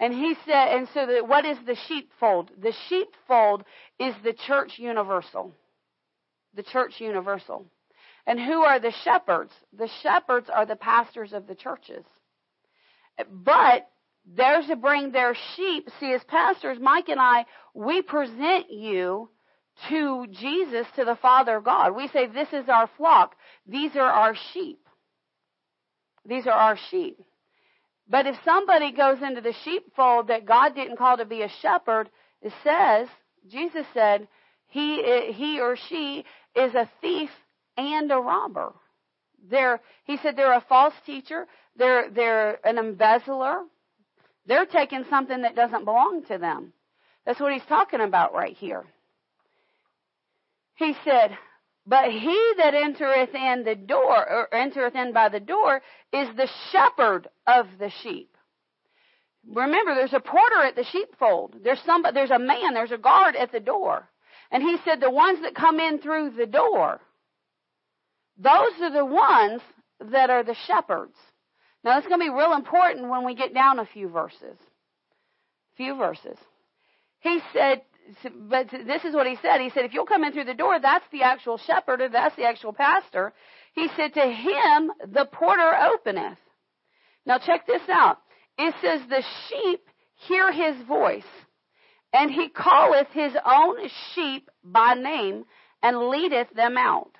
And 0.00 0.14
he 0.14 0.34
said, 0.46 0.76
and 0.76 0.88
so 0.94 1.06
the, 1.06 1.22
what 1.24 1.44
is 1.44 1.58
the 1.66 1.76
sheepfold? 1.86 2.50
The 2.60 2.72
sheepfold 2.88 3.64
is 3.98 4.14
the 4.24 4.32
church 4.32 4.78
universal. 4.78 5.52
The 6.54 6.62
church 6.62 6.94
universal. 6.98 7.66
And 8.26 8.40
who 8.40 8.62
are 8.62 8.80
the 8.80 8.94
shepherds? 9.04 9.52
The 9.76 9.90
shepherds 10.02 10.48
are 10.52 10.64
the 10.64 10.76
pastors 10.76 11.34
of 11.34 11.46
the 11.46 11.54
churches. 11.54 12.04
But 13.30 13.88
they're 14.26 14.62
to 14.62 14.76
bring 14.76 15.12
their 15.12 15.36
sheep. 15.56 15.88
See, 16.00 16.12
as 16.14 16.24
pastors, 16.24 16.78
Mike 16.80 17.10
and 17.10 17.20
I, 17.20 17.44
we 17.74 18.00
present 18.00 18.70
you 18.70 19.28
to 19.90 20.26
Jesus, 20.30 20.86
to 20.96 21.04
the 21.04 21.16
Father 21.20 21.60
God. 21.60 21.94
We 21.94 22.08
say, 22.08 22.26
This 22.26 22.48
is 22.52 22.68
our 22.68 22.88
flock. 22.96 23.34
These 23.66 23.96
are 23.96 24.10
our 24.10 24.34
sheep. 24.52 24.80
These 26.24 26.46
are 26.46 26.52
our 26.52 26.78
sheep. 26.90 27.18
But 28.10 28.26
if 28.26 28.36
somebody 28.44 28.90
goes 28.90 29.18
into 29.22 29.40
the 29.40 29.54
sheepfold 29.64 30.28
that 30.28 30.44
God 30.44 30.74
didn't 30.74 30.96
call 30.96 31.16
to 31.16 31.24
be 31.24 31.42
a 31.42 31.48
shepherd, 31.62 32.10
it 32.42 32.52
says, 32.64 33.06
Jesus 33.48 33.86
said, 33.94 34.26
he, 34.66 35.32
he 35.32 35.60
or 35.60 35.76
she 35.88 36.24
is 36.56 36.74
a 36.74 36.90
thief 37.00 37.30
and 37.76 38.10
a 38.10 38.16
robber. 38.16 38.72
They're, 39.48 39.80
he 40.04 40.16
said 40.16 40.36
they're 40.36 40.52
a 40.52 40.64
false 40.68 40.94
teacher. 41.06 41.46
They're, 41.76 42.10
they're 42.10 42.66
an 42.66 42.78
embezzler. 42.78 43.62
They're 44.46 44.66
taking 44.66 45.04
something 45.08 45.42
that 45.42 45.54
doesn't 45.54 45.84
belong 45.84 46.24
to 46.28 46.38
them. 46.38 46.72
That's 47.24 47.38
what 47.38 47.52
he's 47.52 47.62
talking 47.68 48.00
about 48.00 48.34
right 48.34 48.56
here. 48.56 48.84
He 50.74 50.94
said, 51.04 51.36
but 51.90 52.12
he 52.12 52.52
that 52.58 52.72
entereth 52.72 53.34
in 53.34 53.64
the 53.64 53.74
door, 53.74 54.16
or 54.16 54.54
entereth 54.54 54.94
in 54.94 55.12
by 55.12 55.28
the 55.28 55.40
door, 55.40 55.82
is 56.12 56.28
the 56.36 56.48
shepherd 56.70 57.26
of 57.48 57.66
the 57.80 57.90
sheep. 58.04 58.36
Remember, 59.52 59.96
there's 59.96 60.12
a 60.12 60.20
porter 60.20 60.62
at 60.62 60.76
the 60.76 60.84
sheepfold. 60.84 61.56
There's 61.64 61.80
somebody, 61.84 62.14
there's 62.14 62.30
a 62.30 62.38
man, 62.38 62.74
there's 62.74 62.92
a 62.92 62.96
guard 62.96 63.34
at 63.34 63.50
the 63.50 63.58
door. 63.58 64.08
And 64.52 64.62
he 64.62 64.76
said 64.84 65.00
the 65.00 65.10
ones 65.10 65.40
that 65.42 65.56
come 65.56 65.80
in 65.80 65.98
through 65.98 66.30
the 66.36 66.46
door, 66.46 67.00
those 68.38 68.80
are 68.82 68.92
the 68.92 69.04
ones 69.04 69.60
that 70.12 70.30
are 70.30 70.44
the 70.44 70.56
shepherds. 70.68 71.16
Now, 71.82 71.98
it's 71.98 72.06
going 72.06 72.20
to 72.20 72.24
be 72.24 72.30
real 72.30 72.52
important 72.52 73.08
when 73.08 73.24
we 73.24 73.34
get 73.34 73.52
down 73.52 73.80
a 73.80 73.86
few 73.86 74.08
verses. 74.08 74.56
Few 75.76 75.96
verses. 75.96 76.38
He 77.18 77.40
said, 77.52 77.82
but 78.48 78.70
this 78.70 79.04
is 79.04 79.14
what 79.14 79.26
he 79.26 79.36
said. 79.42 79.60
He 79.60 79.70
said, 79.70 79.84
if 79.84 79.92
you'll 79.92 80.06
come 80.06 80.24
in 80.24 80.32
through 80.32 80.44
the 80.44 80.54
door, 80.54 80.78
that's 80.80 81.04
the 81.12 81.22
actual 81.22 81.58
shepherd 81.58 82.00
or 82.00 82.08
that's 82.08 82.36
the 82.36 82.44
actual 82.44 82.72
pastor. 82.72 83.32
He 83.74 83.88
said, 83.96 84.14
to 84.14 84.20
him 84.20 84.90
the 85.12 85.28
porter 85.30 85.72
openeth. 85.92 86.38
Now 87.26 87.38
check 87.38 87.66
this 87.66 87.82
out. 87.88 88.18
It 88.58 88.74
says, 88.82 89.00
the 89.08 89.22
sheep 89.48 89.80
hear 90.28 90.52
his 90.52 90.86
voice, 90.86 91.22
and 92.12 92.30
he 92.30 92.48
calleth 92.48 93.08
his 93.12 93.32
own 93.44 93.76
sheep 94.14 94.50
by 94.62 94.94
name 94.94 95.44
and 95.82 96.08
leadeth 96.08 96.48
them 96.54 96.76
out. 96.76 97.12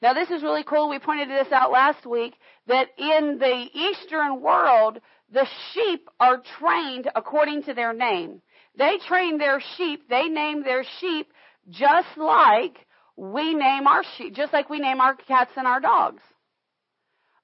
Now 0.00 0.14
this 0.14 0.30
is 0.30 0.42
really 0.42 0.64
cool. 0.64 0.88
We 0.88 0.98
pointed 0.98 1.28
this 1.28 1.52
out 1.52 1.70
last 1.70 2.06
week 2.06 2.34
that 2.66 2.88
in 2.96 3.38
the 3.38 3.66
Eastern 3.72 4.40
world, 4.40 5.00
the 5.32 5.46
sheep 5.72 6.08
are 6.18 6.42
trained 6.58 7.10
according 7.14 7.64
to 7.64 7.74
their 7.74 7.92
name. 7.92 8.42
They 8.76 8.98
train 9.06 9.38
their 9.38 9.62
sheep, 9.76 10.08
they 10.08 10.28
name 10.28 10.62
their 10.62 10.84
sheep 11.00 11.28
just 11.68 12.08
like 12.16 12.86
we 13.16 13.54
name 13.54 13.86
our 13.86 14.02
sheep, 14.16 14.34
just 14.34 14.52
like 14.52 14.70
we 14.70 14.78
name 14.78 15.00
our 15.00 15.14
cats 15.14 15.50
and 15.56 15.66
our 15.66 15.80
dogs. 15.80 16.22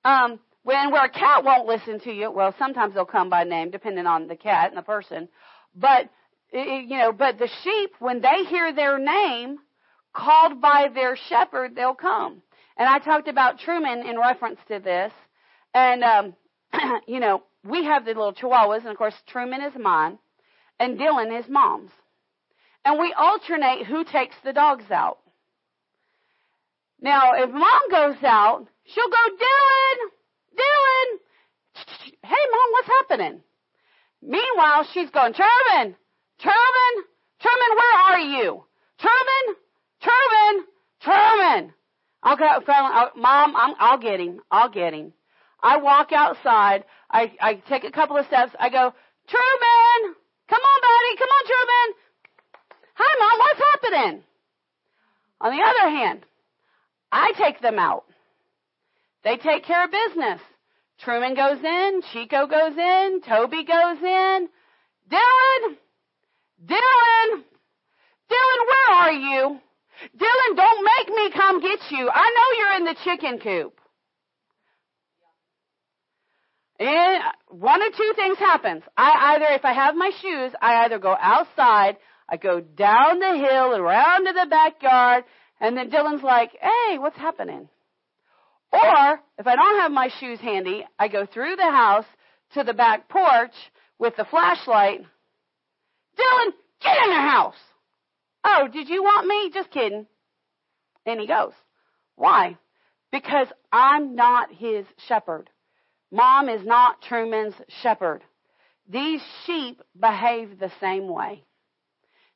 Um, 0.04 0.40
when 0.62 0.90
where 0.90 1.04
a 1.04 1.10
cat 1.10 1.44
won't 1.44 1.66
listen 1.66 2.00
to 2.00 2.12
you, 2.12 2.30
well, 2.30 2.54
sometimes 2.58 2.94
they'll 2.94 3.04
come 3.04 3.30
by 3.30 3.44
name, 3.44 3.70
depending 3.70 4.06
on 4.06 4.26
the 4.26 4.36
cat 4.36 4.68
and 4.68 4.78
the 4.78 4.82
person. 4.82 5.28
But 5.74 6.08
you 6.52 6.96
know, 6.96 7.12
but 7.12 7.38
the 7.38 7.48
sheep, 7.62 7.90
when 7.98 8.20
they 8.20 8.44
hear 8.48 8.72
their 8.72 8.98
name 8.98 9.58
called 10.14 10.60
by 10.60 10.88
their 10.92 11.16
shepherd, 11.28 11.74
they'll 11.76 11.94
come. 11.94 12.42
And 12.76 12.88
I 12.88 12.98
talked 12.98 13.28
about 13.28 13.58
Truman 13.58 14.06
in 14.06 14.18
reference 14.18 14.58
to 14.68 14.78
this, 14.78 15.12
and 15.74 16.02
um, 16.02 16.34
you 17.06 17.20
know, 17.20 17.42
we 17.64 17.84
have 17.84 18.04
the 18.04 18.12
little 18.12 18.32
chihuahuas, 18.32 18.80
and 18.80 18.88
of 18.88 18.96
course, 18.96 19.14
Truman 19.26 19.62
is 19.62 19.72
mine 19.78 20.18
and 20.78 20.98
Dylan 20.98 21.38
is 21.38 21.48
mom's. 21.48 21.90
And 22.84 22.98
we 22.98 23.12
alternate 23.16 23.86
who 23.86 24.04
takes 24.04 24.36
the 24.44 24.52
dogs 24.52 24.90
out. 24.90 25.18
Now, 27.00 27.32
if 27.34 27.50
mom 27.50 27.90
goes 27.90 28.22
out, 28.22 28.66
she'll 28.84 29.08
go, 29.08 29.36
Dylan, 29.36 29.98
Dylan, 30.58 31.18
hey 32.24 32.44
mom, 32.50 32.72
what's 32.72 32.88
happening? 32.88 33.40
Meanwhile, 34.22 34.86
she's 34.92 35.10
going, 35.10 35.32
Truman, 35.34 35.94
Truman, 36.40 37.04
Truman, 37.40 37.76
where 37.76 38.00
are 38.02 38.20
you? 38.20 38.64
Truman, 38.98 39.56
Truman, 40.00 40.66
Truman. 41.00 41.74
I'll 42.22 42.36
go, 42.36 42.48
oh, 42.66 43.10
mom, 43.16 43.54
I'm, 43.56 43.74
I'll 43.78 43.98
get 43.98 44.18
him. 44.18 44.40
I'll 44.50 44.70
get 44.70 44.92
him. 44.92 45.12
I 45.62 45.76
walk 45.78 46.12
outside. 46.12 46.84
I, 47.10 47.32
I 47.40 47.54
take 47.68 47.84
a 47.84 47.92
couple 47.92 48.16
of 48.16 48.26
steps. 48.26 48.52
I 48.58 48.70
go, 48.70 48.92
Truman, 49.28 49.77
Come 51.16 51.28
on. 51.28 51.28
Come 51.28 51.28
on, 51.28 51.44
Truman. 51.46 51.94
Hi, 52.94 53.12
Mom. 53.20 53.38
What's 53.38 53.60
happening? 53.72 54.22
On 55.40 55.56
the 55.56 55.62
other 55.62 55.90
hand, 55.96 56.26
I 57.12 57.32
take 57.36 57.60
them 57.60 57.78
out. 57.78 58.04
They 59.24 59.36
take 59.36 59.64
care 59.64 59.84
of 59.84 59.90
business. 59.90 60.40
Truman 61.00 61.34
goes 61.34 61.62
in, 61.62 62.02
Chico 62.12 62.46
goes 62.46 62.76
in, 62.76 63.20
Toby 63.22 63.64
goes 63.64 63.98
in. 64.02 64.48
Dylan! 65.08 65.76
Dylan! 66.66 67.44
Dylan, 68.28 68.60
where 68.66 68.96
are 68.96 69.12
you? 69.12 69.60
Dylan, 70.16 70.56
don't 70.56 70.84
make 70.84 71.08
me 71.14 71.30
come 71.30 71.60
get 71.60 71.78
you. 71.90 72.10
I 72.12 72.30
know 72.34 72.58
you're 72.58 72.76
in 72.78 72.84
the 72.84 72.96
chicken 73.04 73.38
coop. 73.38 73.77
And 76.78 77.22
one 77.48 77.82
of 77.82 77.94
two 77.96 78.12
things 78.14 78.38
happens. 78.38 78.82
I 78.96 79.34
either, 79.34 79.46
if 79.50 79.64
I 79.64 79.72
have 79.72 79.96
my 79.96 80.10
shoes, 80.22 80.52
I 80.60 80.84
either 80.84 80.98
go 80.98 81.16
outside, 81.18 81.96
I 82.28 82.36
go 82.36 82.60
down 82.60 83.18
the 83.18 83.36
hill, 83.36 83.74
around 83.74 84.26
to 84.26 84.32
the 84.32 84.46
backyard, 84.48 85.24
and 85.60 85.76
then 85.76 85.90
Dylan's 85.90 86.22
like, 86.22 86.50
hey, 86.60 86.98
what's 86.98 87.16
happening? 87.16 87.68
Or, 88.72 89.20
if 89.38 89.46
I 89.46 89.56
don't 89.56 89.80
have 89.80 89.90
my 89.90 90.10
shoes 90.20 90.38
handy, 90.40 90.84
I 90.98 91.08
go 91.08 91.26
through 91.26 91.56
the 91.56 91.70
house 91.70 92.04
to 92.54 92.62
the 92.62 92.74
back 92.74 93.08
porch 93.08 93.54
with 93.98 94.14
the 94.16 94.26
flashlight. 94.26 95.00
Dylan, 96.18 96.52
Get 96.80 96.96
in 97.04 97.10
the 97.10 97.20
house. 97.20 97.56
Oh, 98.44 98.68
did 98.72 98.88
you 98.88 99.02
want 99.02 99.26
me? 99.26 99.50
Just 99.52 99.70
kidding. 99.70 100.06
And 101.06 101.20
he 101.20 101.26
goes, 101.26 101.52
Why? 102.14 102.56
Because 103.10 103.48
I'm 103.72 104.14
not 104.14 104.52
his 104.52 104.84
shepherd. 105.08 105.50
Mom 106.10 106.48
is 106.48 106.64
not 106.64 107.02
Truman's 107.02 107.54
shepherd. 107.82 108.22
These 108.88 109.20
sheep 109.44 109.82
behave 109.98 110.58
the 110.58 110.72
same 110.80 111.08
way. 111.08 111.44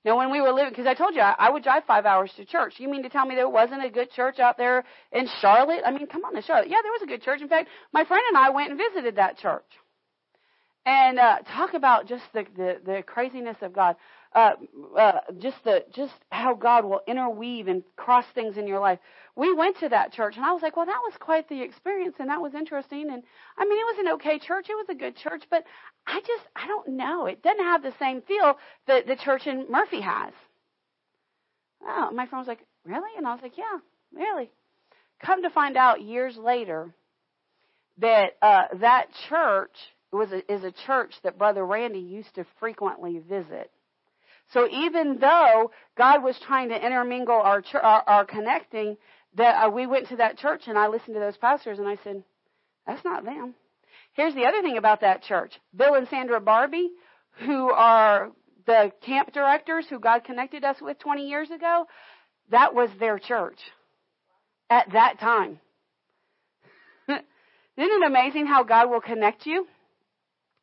Now, 0.04 0.18
when 0.18 0.32
we 0.32 0.40
were 0.40 0.50
living, 0.50 0.70
because 0.70 0.86
I 0.86 0.94
told 0.94 1.14
you 1.14 1.20
I, 1.20 1.34
I 1.38 1.50
would 1.50 1.62
drive 1.62 1.84
five 1.86 2.06
hours 2.06 2.32
to 2.36 2.44
church. 2.44 2.74
You 2.78 2.88
mean 2.88 3.04
to 3.04 3.08
tell 3.08 3.24
me 3.24 3.36
there 3.36 3.48
wasn't 3.48 3.84
a 3.84 3.90
good 3.90 4.10
church 4.10 4.40
out 4.40 4.58
there 4.58 4.84
in 5.12 5.28
Charlotte? 5.40 5.82
I 5.86 5.92
mean, 5.92 6.08
come 6.08 6.24
on, 6.24 6.36
in 6.36 6.42
Charlotte. 6.42 6.68
Yeah, 6.68 6.78
there 6.82 6.92
was 6.92 7.02
a 7.02 7.06
good 7.06 7.22
church. 7.22 7.40
In 7.40 7.48
fact, 7.48 7.68
my 7.92 8.04
friend 8.04 8.22
and 8.28 8.36
I 8.36 8.50
went 8.50 8.70
and 8.70 8.78
visited 8.78 9.16
that 9.16 9.38
church. 9.38 9.64
And 10.85 11.18
uh, 11.18 11.39
talk 11.55 11.74
about 11.74 12.09
just 12.09 12.24
the, 12.33 12.45
the, 12.57 12.80
the 12.85 13.03
craziness 13.07 13.57
of 13.62 13.72
God 13.72 13.97
uh, 14.35 14.53
uh, 14.99 15.20
just 15.39 15.57
the 15.64 15.85
just 15.95 16.14
how 16.30 16.55
God 16.55 16.85
will 16.85 17.01
interweave 17.07 17.68
and 17.68 17.83
cross 17.97 18.24
things 18.35 18.57
in 18.57 18.66
your 18.66 18.80
life. 18.80 18.99
We 19.37 19.53
went 19.55 19.78
to 19.80 19.89
that 19.91 20.12
church, 20.12 20.37
and 20.37 20.45
I 20.45 20.53
was 20.53 20.62
like, 20.62 20.76
well, 20.76 20.87
that 20.87 21.01
was 21.05 21.14
quite 21.20 21.49
the 21.49 21.62
experience, 21.62 22.16
and 22.18 22.30
that 22.30 22.41
was 22.41 22.55
interesting. 22.55 23.11
And 23.11 23.22
I 23.59 23.64
mean, 23.64 23.78
it 23.78 23.97
was 23.97 23.97
an 24.01 24.12
okay 24.14 24.39
church. 24.39 24.66
It 24.68 24.74
was 24.74 24.87
a 24.89 24.95
good 24.95 25.16
church, 25.16 25.43
but 25.51 25.64
I 26.07 26.20
just 26.20 26.45
I 26.57 26.66
don't 26.66 26.97
know. 26.97 27.26
It 27.26 27.43
doesn't 27.43 27.64
have 27.64 27.83
the 27.83 27.93
same 27.99 28.22
feel 28.22 28.57
that 28.87 29.07
the 29.07 29.16
church 29.16 29.47
in 29.47 29.66
Murphy 29.70 30.01
has. 30.01 30.33
Oh, 31.87 32.11
my 32.12 32.26
friend 32.26 32.41
was 32.41 32.49
like, 32.49 32.64
really? 32.85 33.11
And 33.16 33.26
I 33.26 33.33
was 33.35 33.43
like, 33.43 33.59
yeah, 33.59 33.78
really. 34.14 34.51
Come 35.22 35.43
to 35.43 35.51
find 35.51 35.76
out 35.76 36.01
years 36.01 36.37
later 36.37 36.95
that 37.99 38.37
uh, 38.41 38.62
that 38.80 39.09
church 39.28 39.76
was 40.12 40.30
a, 40.32 40.52
is 40.52 40.64
a 40.64 40.72
church 40.86 41.14
that 41.24 41.38
Brother 41.38 41.64
Randy 41.64 42.00
used 42.00 42.34
to 42.34 42.44
frequently 42.60 43.18
visit. 43.18 43.70
So 44.52 44.68
even 44.68 45.18
though 45.18 45.70
God 45.96 46.22
was 46.22 46.38
trying 46.46 46.68
to 46.68 46.84
intermingle 46.84 47.40
our, 47.40 47.62
our, 47.74 48.02
our 48.06 48.24
connecting, 48.26 48.96
that 49.36 49.64
uh, 49.64 49.70
we 49.70 49.86
went 49.86 50.08
to 50.08 50.16
that 50.16 50.36
church 50.36 50.62
and 50.66 50.78
I 50.78 50.88
listened 50.88 51.14
to 51.14 51.20
those 51.20 51.36
pastors 51.38 51.78
and 51.78 51.88
I 51.88 51.96
said, 52.04 52.22
that's 52.86 53.04
not 53.04 53.24
them. 53.24 53.54
Here's 54.12 54.34
the 54.34 54.44
other 54.44 54.60
thing 54.60 54.76
about 54.76 55.00
that 55.00 55.22
church. 55.22 55.54
Bill 55.74 55.94
and 55.94 56.06
Sandra 56.08 56.40
Barbie, 56.40 56.90
who 57.46 57.70
are 57.70 58.30
the 58.66 58.92
camp 59.04 59.32
directors 59.32 59.86
who 59.88 59.98
God 59.98 60.24
connected 60.24 60.64
us 60.64 60.76
with 60.80 60.98
20 60.98 61.26
years 61.26 61.50
ago, 61.50 61.86
that 62.50 62.74
was 62.74 62.90
their 63.00 63.18
church 63.18 63.58
at 64.68 64.92
that 64.92 65.18
time. 65.18 65.60
Isn't 67.08 67.24
it 67.76 68.06
amazing 68.06 68.46
how 68.46 68.64
God 68.64 68.90
will 68.90 69.00
connect 69.00 69.46
you? 69.46 69.66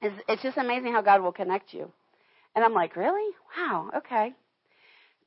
It's 0.02 0.42
just 0.42 0.58
amazing 0.58 0.94
how 0.94 1.02
God 1.02 1.22
will 1.22 1.32
connect 1.32 1.74
you. 1.74 1.92
And 2.56 2.64
I'm 2.64 2.74
like, 2.74 2.96
really? 2.96 3.36
Wow, 3.58 3.92
okay. 3.98 4.34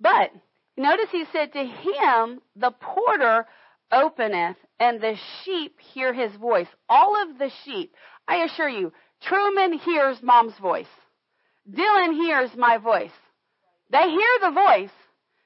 But 0.00 0.30
notice 0.76 1.08
he 1.12 1.24
said, 1.32 1.52
To 1.52 1.64
him 1.64 2.40
the 2.56 2.72
porter 2.80 3.46
openeth, 3.92 4.56
and 4.80 5.00
the 5.00 5.14
sheep 5.44 5.76
hear 5.92 6.12
his 6.14 6.34
voice. 6.36 6.66
All 6.88 7.20
of 7.22 7.38
the 7.38 7.50
sheep, 7.64 7.94
I 8.26 8.44
assure 8.44 8.68
you, 8.68 8.92
Truman 9.22 9.78
hears 9.78 10.16
mom's 10.22 10.58
voice. 10.58 10.86
Dylan 11.70 12.14
hears 12.14 12.50
my 12.56 12.78
voice. 12.78 13.12
They 13.90 14.08
hear 14.08 14.38
the 14.40 14.50
voice. 14.50 14.90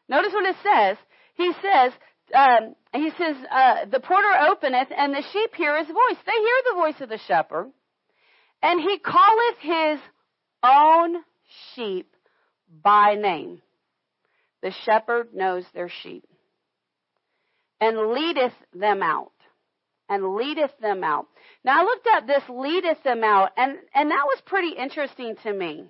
Notice 0.08 0.32
what 0.32 0.48
it 0.48 0.56
says. 0.62 0.96
He 1.34 1.52
says, 1.60 1.92
um, 2.34 2.74
he 2.94 3.10
says, 3.18 3.36
uh, 3.50 3.84
the 3.90 4.00
porter 4.00 4.32
openeth, 4.48 4.88
and 4.96 5.12
the 5.12 5.22
sheep 5.32 5.54
hear 5.54 5.76
his 5.76 5.88
voice. 5.88 6.18
They 6.24 6.32
hear 6.32 6.60
the 6.70 6.76
voice 6.76 7.00
of 7.00 7.08
the 7.08 7.18
shepherd. 7.26 7.70
And 8.62 8.80
he 8.80 8.98
calleth 8.98 9.58
his 9.60 10.00
own 10.62 11.16
sheep 11.74 12.10
by 12.82 13.14
name. 13.14 13.62
The 14.62 14.72
shepherd 14.84 15.34
knows 15.34 15.64
their 15.74 15.90
sheep 16.02 16.24
and 17.80 18.12
leadeth 18.12 18.54
them 18.74 19.02
out. 19.02 19.32
And 20.08 20.36
leadeth 20.36 20.70
them 20.80 21.02
out. 21.02 21.26
Now 21.64 21.80
I 21.80 21.84
looked 21.84 22.06
at 22.06 22.28
this 22.28 22.42
leadeth 22.48 23.02
them 23.02 23.24
out, 23.24 23.50
and, 23.56 23.76
and 23.92 24.08
that 24.12 24.24
was 24.24 24.40
pretty 24.46 24.68
interesting 24.68 25.34
to 25.42 25.52
me 25.52 25.88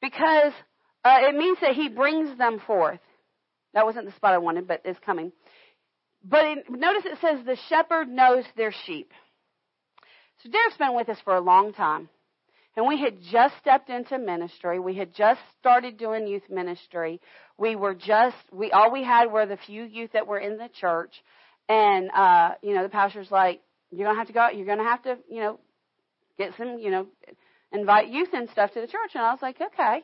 because 0.00 0.52
uh, 1.04 1.18
it 1.22 1.34
means 1.34 1.58
that 1.60 1.74
he 1.74 1.88
brings 1.88 2.38
them 2.38 2.60
forth. 2.64 3.00
That 3.72 3.86
wasn't 3.86 4.06
the 4.06 4.12
spot 4.12 4.34
I 4.34 4.38
wanted, 4.38 4.68
but 4.68 4.82
it's 4.84 5.00
coming. 5.04 5.32
But 6.24 6.44
it, 6.44 6.70
notice 6.70 7.06
it 7.06 7.18
says 7.20 7.44
the 7.44 7.58
shepherd 7.68 8.08
knows 8.08 8.44
their 8.56 8.72
sheep. 8.86 9.10
So 10.44 10.50
Derek's 10.50 10.76
been 10.76 10.94
with 10.94 11.08
us 11.08 11.16
for 11.24 11.34
a 11.34 11.40
long 11.40 11.72
time. 11.72 12.10
And 12.76 12.86
we 12.86 13.00
had 13.00 13.18
just 13.32 13.54
stepped 13.60 13.88
into 13.88 14.18
ministry. 14.18 14.78
We 14.78 14.94
had 14.94 15.14
just 15.14 15.40
started 15.58 15.96
doing 15.96 16.26
youth 16.26 16.42
ministry. 16.50 17.20
We 17.56 17.76
were 17.76 17.94
just 17.94 18.36
we 18.52 18.70
all 18.72 18.92
we 18.92 19.04
had 19.04 19.32
were 19.32 19.46
the 19.46 19.56
few 19.56 19.84
youth 19.84 20.10
that 20.12 20.26
were 20.26 20.38
in 20.38 20.58
the 20.58 20.68
church. 20.80 21.14
And 21.68 22.10
uh, 22.10 22.54
you 22.62 22.74
know, 22.74 22.82
the 22.82 22.88
pastor's 22.88 23.30
like, 23.30 23.62
You're 23.90 24.06
gonna 24.06 24.18
have 24.18 24.26
to 24.26 24.32
go 24.32 24.40
out, 24.40 24.56
you're 24.56 24.66
gonna 24.66 24.82
have 24.84 25.02
to, 25.04 25.16
you 25.30 25.40
know, 25.40 25.60
get 26.36 26.52
some, 26.58 26.78
you 26.78 26.90
know, 26.90 27.06
invite 27.72 28.08
youth 28.08 28.30
and 28.34 28.50
stuff 28.50 28.72
to 28.72 28.80
the 28.80 28.86
church 28.86 29.12
and 29.14 29.22
I 29.22 29.32
was 29.32 29.40
like, 29.40 29.60
Okay. 29.60 30.02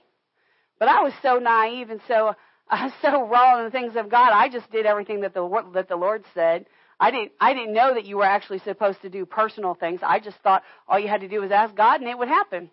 But 0.78 0.88
I 0.88 1.02
was 1.02 1.12
so 1.22 1.38
naive 1.38 1.90
and 1.90 2.00
so 2.08 2.34
was 2.70 2.92
so 3.02 3.26
raw 3.26 3.58
in 3.58 3.64
the 3.64 3.70
things 3.70 3.96
of 3.96 4.08
God. 4.08 4.30
I 4.32 4.48
just 4.48 4.70
did 4.70 4.86
everything 4.86 5.20
that 5.22 5.34
the 5.34 5.70
that 5.74 5.88
the 5.88 5.96
Lord 5.96 6.24
said. 6.34 6.66
I 7.00 7.10
didn't 7.10 7.32
I 7.40 7.54
didn't 7.54 7.72
know 7.72 7.94
that 7.94 8.04
you 8.04 8.18
were 8.18 8.24
actually 8.24 8.58
supposed 8.60 9.00
to 9.02 9.08
do 9.08 9.24
personal 9.24 9.74
things. 9.74 10.00
I 10.02 10.20
just 10.20 10.36
thought 10.42 10.62
all 10.86 10.98
you 10.98 11.08
had 11.08 11.22
to 11.22 11.28
do 11.28 11.40
was 11.40 11.50
ask 11.50 11.74
God 11.74 12.00
and 12.00 12.08
it 12.08 12.18
would 12.18 12.28
happen. 12.28 12.70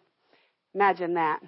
Imagine 0.76 1.14
that. 1.14 1.40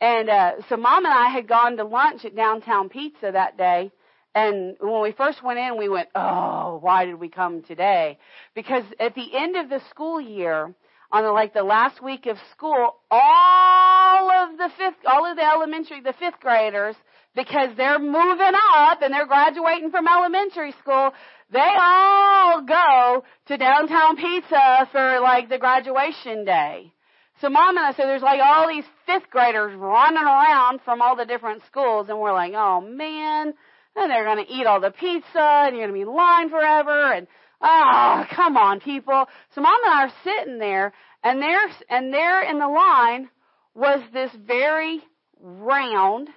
And 0.00 0.30
uh, 0.30 0.52
so 0.68 0.76
mom 0.76 1.04
and 1.04 1.12
I 1.12 1.28
had 1.28 1.48
gone 1.48 1.76
to 1.76 1.84
lunch 1.84 2.24
at 2.24 2.36
Downtown 2.36 2.88
Pizza 2.88 3.30
that 3.32 3.58
day. 3.58 3.90
And 4.34 4.76
when 4.80 5.02
we 5.02 5.10
first 5.10 5.42
went 5.42 5.58
in, 5.58 5.76
we 5.76 5.88
went, 5.88 6.08
"Oh, 6.14 6.78
why 6.80 7.06
did 7.06 7.18
we 7.18 7.28
come 7.28 7.62
today?" 7.62 8.18
Because 8.54 8.84
at 9.00 9.16
the 9.16 9.34
end 9.34 9.56
of 9.56 9.68
the 9.68 9.80
school 9.90 10.20
year, 10.20 10.72
on 11.10 11.24
the, 11.24 11.32
like 11.32 11.54
the 11.54 11.64
last 11.64 12.02
week 12.02 12.26
of 12.26 12.36
school, 12.52 12.96
all 13.10 14.30
of 14.30 14.58
the 14.58 14.68
fifth, 14.76 14.98
all 15.06 15.28
of 15.28 15.36
the 15.36 15.42
elementary, 15.42 16.00
the 16.00 16.12
fifth 16.12 16.38
graders, 16.40 16.94
because 17.34 17.70
they're 17.76 17.98
moving 17.98 18.52
up 18.76 19.00
and 19.02 19.12
they're 19.12 19.26
graduating 19.26 19.90
from 19.90 20.06
elementary 20.06 20.72
school, 20.80 21.12
they 21.50 21.72
all 21.80 22.62
go 22.62 23.24
to 23.46 23.56
downtown 23.56 24.16
pizza 24.16 24.88
for 24.92 25.20
like 25.20 25.48
the 25.48 25.58
graduation 25.58 26.44
day. 26.44 26.92
So 27.40 27.48
mom 27.48 27.76
and 27.76 27.86
I 27.86 27.92
said 27.92 28.06
there's 28.06 28.22
like 28.22 28.40
all 28.42 28.68
these 28.68 28.84
fifth 29.06 29.30
graders 29.30 29.74
running 29.76 30.22
around 30.22 30.80
from 30.84 31.00
all 31.00 31.16
the 31.16 31.24
different 31.24 31.62
schools 31.66 32.08
and 32.08 32.18
we're 32.18 32.32
like, 32.32 32.52
oh 32.54 32.80
man, 32.80 33.54
and 33.96 34.10
they're 34.10 34.24
going 34.24 34.44
to 34.44 34.52
eat 34.52 34.66
all 34.66 34.80
the 34.80 34.90
pizza 34.90 35.64
and 35.66 35.76
you're 35.76 35.86
going 35.86 36.00
to 36.00 36.04
be 36.04 36.10
in 36.10 36.14
line 36.14 36.50
forever 36.50 37.12
and 37.12 37.26
oh, 37.60 38.24
come 38.34 38.56
on 38.56 38.80
people. 38.80 39.26
So 39.54 39.60
mom 39.60 39.76
and 39.84 39.94
I 39.94 40.04
are 40.04 40.12
sitting 40.24 40.58
there 40.58 40.92
and 41.22 41.40
there, 41.40 41.60
and 41.88 42.12
there 42.12 42.42
in 42.42 42.58
the 42.58 42.68
line 42.68 43.28
was 43.74 44.00
this 44.12 44.30
very 44.46 45.00
round 45.40 46.28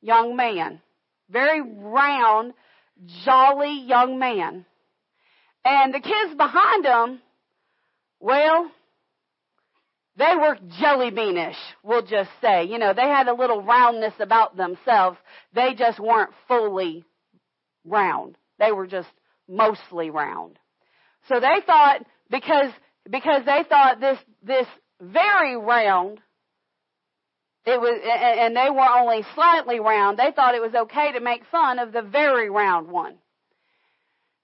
young 0.00 0.36
man. 0.36 0.80
Very 1.30 1.62
round, 1.62 2.52
jolly 3.24 3.84
young 3.86 4.18
man. 4.18 4.64
And 5.64 5.94
the 5.94 6.00
kids 6.00 6.34
behind 6.36 6.84
him, 6.84 7.20
well, 8.20 8.70
they 10.16 10.34
were 10.36 10.58
jelly 10.80 11.10
beanish, 11.10 11.56
we'll 11.82 12.02
just 12.02 12.30
say. 12.40 12.64
You 12.64 12.78
know, 12.78 12.92
they 12.92 13.02
had 13.02 13.28
a 13.28 13.34
little 13.34 13.62
roundness 13.62 14.14
about 14.20 14.56
themselves. 14.56 15.18
They 15.54 15.74
just 15.76 15.98
weren't 15.98 16.32
fully 16.48 17.04
round. 17.84 18.36
They 18.58 18.72
were 18.72 18.86
just 18.86 19.08
mostly 19.48 20.10
round. 20.10 20.58
So 21.28 21.40
they 21.40 21.64
thought 21.64 22.04
because 22.30 22.72
because 23.08 23.44
they 23.44 23.64
thought 23.68 24.00
this 24.00 24.18
this 24.42 24.66
very 25.00 25.56
round 25.56 26.20
it 27.64 27.80
was, 27.80 28.00
and 28.02 28.56
they 28.56 28.70
were 28.70 28.88
only 28.88 29.24
slightly 29.34 29.78
round. 29.78 30.18
They 30.18 30.32
thought 30.32 30.54
it 30.54 30.62
was 30.62 30.74
okay 30.74 31.12
to 31.12 31.20
make 31.20 31.44
fun 31.50 31.78
of 31.78 31.92
the 31.92 32.02
very 32.02 32.50
round 32.50 32.88
one. 32.88 33.18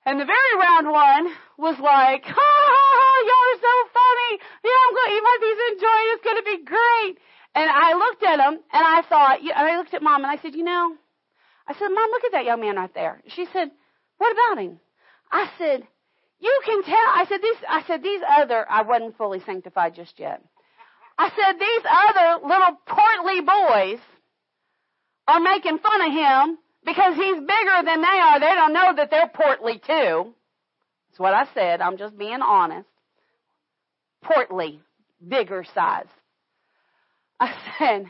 And 0.06 0.20
the 0.20 0.24
very 0.24 0.54
round 0.56 0.86
one 0.88 1.34
was 1.58 1.76
like, 1.80 2.24
ha 2.24 2.32
ha 2.32 2.80
ha, 2.96 3.10
y'all 3.28 3.48
are 3.52 3.60
so 3.60 3.76
funny. 3.92 4.32
Yeah, 4.64 4.78
I'm 4.86 4.94
going, 4.94 5.12
you 5.12 5.22
might 5.22 5.42
be 5.42 5.52
enjoying 5.74 6.08
It's 6.14 6.24
going 6.24 6.36
to 6.36 6.48
be 6.48 6.64
great. 6.64 7.18
And 7.54 7.68
I 7.68 7.92
looked 7.94 8.22
at 8.22 8.38
him 8.38 8.60
and 8.72 8.84
I 8.86 9.02
thought, 9.02 9.40
and 9.40 9.52
I 9.52 9.76
looked 9.76 9.92
at 9.92 10.02
mom 10.02 10.22
and 10.24 10.30
I 10.30 10.40
said, 10.40 10.54
you 10.54 10.62
know, 10.62 10.96
I 11.66 11.74
said, 11.74 11.88
mom, 11.88 12.10
look 12.10 12.24
at 12.24 12.32
that 12.32 12.44
young 12.44 12.60
man 12.60 12.76
right 12.76 12.94
there. 12.94 13.20
She 13.26 13.46
said, 13.52 13.70
what 14.18 14.32
about 14.32 14.62
him? 14.62 14.80
I 15.30 15.50
said, 15.58 15.82
you 16.40 16.60
can 16.64 16.82
tell. 16.84 16.94
I 16.94 17.26
said, 17.28 17.42
these, 17.42 17.56
I 17.68 17.82
said, 17.86 18.02
these 18.02 18.22
other, 18.38 18.64
I 18.70 18.82
wasn't 18.82 19.18
fully 19.18 19.40
sanctified 19.44 19.94
just 19.94 20.18
yet. 20.18 20.40
I 21.18 21.30
said, 21.30 21.58
these 21.58 21.82
other 21.90 22.46
little 22.46 22.78
portly 22.86 23.40
boys 23.40 23.98
are 25.26 25.40
making 25.40 25.78
fun 25.78 26.00
of 26.00 26.12
him 26.12 26.58
because 26.84 27.16
he's 27.16 27.36
bigger 27.36 27.82
than 27.84 28.00
they 28.00 28.06
are. 28.06 28.40
They 28.40 28.54
don't 28.54 28.72
know 28.72 28.94
that 28.96 29.10
they're 29.10 29.30
portly 29.34 29.80
too. 29.84 30.32
That's 31.10 31.18
what 31.18 31.34
I 31.34 31.46
said. 31.54 31.80
I'm 31.80 31.98
just 31.98 32.16
being 32.16 32.40
honest. 32.40 32.88
Portly, 34.22 34.80
bigger 35.26 35.64
size. 35.74 36.06
I 37.40 37.52
said, 37.78 38.06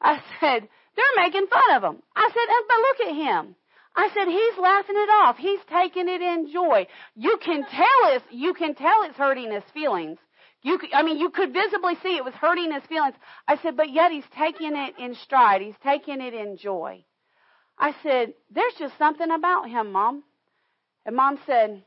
I 0.00 0.22
said, 0.40 0.68
They're 0.96 1.24
making 1.24 1.46
fun 1.46 1.76
of 1.76 1.82
him. 1.82 2.02
I 2.16 2.28
said, 2.28 2.48
uh, 2.48 2.62
but 2.68 2.76
look 2.78 3.08
at 3.08 3.14
him. 3.14 3.54
I 3.96 4.08
said, 4.14 4.28
he's 4.28 4.62
laughing 4.62 4.96
it 4.96 5.10
off. 5.10 5.36
He's 5.36 5.60
taking 5.70 6.08
it 6.08 6.22
in 6.22 6.52
joy. 6.52 6.86
You 7.16 7.38
can 7.44 7.64
tell 7.64 8.14
it's, 8.14 8.24
you 8.30 8.54
can 8.54 8.74
tell 8.74 9.02
it's 9.02 9.16
hurting 9.16 9.50
his 9.50 9.64
feelings. 9.74 10.18
You, 10.62 10.78
could, 10.78 10.90
I 10.92 11.02
mean, 11.02 11.18
you 11.18 11.30
could 11.30 11.52
visibly 11.52 11.94
see 12.02 12.16
it 12.16 12.24
was 12.24 12.34
hurting 12.34 12.72
his 12.72 12.82
feelings. 12.84 13.14
I 13.48 13.56
said, 13.62 13.76
but 13.76 13.90
yet 13.90 14.12
he's 14.12 14.24
taking 14.36 14.76
it 14.76 14.94
in 14.98 15.14
stride. 15.14 15.62
He's 15.62 15.74
taking 15.82 16.20
it 16.20 16.34
in 16.34 16.58
joy. 16.58 17.04
I 17.78 17.94
said, 18.02 18.34
there's 18.50 18.74
just 18.78 18.98
something 18.98 19.30
about 19.30 19.68
him, 19.70 19.92
Mom. 19.92 20.22
And 21.06 21.16
Mom 21.16 21.38
said, 21.46 21.82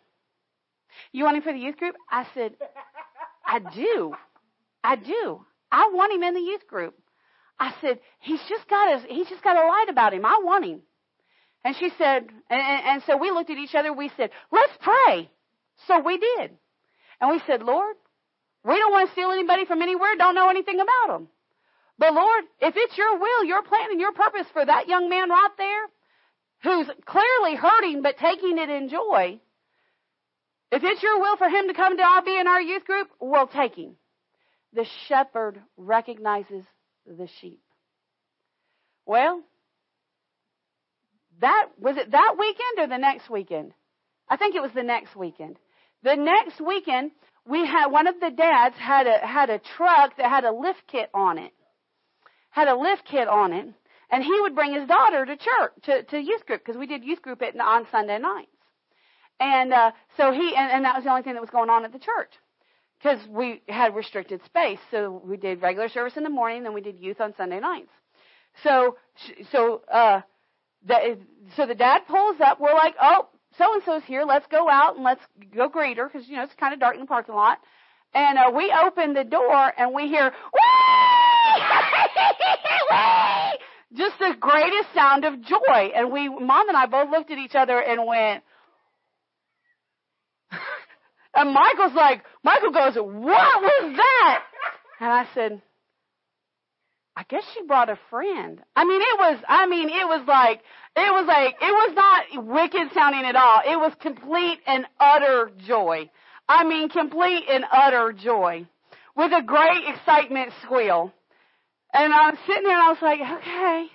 you 1.11 1.23
want 1.23 1.37
him 1.37 1.43
for 1.43 1.53
the 1.53 1.59
youth 1.59 1.77
group? 1.77 1.95
I 2.09 2.25
said, 2.33 2.53
I 3.45 3.59
do. 3.59 4.15
I 4.83 4.95
do. 4.95 5.45
I 5.71 5.91
want 5.93 6.13
him 6.13 6.23
in 6.23 6.33
the 6.33 6.39
youth 6.39 6.67
group. 6.67 6.95
I 7.59 7.73
said, 7.79 7.99
he's 8.19 8.41
just 8.49 8.67
got 8.67 8.91
a, 8.91 9.07
he's 9.07 9.29
just 9.29 9.43
got 9.43 9.55
a 9.55 9.67
light 9.67 9.87
about 9.89 10.13
him. 10.13 10.25
I 10.25 10.39
want 10.43 10.65
him. 10.65 10.81
And 11.63 11.75
she 11.75 11.91
said, 11.97 12.25
and, 12.49 12.85
and 12.85 13.03
so 13.05 13.17
we 13.17 13.29
looked 13.29 13.51
at 13.51 13.57
each 13.57 13.75
other. 13.75 13.93
We 13.93 14.11
said, 14.17 14.31
let's 14.51 14.73
pray. 14.81 15.29
So 15.87 15.99
we 15.99 16.17
did. 16.17 16.51
And 17.21 17.29
we 17.29 17.41
said, 17.47 17.61
Lord, 17.61 17.95
we 18.65 18.77
don't 18.77 18.91
want 18.91 19.09
to 19.09 19.13
steal 19.13 19.31
anybody 19.31 19.65
from 19.65 19.81
anywhere, 19.81 20.15
don't 20.17 20.35
know 20.35 20.49
anything 20.49 20.79
about 20.79 21.13
them. 21.13 21.27
But 21.97 22.13
Lord, 22.13 22.43
if 22.61 22.73
it's 22.75 22.97
your 22.97 23.19
will, 23.19 23.45
your 23.45 23.61
plan, 23.63 23.91
and 23.91 23.99
your 23.99 24.13
purpose 24.13 24.47
for 24.53 24.65
that 24.65 24.87
young 24.87 25.09
man 25.09 25.29
right 25.29 25.49
there, 25.57 25.85
who's 26.63 26.87
clearly 27.05 27.55
hurting 27.55 28.01
but 28.01 28.17
taking 28.17 28.57
it 28.57 28.69
in 28.69 28.89
joy, 28.89 29.39
if 30.71 30.83
it's 30.83 31.03
your 31.03 31.19
will 31.19 31.37
for 31.37 31.47
him 31.47 31.67
to 31.67 31.73
come 31.73 31.97
to 31.97 32.03
our 32.03 32.23
be 32.23 32.37
in 32.37 32.47
our 32.47 32.61
youth 32.61 32.85
group, 32.85 33.09
we'll 33.19 33.47
take 33.47 33.75
him. 33.75 33.95
The 34.73 34.85
shepherd 35.07 35.61
recognizes 35.77 36.63
the 37.05 37.27
sheep. 37.39 37.61
Well, 39.05 39.43
that 41.41 41.67
was 41.79 41.97
it 41.97 42.11
that 42.11 42.35
weekend 42.39 42.79
or 42.79 42.87
the 42.87 42.97
next 42.97 43.29
weekend? 43.29 43.73
I 44.27 44.37
think 44.37 44.55
it 44.55 44.61
was 44.61 44.71
the 44.73 44.83
next 44.83 45.15
weekend. 45.15 45.57
The 46.01 46.15
next 46.15 46.59
weekend, 46.59 47.11
we 47.45 47.65
had 47.65 47.87
one 47.87 48.07
of 48.07 48.19
the 48.19 48.31
dads 48.31 48.75
had 48.77 49.07
a 49.07 49.25
had 49.25 49.49
a 49.49 49.59
truck 49.59 50.17
that 50.17 50.29
had 50.29 50.45
a 50.45 50.51
lift 50.51 50.83
kit 50.87 51.09
on 51.13 51.37
it. 51.37 51.51
Had 52.49 52.67
a 52.67 52.75
lift 52.75 53.03
kit 53.09 53.27
on 53.27 53.51
it, 53.53 53.67
and 54.11 54.23
he 54.23 54.41
would 54.41 54.55
bring 54.55 54.73
his 54.73 54.87
daughter 54.87 55.25
to 55.25 55.35
church 55.35 55.71
to, 55.83 56.03
to 56.03 56.19
youth 56.19 56.45
group 56.45 56.63
because 56.63 56.77
we 56.77 56.87
did 56.87 57.03
youth 57.03 57.21
group 57.21 57.41
at, 57.41 57.59
on 57.59 57.85
Sunday 57.91 58.19
nights. 58.19 58.49
And 59.39 59.73
uh, 59.73 59.91
so 60.17 60.31
he 60.31 60.55
and, 60.55 60.71
and 60.71 60.85
that 60.85 60.95
was 60.95 61.03
the 61.03 61.09
only 61.09 61.23
thing 61.23 61.33
that 61.33 61.41
was 61.41 61.49
going 61.49 61.69
on 61.69 61.83
at 61.83 61.91
the 61.91 61.99
church 61.99 62.31
because 62.97 63.19
we 63.27 63.61
had 63.67 63.95
restricted 63.95 64.41
space. 64.45 64.79
So 64.91 65.21
we 65.25 65.37
did 65.37 65.61
regular 65.61 65.89
service 65.89 66.13
in 66.15 66.23
the 66.23 66.29
morning, 66.29 66.63
then 66.63 66.73
we 66.73 66.81
did 66.81 66.99
youth 66.99 67.19
on 67.19 67.33
Sunday 67.35 67.59
nights. 67.59 67.91
So 68.63 68.97
so 69.51 69.81
uh, 69.91 70.21
the, 70.85 71.17
so 71.55 71.65
the 71.65 71.75
dad 71.75 72.01
pulls 72.07 72.37
up. 72.39 72.59
We're 72.59 72.73
like, 72.73 72.95
oh, 73.01 73.27
so 73.57 73.73
and 73.73 73.83
so's 73.83 74.03
here. 74.05 74.23
Let's 74.27 74.47
go 74.47 74.69
out 74.69 74.95
and 74.95 75.03
let's 75.03 75.21
go 75.55 75.69
greet 75.69 75.97
her 75.97 76.09
because 76.11 76.27
you 76.27 76.35
know 76.35 76.43
it's 76.43 76.53
kind 76.55 76.73
of 76.73 76.79
dark 76.79 76.95
in 76.95 77.01
the 77.01 77.07
parking 77.07 77.35
lot. 77.35 77.59
And 78.13 78.37
uh, 78.37 78.51
we 78.55 78.71
open 78.85 79.13
the 79.13 79.23
door 79.23 79.73
and 79.75 79.93
we 79.93 80.07
hear, 80.07 80.31
just 83.95 84.19
the 84.19 84.35
greatest 84.39 84.93
sound 84.93 85.25
of 85.25 85.41
joy. 85.41 85.91
And 85.95 86.11
we, 86.11 86.29
mom 86.29 86.69
and 86.69 86.77
I 86.77 86.85
both 86.85 87.09
looked 87.09 87.31
at 87.31 87.39
each 87.39 87.55
other 87.55 87.79
and 87.79 88.05
went, 88.05 88.43
and 91.35 91.53
Michael's 91.53 91.95
like, 91.95 92.23
Michael 92.43 92.71
goes, 92.71 92.95
what 92.95 93.61
was 93.61 93.97
that? 93.97 94.43
And 94.99 95.09
I 95.11 95.25
said, 95.33 95.61
I 97.15 97.23
guess 97.29 97.43
she 97.53 97.63
brought 97.65 97.89
a 97.89 97.99
friend. 98.09 98.61
I 98.75 98.85
mean, 98.85 99.01
it 99.01 99.19
was, 99.19 99.39
I 99.47 99.67
mean, 99.67 99.89
it 99.89 100.07
was 100.07 100.23
like, 100.27 100.61
it 100.95 101.11
was 101.11 101.27
like, 101.27 101.55
it 101.61 101.71
was 101.71 101.95
not 101.95 102.45
wicked 102.45 102.93
sounding 102.93 103.25
at 103.25 103.35
all. 103.35 103.61
It 103.65 103.77
was 103.77 103.93
complete 104.01 104.59
and 104.65 104.85
utter 104.99 105.51
joy. 105.67 106.09
I 106.49 106.63
mean, 106.63 106.89
complete 106.89 107.43
and 107.49 107.65
utter 107.71 108.13
joy. 108.13 108.67
With 109.15 109.31
a 109.31 109.43
great 109.43 109.83
excitement 109.87 110.53
squeal. 110.63 111.13
And 111.93 112.11
I'm 112.11 112.35
sitting 112.47 112.63
there 112.63 112.73
and 112.73 112.81
I 112.81 112.89
was 112.89 113.01
like, 113.01 113.19
okay. 113.19 113.87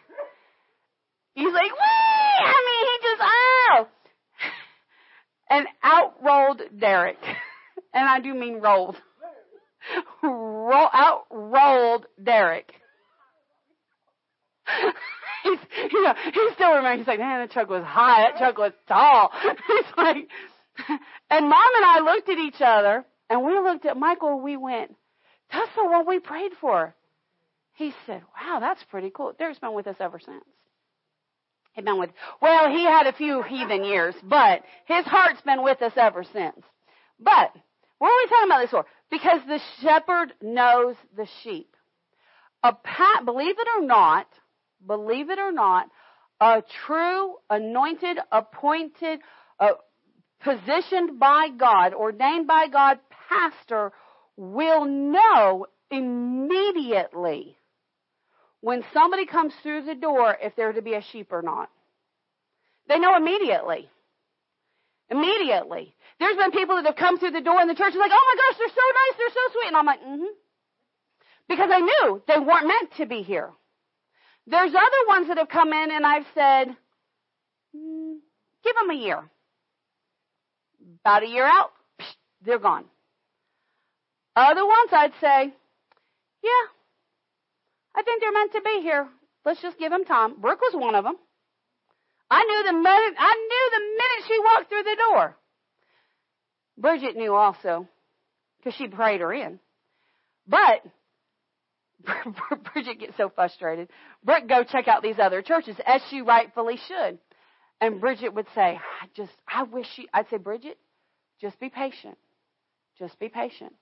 He's 1.35 1.53
like, 1.53 1.73
wee! 1.73 2.45
I 2.45 2.65
mean, 2.67 2.87
he 2.87 3.09
just, 3.09 3.23
oh! 3.23 3.89
And 5.51 5.67
out 5.83 6.15
rolled 6.23 6.63
Derek. 6.79 7.19
And 7.95 8.07
I 8.07 8.21
do 8.21 8.35
mean 8.35 8.61
rolled. 8.61 8.97
Roll, 10.23 10.89
out 10.93 11.25
rolled 11.31 12.07
Derek. 12.23 12.71
he's, 15.45 15.59
you 15.93 16.03
know, 16.03 16.15
he 16.33 16.49
still 16.55 16.75
remembers. 16.75 17.01
He's 17.01 17.09
like, 17.09 17.19
man, 17.19 17.41
that 17.41 17.51
truck 17.51 17.69
was 17.69 17.85
high. 17.85 18.23
That 18.31 18.39
truck 18.39 18.59
was 18.59 18.73
tall. 18.87 19.31
he's 19.43 19.97
like, 19.97 20.29
and 21.31 21.49
mom 21.49 21.71
and 21.77 21.85
I 21.85 22.01
looked 22.01 22.29
at 22.29 22.39
each 22.39 22.61
other, 22.61 23.05
and 23.31 23.45
we 23.45 23.59
looked 23.59 23.87
at 23.87 23.97
Michael. 23.97 24.35
and 24.35 24.43
We 24.43 24.57
went, 24.57 24.95
"That's 25.53 25.71
the 25.77 25.85
one 25.85 26.07
we 26.07 26.21
prayed 26.21 26.53
for." 26.61 26.95
He 27.75 27.93
said, 28.07 28.23
"Wow, 28.41 28.61
that's 28.61 28.83
pretty 28.85 29.11
cool." 29.15 29.33
Derek's 29.39 29.59
been 29.59 29.75
with 29.75 29.87
us 29.87 29.97
ever 30.01 30.19
since. 30.19 30.45
He's 31.73 31.85
been 31.85 31.99
with. 31.99 32.11
Well, 32.41 32.71
he 32.71 32.85
had 32.85 33.07
a 33.07 33.13
few 33.13 33.43
heathen 33.43 33.85
years, 33.85 34.15
but 34.23 34.63
his 34.87 35.05
heart's 35.05 35.41
been 35.43 35.63
with 35.63 35.81
us 35.83 35.93
ever 35.97 36.25
since. 36.25 36.61
But 37.21 37.53
what 37.99 38.09
are 38.09 38.25
we 38.25 38.29
talking 38.29 38.49
about 38.49 38.61
this 38.61 38.71
for? 38.71 38.87
Because 39.11 39.41
the 39.47 39.61
shepherd 39.83 40.33
knows 40.43 40.97
the 41.17 41.27
sheep. 41.43 41.75
A 42.63 42.73
pat, 42.73 43.25
believe 43.25 43.57
it 43.59 43.69
or 43.77 43.87
not, 43.87 44.27
believe 44.87 45.31
it 45.31 45.39
or 45.39 45.53
not, 45.53 45.89
a 46.41 46.63
true, 46.87 47.35
anointed, 47.51 48.19
appointed, 48.31 49.21
uh, 49.59 49.73
positioned 50.41 51.19
by 51.19 51.49
God, 51.57 51.95
ordained 51.95 52.47
by 52.47 52.67
God 52.69 52.99
pastor 53.29 53.93
will 54.37 54.85
know 54.85 55.67
immediately 55.91 57.57
when 58.61 58.85
somebody 58.93 59.27
comes 59.27 59.53
through 59.63 59.83
the 59.83 59.95
door 59.95 60.37
if 60.41 60.55
they're 60.57 60.73
to 60.73 60.83
be 60.83 60.95
a 60.95 61.03
sheep 61.13 61.33
or 61.33 61.43
not. 61.43 61.71
They 62.89 62.99
know 62.99 63.17
immediately. 63.17 63.89
Immediately. 65.11 65.95
There's 66.19 66.37
been 66.37 66.51
people 66.51 66.77
that 66.77 66.87
have 66.87 66.97
come 66.97 67.19
through 67.19 67.31
the 67.31 67.41
door 67.41 67.61
in 67.61 67.69
the 67.69 67.75
church 67.75 67.93
and 67.93 68.01
like, 68.01 68.11
oh 68.13 68.37
my 68.37 68.53
gosh, 68.53 68.59
they're 68.59 68.69
so 68.69 68.89
nice, 68.95 69.19
they're 69.19 69.35
so 69.35 69.53
sweet. 69.53 69.69
And 69.69 69.77
I'm 69.77 69.87
like, 69.87 70.01
mm-hmm. 70.01 70.35
Because 71.49 71.71
I 71.73 71.81
knew 71.81 72.23
they 72.27 72.39
weren't 72.39 72.67
meant 72.67 72.93
to 72.99 73.07
be 73.07 73.23
here. 73.23 73.51
There's 74.51 74.73
other 74.75 75.09
ones 75.09 75.29
that 75.29 75.37
have 75.37 75.49
come 75.49 75.73
in 75.75 75.91
and 75.91 76.07
I've 76.07 76.25
said, 76.35 76.69
mm, 77.77 78.17
give 78.65 78.75
them 78.77 78.91
a 78.91 78.95
year. 78.95 79.29
About 81.05 81.23
a 81.23 81.27
year 81.27 81.45
out, 81.45 81.71
they're 82.45 82.59
gone. 82.59 82.87
Other 84.35 84.65
ones 84.65 84.91
I'd 84.91 85.13
say, 85.21 85.53
yeah, 86.43 86.65
I 87.95 88.03
think 88.03 88.23
they're 88.23 88.33
meant 88.33 88.53
to 88.53 88.63
be 88.63 88.81
here. 88.81 89.07
Let's 89.45 89.61
just 89.61 89.79
give 89.79 89.91
them 89.91 90.07
time. 90.07 90.41
Brooke 90.41 90.61
was 90.61 90.75
one 90.75 90.95
of 90.95 91.05
them. 91.05 91.17
I 92.31 92.45
knew 92.45 92.65
the 92.65 92.73
minute, 92.73 93.15
I 93.19 93.35
knew 93.35 93.71
the 93.73 93.81
minute 93.81 94.29
she 94.29 94.39
walked 94.39 94.69
through 94.71 94.83
the 94.83 94.97
door. 95.11 95.37
Bridget 96.79 97.17
knew 97.17 97.35
also, 97.35 97.87
because 98.59 98.75
she 98.79 98.87
prayed 98.89 99.21
her 99.21 99.33
in. 99.33 99.59
But 100.47 100.83
Bridget 102.73 103.01
gets 103.01 103.17
so 103.17 103.31
frustrated. 103.35 103.89
Brooke, 104.25 104.49
go 104.49 104.65
check 104.65 104.89
out 104.89 105.03
these 105.03 105.19
other 105.19 105.43
churches, 105.43 105.77
as 105.85 106.01
she 106.11 106.23
rightfully 106.23 106.79
should. 106.89 107.19
And 107.81 108.01
Bridget 108.01 108.35
would 108.35 108.47
say, 108.55 108.79
I 108.79 109.07
just, 109.15 109.33
I 109.47 109.65
wish 109.65 109.87
she, 109.95 110.09
I'd 110.13 110.29
say, 110.29 110.39
Bridget, 110.39 110.79
just 111.41 111.59
be 111.61 111.69
patient. 111.69 112.19
Just 112.99 113.19
be 113.19 113.29
patient. 113.29 113.73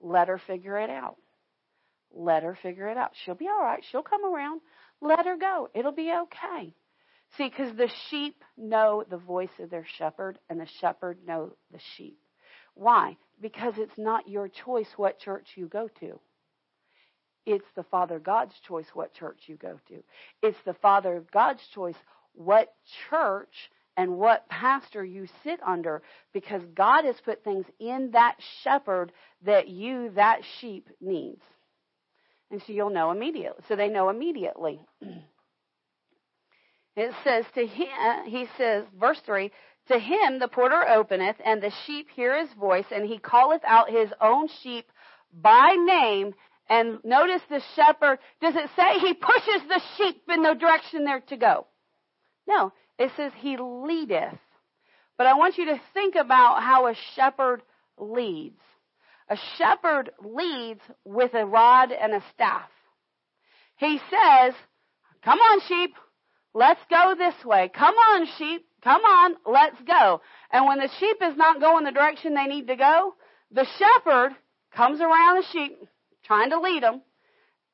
Let 0.00 0.28
her 0.28 0.40
figure 0.46 0.78
it 0.78 0.90
out. 0.90 1.16
Let 2.12 2.42
her 2.42 2.58
figure 2.62 2.88
it 2.88 2.96
out. 2.96 3.12
She'll 3.24 3.34
be 3.34 3.48
all 3.48 3.62
right. 3.62 3.82
She'll 3.90 4.02
come 4.02 4.24
around. 4.24 4.60
Let 5.00 5.26
her 5.26 5.36
go. 5.36 5.68
It'll 5.74 5.92
be 5.92 6.12
okay. 6.12 6.74
See, 7.36 7.48
because 7.48 7.76
the 7.76 7.90
sheep 8.08 8.42
know 8.56 9.04
the 9.08 9.18
voice 9.18 9.50
of 9.58 9.70
their 9.70 9.86
shepherd, 9.98 10.38
and 10.48 10.60
the 10.60 10.68
shepherd 10.80 11.18
know 11.26 11.52
the 11.70 11.80
sheep. 11.96 12.18
Why? 12.74 13.16
Because 13.40 13.74
it's 13.76 13.98
not 13.98 14.28
your 14.28 14.48
choice 14.48 14.88
what 14.96 15.18
church 15.20 15.48
you 15.56 15.66
go 15.66 15.88
to. 16.00 16.18
It's 17.48 17.64
the 17.76 17.82
Father 17.84 18.18
God's 18.18 18.52
choice 18.68 18.84
what 18.92 19.14
church 19.14 19.38
you 19.46 19.56
go 19.56 19.80
to. 19.88 20.02
It's 20.42 20.58
the 20.66 20.74
Father 20.74 21.24
God's 21.32 21.62
choice 21.74 21.96
what 22.34 22.74
church 23.08 23.70
and 23.96 24.18
what 24.18 24.46
pastor 24.50 25.02
you 25.02 25.26
sit 25.42 25.58
under 25.66 26.02
because 26.34 26.60
God 26.76 27.06
has 27.06 27.16
put 27.24 27.42
things 27.42 27.64
in 27.80 28.10
that 28.12 28.36
shepherd 28.62 29.12
that 29.46 29.68
you, 29.68 30.10
that 30.14 30.40
sheep, 30.60 30.90
needs. 31.00 31.40
And 32.50 32.60
so 32.66 32.74
you'll 32.74 32.90
know 32.90 33.10
immediately. 33.12 33.64
So 33.66 33.76
they 33.76 33.88
know 33.88 34.10
immediately. 34.10 34.80
It 36.96 37.14
says 37.22 37.44
to 37.54 37.64
him, 37.64 37.88
uh, 38.00 38.24
he 38.24 38.48
says, 38.58 38.82
verse 38.98 39.20
3, 39.24 39.52
to 39.86 40.00
him 40.00 40.40
the 40.40 40.48
porter 40.48 40.84
openeth, 40.84 41.36
and 41.44 41.62
the 41.62 41.70
sheep 41.86 42.08
hear 42.16 42.36
his 42.36 42.52
voice, 42.58 42.86
and 42.90 43.06
he 43.06 43.18
calleth 43.18 43.62
out 43.64 43.88
his 43.88 44.10
own 44.20 44.48
sheep 44.64 44.90
by 45.32 45.76
name 45.78 46.34
And 46.68 46.98
notice 47.04 47.42
the 47.48 47.62
shepherd, 47.76 48.18
does 48.40 48.54
it 48.54 48.68
say 48.76 48.98
he 48.98 49.14
pushes 49.14 49.68
the 49.68 49.80
sheep 49.96 50.22
in 50.28 50.42
the 50.42 50.54
direction 50.54 51.04
they're 51.04 51.20
to 51.20 51.36
go? 51.36 51.66
No, 52.46 52.72
it 52.98 53.10
says 53.16 53.32
he 53.36 53.56
leadeth. 53.58 54.38
But 55.16 55.26
I 55.26 55.34
want 55.34 55.58
you 55.58 55.66
to 55.66 55.80
think 55.94 56.14
about 56.14 56.62
how 56.62 56.86
a 56.86 56.94
shepherd 57.14 57.62
leads. 57.98 58.60
A 59.28 59.36
shepherd 59.56 60.10
leads 60.22 60.80
with 61.04 61.34
a 61.34 61.44
rod 61.44 61.92
and 61.92 62.14
a 62.14 62.22
staff. 62.34 62.68
He 63.76 63.98
says, 64.10 64.54
come 65.22 65.38
on 65.38 65.60
sheep, 65.68 65.94
let's 66.54 66.80
go 66.90 67.14
this 67.16 67.44
way. 67.44 67.70
Come 67.74 67.94
on 67.94 68.26
sheep, 68.38 68.66
come 68.82 69.02
on, 69.04 69.36
let's 69.46 69.80
go. 69.86 70.20
And 70.50 70.66
when 70.66 70.78
the 70.78 70.88
sheep 70.98 71.16
is 71.22 71.36
not 71.36 71.60
going 71.60 71.84
the 71.84 71.92
direction 71.92 72.34
they 72.34 72.46
need 72.46 72.68
to 72.68 72.76
go, 72.76 73.14
the 73.50 73.66
shepherd 73.78 74.32
comes 74.74 75.00
around 75.00 75.36
the 75.36 75.46
sheep, 75.52 75.78
trying 76.28 76.50
to 76.50 76.60
lead 76.60 76.84
them. 76.84 77.02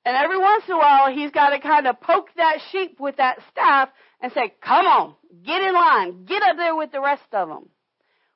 And 0.06 0.16
every 0.16 0.38
once 0.38 0.64
in 0.66 0.74
a 0.74 0.78
while, 0.78 1.12
he's 1.12 1.30
got 1.30 1.50
to 1.50 1.60
kind 1.60 1.86
of 1.86 2.00
poke 2.00 2.28
that 2.36 2.58
sheep 2.70 3.00
with 3.00 3.16
that 3.16 3.38
staff 3.50 3.90
and 4.20 4.32
say, 4.32 4.54
come 4.62 4.86
on, 4.86 5.14
get 5.44 5.62
in 5.62 5.74
line, 5.74 6.24
get 6.24 6.42
up 6.42 6.56
there 6.56 6.76
with 6.76 6.92
the 6.92 7.00
rest 7.00 7.22
of 7.32 7.48
them. 7.48 7.68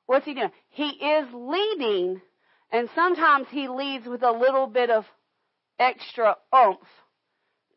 What's 0.05 0.25
he 0.25 0.33
doing? 0.33 0.51
He 0.69 0.87
is 0.87 1.27
leading, 1.33 2.21
and 2.71 2.89
sometimes 2.95 3.47
he 3.51 3.67
leads 3.67 4.07
with 4.07 4.23
a 4.23 4.31
little 4.31 4.67
bit 4.67 4.89
of 4.89 5.05
extra 5.79 6.35
oomph 6.53 6.79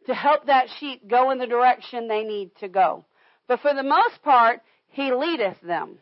to 0.07 0.15
help 0.15 0.47
that 0.47 0.67
sheep 0.81 1.09
go 1.09 1.31
in 1.31 1.39
the 1.39 1.47
direction 1.47 2.09
they 2.09 2.25
need 2.25 2.51
to 2.61 2.69
go. 2.69 3.05
But 3.47 3.61
for 3.61 3.75
the 3.75 3.83
most 3.83 4.23
part, 4.25 4.61
he 4.89 5.13
leadeth 5.13 5.61
them. 5.61 5.99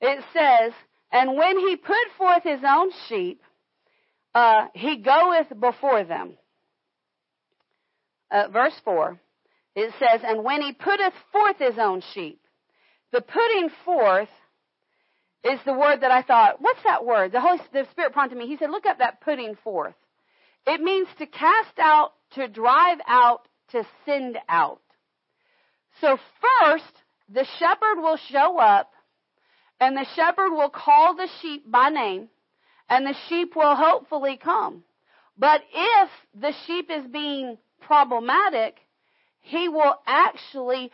It 0.00 0.22
says, 0.32 0.72
and 1.10 1.36
when 1.36 1.58
he 1.58 1.76
put 1.76 1.96
forth 2.18 2.42
his 2.44 2.60
own 2.66 2.90
sheep, 3.08 3.42
uh, 4.38 4.68
he 4.72 4.98
goeth 4.98 5.48
before 5.58 6.04
them. 6.04 6.34
Uh, 8.30 8.46
verse 8.52 8.74
4, 8.84 9.18
it 9.74 9.92
says, 9.98 10.20
And 10.22 10.44
when 10.44 10.62
he 10.62 10.72
putteth 10.72 11.14
forth 11.32 11.56
his 11.58 11.76
own 11.76 12.02
sheep. 12.14 12.40
The 13.10 13.20
putting 13.20 13.70
forth 13.84 14.28
is 15.42 15.58
the 15.64 15.72
word 15.72 16.02
that 16.02 16.12
I 16.12 16.22
thought, 16.22 16.60
what's 16.60 16.82
that 16.84 17.04
word? 17.04 17.32
The 17.32 17.40
Holy 17.40 17.58
the 17.72 17.86
Spirit 17.90 18.12
prompted 18.12 18.38
me. 18.38 18.46
He 18.46 18.56
said, 18.58 18.70
look 18.70 18.86
up 18.86 18.98
that 18.98 19.22
putting 19.22 19.56
forth. 19.64 19.94
It 20.66 20.80
means 20.80 21.08
to 21.18 21.26
cast 21.26 21.78
out, 21.80 22.12
to 22.34 22.46
drive 22.46 22.98
out, 23.08 23.48
to 23.72 23.84
send 24.04 24.38
out. 24.48 24.82
So 26.00 26.16
first, 26.60 26.92
the 27.28 27.46
shepherd 27.58 28.02
will 28.02 28.18
show 28.30 28.58
up 28.58 28.92
and 29.80 29.96
the 29.96 30.06
shepherd 30.14 30.50
will 30.50 30.70
call 30.70 31.16
the 31.16 31.28
sheep 31.40 31.68
by 31.68 31.88
name 31.88 32.28
and 32.88 33.06
the 33.06 33.14
sheep 33.28 33.54
will 33.54 33.76
hopefully 33.76 34.38
come. 34.42 34.84
But 35.36 35.62
if 35.72 36.10
the 36.34 36.52
sheep 36.66 36.90
is 36.90 37.06
being 37.12 37.58
problematic, 37.80 38.76
he 39.40 39.68
will 39.68 39.94
actually 40.06 40.90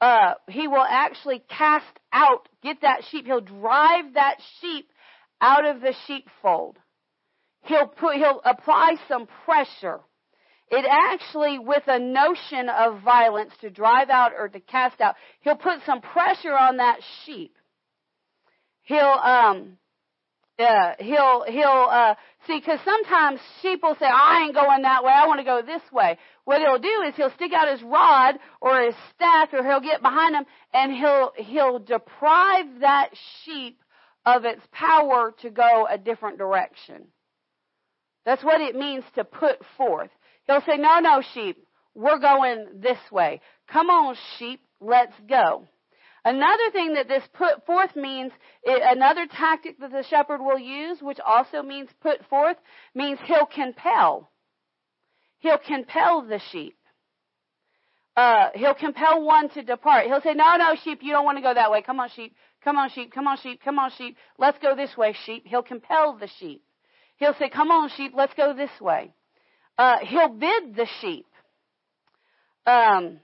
uh, 0.00 0.34
he 0.48 0.66
will 0.66 0.86
actually 0.88 1.42
cast 1.48 1.98
out, 2.12 2.48
get 2.62 2.80
that 2.82 3.02
sheep. 3.10 3.26
He'll 3.26 3.40
drive 3.40 4.14
that 4.14 4.36
sheep 4.60 4.88
out 5.40 5.66
of 5.66 5.80
the 5.82 5.94
sheepfold. 6.06 6.78
He'll 7.64 7.86
put, 7.86 8.16
he'll 8.16 8.40
apply 8.44 8.96
some 9.08 9.28
pressure. 9.44 10.00
It 10.70 10.86
actually, 10.88 11.58
with 11.58 11.82
a 11.86 11.98
notion 11.98 12.68
of 12.70 13.02
violence 13.02 13.52
to 13.60 13.70
drive 13.70 14.08
out 14.08 14.32
or 14.38 14.48
to 14.48 14.60
cast 14.60 15.00
out, 15.00 15.16
he'll 15.40 15.56
put 15.56 15.80
some 15.84 16.00
pressure 16.00 16.56
on 16.56 16.78
that 16.78 17.00
sheep. 17.24 17.56
He'll, 18.82 18.98
um, 18.98 19.76
uh, 20.60 20.94
he'll 20.98 21.44
he'll 21.44 21.88
uh, 21.90 22.14
see 22.46 22.58
because 22.58 22.78
sometimes 22.84 23.40
sheep 23.62 23.82
will 23.82 23.96
say, 23.98 24.06
"I 24.06 24.44
ain't 24.44 24.54
going 24.54 24.82
that 24.82 25.02
way. 25.02 25.12
I 25.12 25.26
want 25.26 25.40
to 25.40 25.44
go 25.44 25.62
this 25.62 25.82
way." 25.92 26.18
What 26.44 26.60
he'll 26.60 26.78
do 26.78 27.02
is 27.06 27.14
he'll 27.16 27.32
stick 27.34 27.52
out 27.52 27.68
his 27.68 27.82
rod 27.82 28.36
or 28.60 28.82
his 28.82 28.94
staff, 29.14 29.48
or 29.52 29.64
he'll 29.64 29.80
get 29.80 30.02
behind 30.02 30.34
him 30.34 30.44
and 30.72 30.92
he'll 30.92 31.32
he'll 31.36 31.78
deprive 31.78 32.80
that 32.80 33.10
sheep 33.44 33.80
of 34.26 34.44
its 34.44 34.62
power 34.72 35.34
to 35.42 35.50
go 35.50 35.86
a 35.90 35.98
different 35.98 36.38
direction. 36.38 37.06
That's 38.24 38.44
what 38.44 38.60
it 38.60 38.76
means 38.76 39.04
to 39.14 39.24
put 39.24 39.58
forth. 39.76 40.10
He'll 40.46 40.62
say, 40.62 40.76
"No, 40.76 41.00
no, 41.00 41.22
sheep, 41.34 41.66
we're 41.94 42.18
going 42.18 42.66
this 42.80 42.98
way. 43.10 43.40
Come 43.72 43.90
on, 43.90 44.16
sheep, 44.38 44.60
let's 44.80 45.14
go." 45.28 45.66
Another 46.24 46.70
thing 46.72 46.94
that 46.94 47.08
this 47.08 47.22
put 47.32 47.64
forth 47.64 47.96
means, 47.96 48.32
another 48.64 49.26
tactic 49.26 49.78
that 49.80 49.90
the 49.90 50.04
shepherd 50.08 50.40
will 50.40 50.58
use, 50.58 50.98
which 51.00 51.18
also 51.20 51.62
means 51.62 51.88
put 52.02 52.24
forth, 52.28 52.56
means 52.94 53.18
he'll 53.24 53.46
compel. 53.46 54.30
He'll 55.38 55.58
compel 55.58 56.22
the 56.22 56.40
sheep. 56.52 56.76
Uh, 58.16 58.48
he'll 58.54 58.74
compel 58.74 59.24
one 59.24 59.48
to 59.50 59.62
depart. 59.62 60.06
He'll 60.06 60.20
say, 60.20 60.34
no, 60.34 60.56
no, 60.56 60.74
sheep, 60.84 60.98
you 61.02 61.12
don't 61.12 61.24
want 61.24 61.38
to 61.38 61.42
go 61.42 61.54
that 61.54 61.70
way. 61.70 61.80
Come 61.80 62.00
on, 62.00 62.10
sheep. 62.14 62.34
Come 62.62 62.76
on, 62.76 62.90
sheep. 62.90 63.12
Come 63.14 63.26
on, 63.26 63.38
sheep. 63.38 63.60
Come 63.64 63.78
on, 63.78 63.90
sheep. 63.96 64.16
Let's 64.38 64.58
go 64.58 64.76
this 64.76 64.94
way, 64.96 65.14
sheep. 65.24 65.44
He'll 65.46 65.62
compel 65.62 66.18
the 66.18 66.28
sheep. 66.38 66.62
He'll 67.16 67.34
say, 67.38 67.48
come 67.48 67.70
on, 67.70 67.88
sheep. 67.96 68.12
Let's 68.14 68.34
go 68.34 68.52
this 68.54 68.70
way. 68.80 69.14
Uh, 69.78 69.98
he'll 70.02 70.28
bid 70.28 70.76
the 70.76 70.86
sheep. 71.00 71.26
Um, 72.66 73.20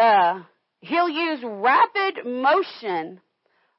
uh, 0.00 0.42
he'll 0.80 1.08
use 1.08 1.40
rapid 1.44 2.24
motion 2.24 3.20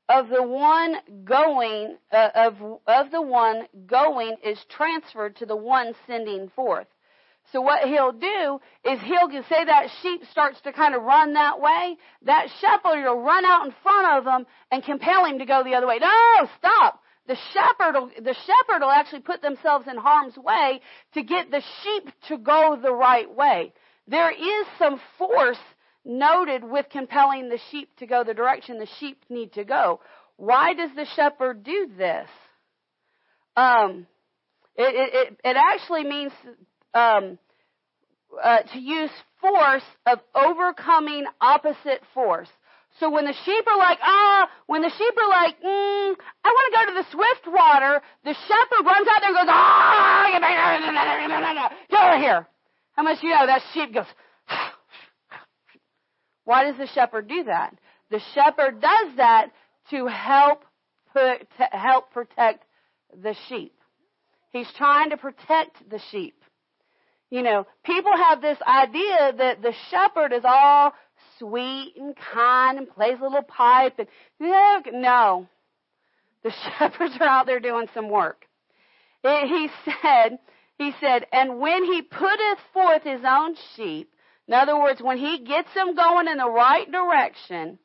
of 0.08 0.30
the 0.30 0.44
one 0.44 0.96
going 1.26 1.98
uh, 2.12 2.30
of 2.36 2.54
of 2.86 3.12
the 3.12 3.22
one 3.22 3.64
going 3.88 4.36
is 4.44 4.60
transferred 4.70 5.36
to 5.38 5.46
the 5.46 5.56
one 5.56 5.94
sending 6.06 6.50
forth. 6.56 6.88
So 7.52 7.60
what 7.60 7.88
he'll 7.88 8.12
do 8.12 8.60
is 8.86 9.00
he'll 9.02 9.30
say 9.50 9.66
that 9.66 9.88
sheep 10.02 10.22
starts 10.32 10.62
to 10.62 10.72
kind 10.72 10.96
of 10.96 11.02
run 11.02 11.34
that 11.34 11.60
way. 11.60 11.98
That 12.26 12.48
shepherd 12.62 13.04
will 13.04 13.22
run 13.22 13.44
out 13.44 13.66
in 13.66 13.74
front 13.84 14.18
of 14.18 14.32
him 14.32 14.46
and 14.72 14.84
compel 14.84 15.26
him 15.26 15.40
to 15.40 15.46
go 15.46 15.64
the 15.64 15.74
other 15.74 15.88
way. 15.88 15.98
No, 16.00 16.48
stop. 16.60 17.02
The 17.28 17.38
shepherd 17.54 18.00
will, 18.00 18.12
the 18.16 18.36
shepherd 18.36 18.82
will 18.82 18.92
actually 18.92 19.22
put 19.22 19.42
themselves 19.42 19.88
in 19.90 19.98
harm's 19.98 20.38
way 20.38 20.82
to 21.14 21.24
get 21.24 21.52
the 21.52 21.64
sheep 21.84 22.10
to 22.30 22.38
go 22.38 22.78
the 22.82 22.94
right 22.94 23.34
way. 23.34 23.74
There 24.08 24.32
is 24.32 24.68
some 24.80 25.02
force 25.18 25.58
noted 26.04 26.64
with 26.64 26.88
compelling 26.90 27.50
the 27.50 27.60
sheep 27.70 27.90
to 27.98 28.08
go 28.08 28.24
the 28.24 28.34
direction 28.34 28.80
the 28.80 28.88
sheep 29.00 29.24
need 29.30 29.54
to 29.54 29.64
go. 29.64 30.00
Why 30.38 30.74
does 30.74 30.90
the 30.96 31.06
shepherd 31.16 31.64
do 31.64 31.90
this? 31.98 32.28
Um, 33.56 34.08
it, 34.76 35.12
it, 35.14 35.40
it 35.44 35.58
actually 35.58 36.04
means 36.04 36.32
um, 36.94 37.38
uh, 38.42 38.62
to 38.74 38.80
use 38.80 39.12
force 39.40 39.84
of 40.06 40.20
overcoming 40.34 41.26
opposite 41.40 42.02
force. 42.14 42.50
So 43.00 43.10
when 43.10 43.26
the 43.26 43.34
sheep 43.46 43.66
are 43.68 43.78
like, 43.78 44.00
ah, 44.02 44.50
when 44.68 44.82
the 44.82 44.90
sheep 44.90 45.14
are 45.18 45.30
like, 45.30 45.56
mm, 45.62 46.16
I 46.44 46.50
want 46.50 46.66
to 46.68 46.78
go 46.78 46.86
to 46.92 47.04
the 47.04 47.08
swift 47.12 47.48
water, 47.48 48.02
the 48.24 48.34
shepherd 48.34 48.86
runs 48.86 49.08
out 49.08 49.22
there 49.22 49.30
and 49.30 49.38
goes, 49.38 49.48
ah, 49.48 50.28
get 51.90 52.02
over 52.02 52.18
here. 52.20 52.48
How 52.94 53.04
much 53.04 53.24
you 53.24 53.30
know 53.30 53.46
that 53.46 53.62
sheep 53.74 53.94
goes, 53.94 54.06
why 56.46 56.66
does 56.66 56.78
the 56.78 56.88
shepherd 56.88 57.28
do 57.28 57.44
that? 57.46 57.76
The 58.10 58.22
shepherd 58.34 58.82
does 58.82 59.16
that 59.18 59.52
to 59.92 60.08
help 60.08 60.64
put, 61.14 61.48
to 61.58 61.64
help 61.72 62.12
protect 62.12 62.66
the 63.22 63.36
sheep. 63.48 63.74
He's 64.52 64.72
trying 64.78 65.12
to 65.12 65.18
protect 65.18 65.90
the 65.90 66.00
sheep. 66.12 66.36
You 67.30 67.44
know, 67.44 67.66
people 67.86 68.12
have 68.16 68.42
this 68.42 68.58
idea 68.68 69.34
that 69.38 69.62
the 69.62 69.74
shepherd 69.90 70.34
is 70.34 70.44
all 70.44 70.94
sweet 71.40 71.94
and 71.98 72.14
kind 72.34 72.78
and 72.78 72.90
plays 72.90 73.18
a 73.20 73.24
little 73.24 73.44
pipe 73.44 73.98
and 73.98 74.08
no. 74.40 75.48
The 76.44 76.52
shepherds 76.80 77.16
are 77.20 77.28
out 77.28 77.46
there 77.46 77.60
doing 77.60 77.88
some 77.94 78.10
work. 78.10 78.46
It, 79.24 79.48
he 79.48 79.70
said, 80.02 80.40
he 80.78 80.92
said, 81.00 81.26
and 81.32 81.60
when 81.60 81.86
he 81.86 82.02
putteth 82.02 82.60
forth 82.74 83.04
his 83.04 83.22
own 83.26 83.56
sheep, 83.76 84.12
in 84.48 84.54
other 84.54 84.78
words, 84.78 85.02
when 85.02 85.18
he 85.18 85.44
gets 85.46 85.74
them 85.74 85.96
going 85.96 86.28
in 86.28 86.38
the 86.38 86.50
right 86.50 86.90
direction, 86.92 87.80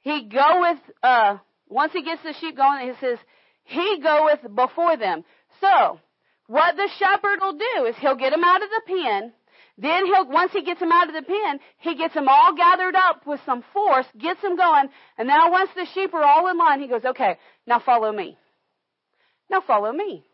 he 0.00 0.28
goeth, 0.28 0.80
uh, 1.02 1.38
once 1.68 1.92
he 1.92 2.02
gets 2.02 2.22
the 2.22 2.34
sheep 2.40 2.56
going, 2.56 2.88
he 2.88 2.94
says, 3.00 3.18
he 3.64 4.00
goeth 4.02 4.40
before 4.54 4.96
them. 4.96 5.24
So, 5.60 6.00
what 6.48 6.76
the 6.76 6.88
shepherd 6.98 7.40
will 7.40 7.52
do 7.52 7.84
is 7.86 7.96
he'll 8.00 8.16
get 8.16 8.30
them 8.30 8.44
out 8.44 8.62
of 8.62 8.68
the 8.68 8.82
pen. 8.86 9.32
Then 9.78 10.06
he'll, 10.06 10.28
once 10.28 10.52
he 10.52 10.62
gets 10.62 10.80
them 10.80 10.92
out 10.92 11.08
of 11.08 11.14
the 11.14 11.22
pen, 11.22 11.60
he 11.78 11.94
gets 11.94 12.14
them 12.14 12.28
all 12.28 12.54
gathered 12.54 12.94
up 12.94 13.26
with 13.26 13.40
some 13.46 13.64
force, 13.72 14.06
gets 14.18 14.42
them 14.42 14.56
going, 14.56 14.88
and 15.16 15.28
now 15.28 15.50
once 15.50 15.70
the 15.74 15.86
sheep 15.94 16.12
are 16.14 16.24
all 16.24 16.48
in 16.48 16.58
line, 16.58 16.80
he 16.80 16.88
goes, 16.88 17.04
okay, 17.04 17.38
now 17.66 17.80
follow 17.80 18.12
me. 18.12 18.36
Now 19.50 19.62
follow 19.66 19.92
me. 19.92 20.24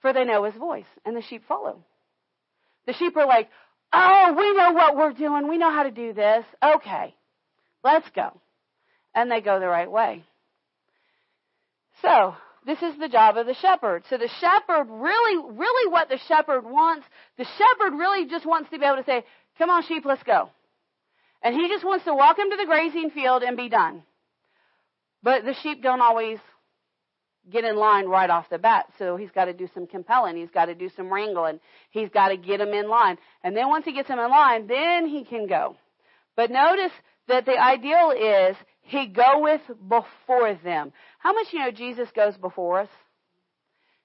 For 0.00 0.12
they 0.12 0.24
know 0.24 0.44
his 0.44 0.54
voice, 0.54 0.86
and 1.04 1.16
the 1.16 1.22
sheep 1.22 1.42
follow. 1.48 1.84
The 2.86 2.92
sheep 2.92 3.16
are 3.16 3.26
like, 3.26 3.48
Oh, 3.92 4.34
we 4.36 4.54
know 4.54 4.72
what 4.72 4.96
we're 4.96 5.12
doing. 5.12 5.48
We 5.48 5.58
know 5.58 5.70
how 5.70 5.82
to 5.82 5.90
do 5.90 6.12
this. 6.12 6.44
Okay, 6.62 7.14
let's 7.82 8.08
go. 8.14 8.40
And 9.14 9.30
they 9.30 9.40
go 9.40 9.58
the 9.58 9.66
right 9.66 9.90
way. 9.90 10.24
So, 12.02 12.34
This 12.66 12.82
is 12.82 12.98
the 12.98 13.08
job 13.08 13.36
of 13.36 13.46
the 13.46 13.54
shepherd. 13.54 14.04
So 14.10 14.18
the 14.18 14.28
shepherd 14.40 14.86
really, 14.90 15.56
really 15.56 15.90
what 15.90 16.08
the 16.08 16.18
shepherd 16.28 16.64
wants, 16.64 17.06
the 17.38 17.44
shepherd 17.44 17.96
really 17.96 18.26
just 18.26 18.44
wants 18.44 18.70
to 18.70 18.78
be 18.78 18.84
able 18.84 18.98
to 18.98 19.04
say, 19.04 19.24
come 19.56 19.70
on 19.70 19.82
sheep, 19.84 20.04
let's 20.04 20.22
go. 20.22 20.50
And 21.42 21.54
he 21.54 21.68
just 21.68 21.84
wants 21.84 22.04
to 22.04 22.14
walk 22.14 22.36
them 22.36 22.50
to 22.50 22.56
the 22.56 22.66
grazing 22.66 23.10
field 23.10 23.42
and 23.42 23.56
be 23.56 23.70
done. 23.70 24.02
But 25.22 25.44
the 25.44 25.54
sheep 25.62 25.82
don't 25.82 26.02
always 26.02 26.38
get 27.50 27.64
in 27.64 27.76
line 27.76 28.06
right 28.06 28.30
off 28.30 28.48
the 28.50 28.58
bat. 28.58 28.86
So 28.98 29.16
he's 29.16 29.30
got 29.30 29.46
to 29.46 29.52
do 29.52 29.68
some 29.74 29.86
compelling. 29.86 30.36
He's 30.36 30.50
got 30.50 30.66
to 30.66 30.74
do 30.74 30.90
some 30.96 31.12
wrangling. 31.12 31.60
He's 31.90 32.08
got 32.08 32.28
to 32.28 32.36
get 32.36 32.58
them 32.58 32.72
in 32.72 32.88
line. 32.88 33.18
And 33.42 33.56
then 33.56 33.68
once 33.68 33.84
he 33.84 33.92
gets 33.92 34.08
them 34.08 34.18
in 34.18 34.30
line, 34.30 34.66
then 34.66 35.06
he 35.06 35.24
can 35.24 35.46
go. 35.46 35.76
But 36.36 36.50
notice 36.50 36.92
that 37.28 37.46
the 37.46 37.58
ideal 37.58 38.12
is 38.12 38.56
he 38.82 39.06
goeth 39.06 39.62
before 39.88 40.54
them. 40.62 40.92
How 41.18 41.32
much 41.32 41.48
you 41.52 41.60
know 41.60 41.70
Jesus 41.70 42.08
goes 42.14 42.36
before 42.36 42.80
us? 42.80 42.88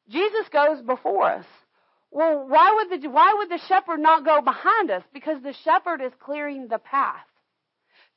Jesus 0.10 0.48
goes 0.52 0.82
before 0.82 1.32
us. 1.32 1.46
Well, 2.12 2.48
why 2.48 2.74
would 2.76 3.02
the 3.02 3.10
why 3.10 3.34
would 3.38 3.50
the 3.50 3.62
shepherd 3.68 4.00
not 4.00 4.24
go 4.24 4.42
behind 4.42 4.92
us? 4.92 5.04
Because 5.14 5.42
the 5.42 5.56
shepherd 5.64 6.02
is 6.02 6.14
clearing 6.20 6.68
the 6.70 6.78
path. 6.78 7.26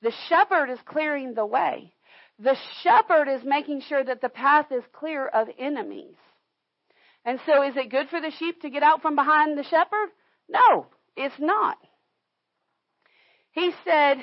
The 0.02 0.12
shepherd 0.28 0.70
is 0.70 0.78
clearing 0.84 1.34
the 1.34 1.46
way. 1.46 1.92
The 2.38 2.56
shepherd 2.82 3.28
is 3.28 3.42
making 3.44 3.82
sure 3.82 4.04
that 4.04 4.20
the 4.20 4.28
path 4.28 4.66
is 4.70 4.84
clear 4.92 5.26
of 5.26 5.48
enemies. 5.58 6.14
And 7.24 7.40
so 7.46 7.62
is 7.62 7.76
it 7.76 7.90
good 7.90 8.08
for 8.08 8.20
the 8.20 8.30
sheep 8.38 8.62
to 8.62 8.70
get 8.70 8.82
out 8.82 9.02
from 9.02 9.16
behind 9.16 9.58
the 9.58 9.64
shepherd? 9.64 10.10
No, 10.48 10.86
it's 11.16 11.38
not. 11.38 11.78
He 13.50 13.72
said, 13.84 14.18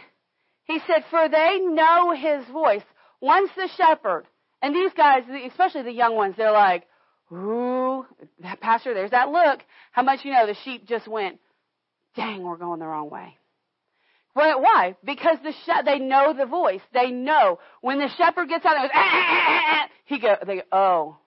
he 0.63 0.79
said, 0.87 1.03
for 1.09 1.27
they 1.27 1.59
know 1.59 2.11
his 2.11 2.45
voice. 2.51 2.83
Once 3.21 3.51
the 3.55 3.69
shepherd, 3.75 4.25
and 4.61 4.73
these 4.73 4.91
guys, 4.95 5.23
especially 5.47 5.83
the 5.83 5.91
young 5.91 6.15
ones, 6.15 6.35
they're 6.37 6.51
like, 6.51 6.83
ooh, 7.31 8.05
pastor, 8.61 8.93
there's 8.93 9.11
that 9.11 9.29
look. 9.29 9.59
How 9.91 10.03
much 10.03 10.23
you 10.23 10.31
know 10.31 10.47
the 10.47 10.55
sheep 10.63 10.87
just 10.87 11.07
went, 11.07 11.39
dang, 12.15 12.43
we're 12.43 12.57
going 12.57 12.79
the 12.79 12.85
wrong 12.85 13.09
way. 13.09 13.37
Well, 14.35 14.61
why? 14.61 14.95
Because 15.03 15.37
the 15.43 15.53
she- 15.53 15.83
they 15.85 15.99
know 15.99 16.33
the 16.33 16.45
voice. 16.45 16.81
They 16.93 17.09
know 17.09 17.59
when 17.81 17.99
the 17.99 18.09
shepherd 18.17 18.49
gets 18.49 18.65
out 18.65 18.75
and 18.75 18.83
goes, 18.83 18.91
ah, 18.93 19.09
ah, 19.11 19.61
ah, 19.71 19.89
he 20.05 20.19
go, 20.19 20.35
they 20.45 20.57
go, 20.57 20.61
oh, 20.73 21.17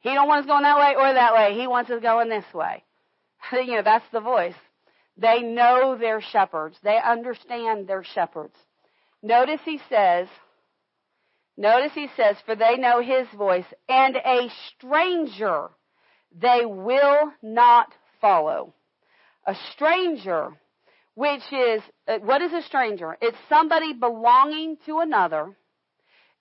he 0.00 0.14
don't 0.14 0.26
want 0.26 0.40
us 0.40 0.46
going 0.46 0.62
that 0.62 0.78
way 0.78 0.94
or 0.96 1.12
that 1.12 1.34
way. 1.34 1.54
He 1.54 1.66
wants 1.66 1.90
us 1.90 2.00
going 2.00 2.30
this 2.30 2.52
way. 2.54 2.82
you 3.52 3.76
know, 3.76 3.82
that's 3.82 4.04
the 4.12 4.20
voice. 4.20 4.54
They 5.18 5.42
know 5.42 5.96
their 5.98 6.22
shepherds. 6.22 6.76
They 6.82 6.98
understand 6.98 7.86
their 7.86 8.02
shepherds. 8.02 8.54
Notice 9.22 9.60
he 9.64 9.78
says, 9.88 10.26
notice 11.56 11.92
he 11.94 12.08
says, 12.16 12.36
for 12.46 12.56
they 12.56 12.76
know 12.76 13.00
his 13.00 13.28
voice, 13.36 13.66
and 13.88 14.16
a 14.16 14.48
stranger 14.74 15.68
they 16.34 16.62
will 16.64 17.32
not 17.42 17.92
follow. 18.20 18.74
A 19.46 19.54
stranger 19.72 20.58
which 21.14 21.42
is, 21.52 21.82
uh, 22.08 22.18
what 22.18 22.42
is 22.42 22.52
a 22.52 22.62
stranger? 22.62 23.16
It's 23.20 23.36
somebody 23.48 23.92
belonging 23.92 24.78
to 24.86 24.98
another. 25.00 25.56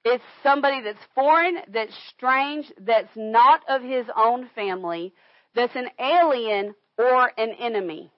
It's 0.04 0.24
somebody 0.42 0.82
that's 0.82 1.04
foreign, 1.14 1.58
that's 1.68 1.96
strange, 2.16 2.72
that's 2.80 3.12
not 3.16 3.62
of 3.70 3.84
his 3.84 4.06
own 4.16 4.50
family, 4.56 5.14
that's 5.54 5.76
an 5.76 5.90
alien 6.00 6.74
or 6.98 7.32
an 7.38 7.52
enemy. 7.60 8.12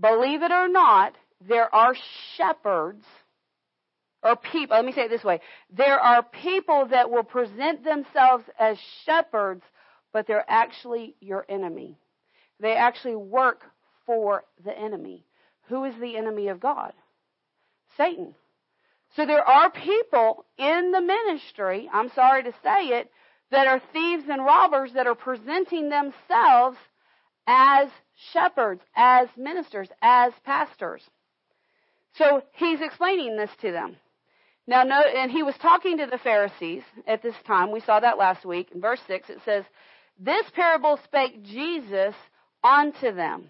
Believe 0.00 0.42
it 0.42 0.50
or 0.50 0.68
not, 0.68 1.14
there 1.46 1.72
are 1.72 1.94
shepherds 2.36 3.04
or 4.22 4.36
people, 4.36 4.76
let 4.76 4.84
me 4.84 4.92
say 4.92 5.02
it 5.02 5.10
this 5.10 5.24
way. 5.24 5.40
There 5.70 5.98
are 5.98 6.22
people 6.22 6.86
that 6.90 7.10
will 7.10 7.24
present 7.24 7.84
themselves 7.84 8.44
as 8.58 8.78
shepherds, 9.04 9.62
but 10.12 10.26
they're 10.26 10.44
actually 10.48 11.16
your 11.20 11.44
enemy. 11.48 11.98
They 12.60 12.74
actually 12.74 13.16
work 13.16 13.62
for 14.06 14.44
the 14.64 14.76
enemy. 14.76 15.24
Who 15.68 15.84
is 15.84 15.94
the 16.00 16.16
enemy 16.16 16.48
of 16.48 16.60
God? 16.60 16.92
Satan. 17.96 18.34
So 19.16 19.26
there 19.26 19.46
are 19.46 19.70
people 19.70 20.44
in 20.56 20.90
the 20.90 21.00
ministry, 21.00 21.88
I'm 21.92 22.10
sorry 22.14 22.44
to 22.44 22.52
say 22.62 22.86
it, 22.88 23.10
that 23.50 23.66
are 23.66 23.82
thieves 23.92 24.24
and 24.28 24.44
robbers 24.44 24.92
that 24.94 25.06
are 25.06 25.14
presenting 25.14 25.90
themselves 25.90 26.78
as 27.46 27.88
shepherds, 28.32 28.80
as 28.96 29.28
ministers, 29.36 29.88
as 30.00 30.32
pastors. 30.44 31.02
So 32.14 32.42
he's 32.52 32.80
explaining 32.80 33.36
this 33.36 33.50
to 33.60 33.72
them. 33.72 33.96
Now, 34.66 34.84
no, 34.84 35.00
and 35.00 35.30
he 35.30 35.42
was 35.42 35.56
talking 35.60 35.98
to 35.98 36.06
the 36.06 36.18
Pharisees 36.18 36.82
at 37.06 37.22
this 37.22 37.34
time. 37.46 37.72
We 37.72 37.80
saw 37.80 38.00
that 38.00 38.18
last 38.18 38.44
week. 38.44 38.70
In 38.72 38.80
verse 38.80 39.00
6, 39.06 39.28
it 39.28 39.38
says, 39.44 39.64
This 40.18 40.46
parable 40.54 40.98
spake 41.04 41.42
Jesus 41.42 42.14
unto 42.62 43.12
them. 43.12 43.48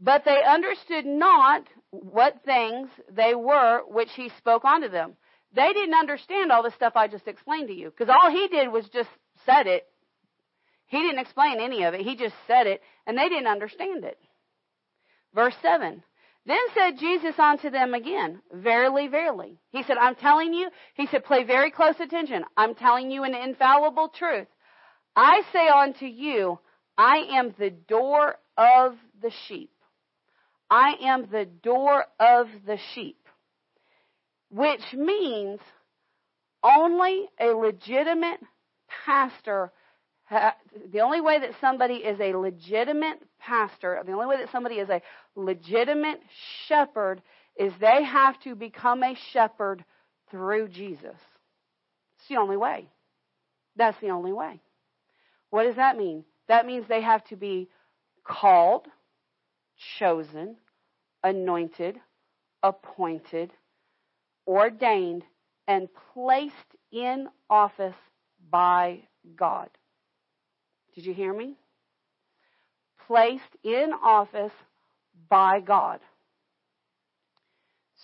But 0.00 0.24
they 0.24 0.42
understood 0.44 1.06
not 1.06 1.66
what 1.90 2.42
things 2.44 2.88
they 3.10 3.34
were 3.34 3.82
which 3.88 4.10
he 4.14 4.30
spoke 4.38 4.64
unto 4.64 4.88
them. 4.88 5.14
They 5.54 5.72
didn't 5.72 5.94
understand 5.94 6.52
all 6.52 6.62
the 6.62 6.70
stuff 6.70 6.92
I 6.94 7.08
just 7.08 7.26
explained 7.26 7.68
to 7.68 7.74
you. 7.74 7.90
Because 7.90 8.08
all 8.08 8.30
he 8.30 8.48
did 8.48 8.70
was 8.70 8.88
just 8.88 9.08
said 9.46 9.66
it. 9.66 9.86
He 10.86 10.98
didn't 10.98 11.20
explain 11.20 11.60
any 11.60 11.84
of 11.84 11.94
it. 11.94 12.02
He 12.02 12.16
just 12.16 12.34
said 12.46 12.66
it, 12.66 12.80
and 13.06 13.16
they 13.16 13.28
didn't 13.28 13.46
understand 13.46 14.04
it. 14.04 14.18
Verse 15.34 15.54
7. 15.62 16.02
Then 16.46 16.58
said 16.72 16.98
Jesus 16.98 17.38
unto 17.38 17.68
them 17.68 17.92
again, 17.92 18.40
Verily, 18.52 19.08
verily. 19.08 19.58
He 19.70 19.82
said, 19.82 19.98
I'm 19.98 20.14
telling 20.14 20.54
you, 20.54 20.70
he 20.94 21.06
said, 21.06 21.26
pay 21.26 21.44
very 21.44 21.70
close 21.70 21.96
attention. 22.00 22.44
I'm 22.56 22.74
telling 22.74 23.10
you 23.10 23.24
an 23.24 23.34
infallible 23.34 24.08
truth. 24.08 24.46
I 25.14 25.42
say 25.52 25.68
unto 25.68 26.06
you, 26.06 26.58
I 26.96 27.18
am 27.32 27.54
the 27.58 27.70
door 27.70 28.36
of 28.56 28.96
the 29.20 29.30
sheep. 29.46 29.70
I 30.70 30.94
am 31.02 31.28
the 31.30 31.46
door 31.46 32.04
of 32.20 32.48
the 32.66 32.78
sheep, 32.94 33.18
which 34.50 34.92
means 34.92 35.60
only 36.62 37.28
a 37.40 37.46
legitimate 37.46 38.40
pastor, 39.04 39.72
the 40.30 41.00
only 41.00 41.20
way 41.20 41.40
that 41.40 41.52
somebody 41.60 41.94
is 41.94 42.20
a 42.20 42.36
legitimate 42.36 43.22
pastor, 43.38 44.02
the 44.04 44.12
only 44.12 44.26
way 44.26 44.36
that 44.38 44.52
somebody 44.52 44.76
is 44.76 44.90
a 44.90 45.00
legitimate 45.34 46.20
shepherd 46.66 47.22
is 47.56 47.72
they 47.80 48.04
have 48.04 48.38
to 48.40 48.54
become 48.54 49.02
a 49.02 49.16
shepherd 49.32 49.84
through 50.30 50.68
Jesus. 50.68 51.16
It's 52.18 52.28
the 52.28 52.36
only 52.36 52.56
way. 52.56 52.88
That's 53.76 53.98
the 54.00 54.10
only 54.10 54.32
way. 54.32 54.60
What 55.50 55.64
does 55.64 55.76
that 55.76 55.96
mean? 55.96 56.24
That 56.48 56.66
means 56.66 56.86
they 56.88 57.02
have 57.02 57.24
to 57.28 57.36
be 57.36 57.68
called, 58.24 58.86
chosen, 59.98 60.56
anointed, 61.22 62.00
appointed, 62.62 63.52
ordained, 64.46 65.24
and 65.66 65.88
placed 66.12 66.54
in 66.90 67.28
office 67.50 67.94
by 68.50 69.00
God. 69.36 69.68
Did 70.94 71.06
you 71.06 71.14
hear 71.14 71.32
me? 71.32 71.56
Placed 73.06 73.56
in 73.62 73.92
office 74.02 74.52
by 75.28 75.60
God. 75.60 76.00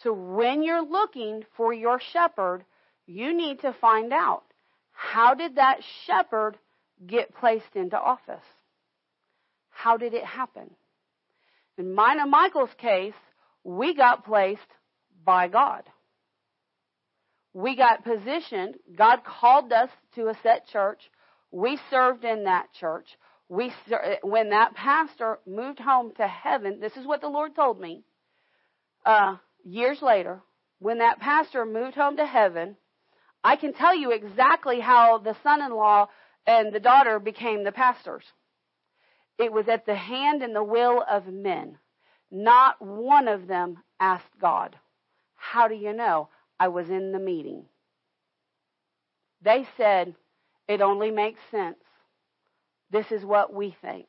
So 0.03 0.13
when 0.13 0.63
you're 0.63 0.85
looking 0.85 1.45
for 1.57 1.73
your 1.73 2.01
shepherd, 2.01 2.65
you 3.07 3.35
need 3.35 3.61
to 3.61 3.73
find 3.73 4.13
out 4.13 4.43
how 4.93 5.35
did 5.35 5.57
that 5.57 5.81
shepherd 6.07 6.57
get 7.07 7.35
placed 7.35 7.75
into 7.75 7.99
office? 7.99 8.45
How 9.71 9.97
did 9.97 10.15
it 10.15 10.25
happen? 10.25 10.71
In 11.77 11.95
mine 11.95 12.21
and 12.21 12.31
Michael's 12.31 12.75
case, 12.79 13.15
we 13.65 13.95
got 13.95 14.25
placed 14.25 14.61
by 15.25 15.49
God. 15.49 15.83
We 17.53 17.77
got 17.77 18.05
positioned. 18.05 18.77
God 18.97 19.21
called 19.25 19.73
us 19.73 19.89
to 20.15 20.29
a 20.29 20.39
set 20.43 20.67
church. 20.69 21.01
We 21.51 21.79
served 21.91 22.25
in 22.25 22.45
that 22.45 22.67
church. 22.79 23.07
We, 23.49 23.73
when 24.23 24.51
that 24.51 24.75
pastor 24.75 25.39
moved 25.47 25.79
home 25.79 26.13
to 26.17 26.27
heaven, 26.27 26.81
this 26.81 26.97
is 26.97 27.07
what 27.07 27.21
the 27.21 27.29
Lord 27.29 27.55
told 27.55 27.81
me. 27.81 28.05
Uh, 29.05 29.37
years 29.65 29.99
later, 30.03 30.41
when 30.79 30.99
that 30.99 31.21
pastor 31.21 31.65
moved 31.65 31.95
home 31.95 32.17
to 32.17 32.27
heaven, 32.27 32.77
I 33.43 33.57
can 33.57 33.73
tell 33.73 33.95
you 33.95 34.11
exactly 34.11 34.81
how 34.81 35.19
the 35.19 35.37
son-in-law 35.43 36.09
and 36.47 36.73
the 36.73 36.81
daughter 36.81 37.19
became 37.19 37.63
the 37.63 37.73
pastors. 37.73 38.25
It 39.39 39.53
was 39.53 39.69
at 39.69 39.87
the 39.87 39.95
hand 39.95 40.43
and 40.43 40.55
the 40.55 40.63
will 40.63 41.05
of 41.11 41.27
men. 41.27 41.79
Not 42.31 42.81
one 42.81 43.29
of 43.29 43.47
them 43.47 43.79
asked 44.01 44.39
God. 44.41 44.77
How 45.35 45.69
do 45.69 45.75
you 45.75 45.93
know? 45.93 46.29
I 46.59 46.69
was 46.69 46.89
in 46.89 47.13
the 47.13 47.19
meeting. 47.19 47.65
They 49.43 49.67
said, 49.77 50.15
it 50.69 50.81
only 50.81 51.11
makes 51.11 51.41
sense. 51.51 51.77
This 52.91 53.11
is 53.11 53.25
what 53.25 53.53
we 53.53 53.77
think. 53.83 54.07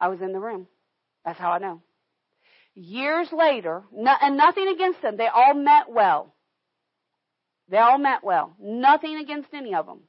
I 0.00 0.08
was 0.08 0.20
in 0.20 0.32
the 0.32 0.40
room. 0.40 0.66
That's 1.24 1.38
how 1.38 1.52
I 1.52 1.58
know. 1.58 1.82
Years 2.74 3.32
later, 3.32 3.82
and 3.96 4.36
nothing 4.36 4.68
against 4.68 5.00
them, 5.00 5.16
they 5.16 5.28
all 5.28 5.54
met 5.54 5.88
well. 5.88 6.34
They 7.68 7.78
all 7.78 7.98
met 7.98 8.22
well. 8.22 8.54
Nothing 8.60 9.16
against 9.16 9.48
any 9.54 9.74
of 9.74 9.86
them. 9.86 10.00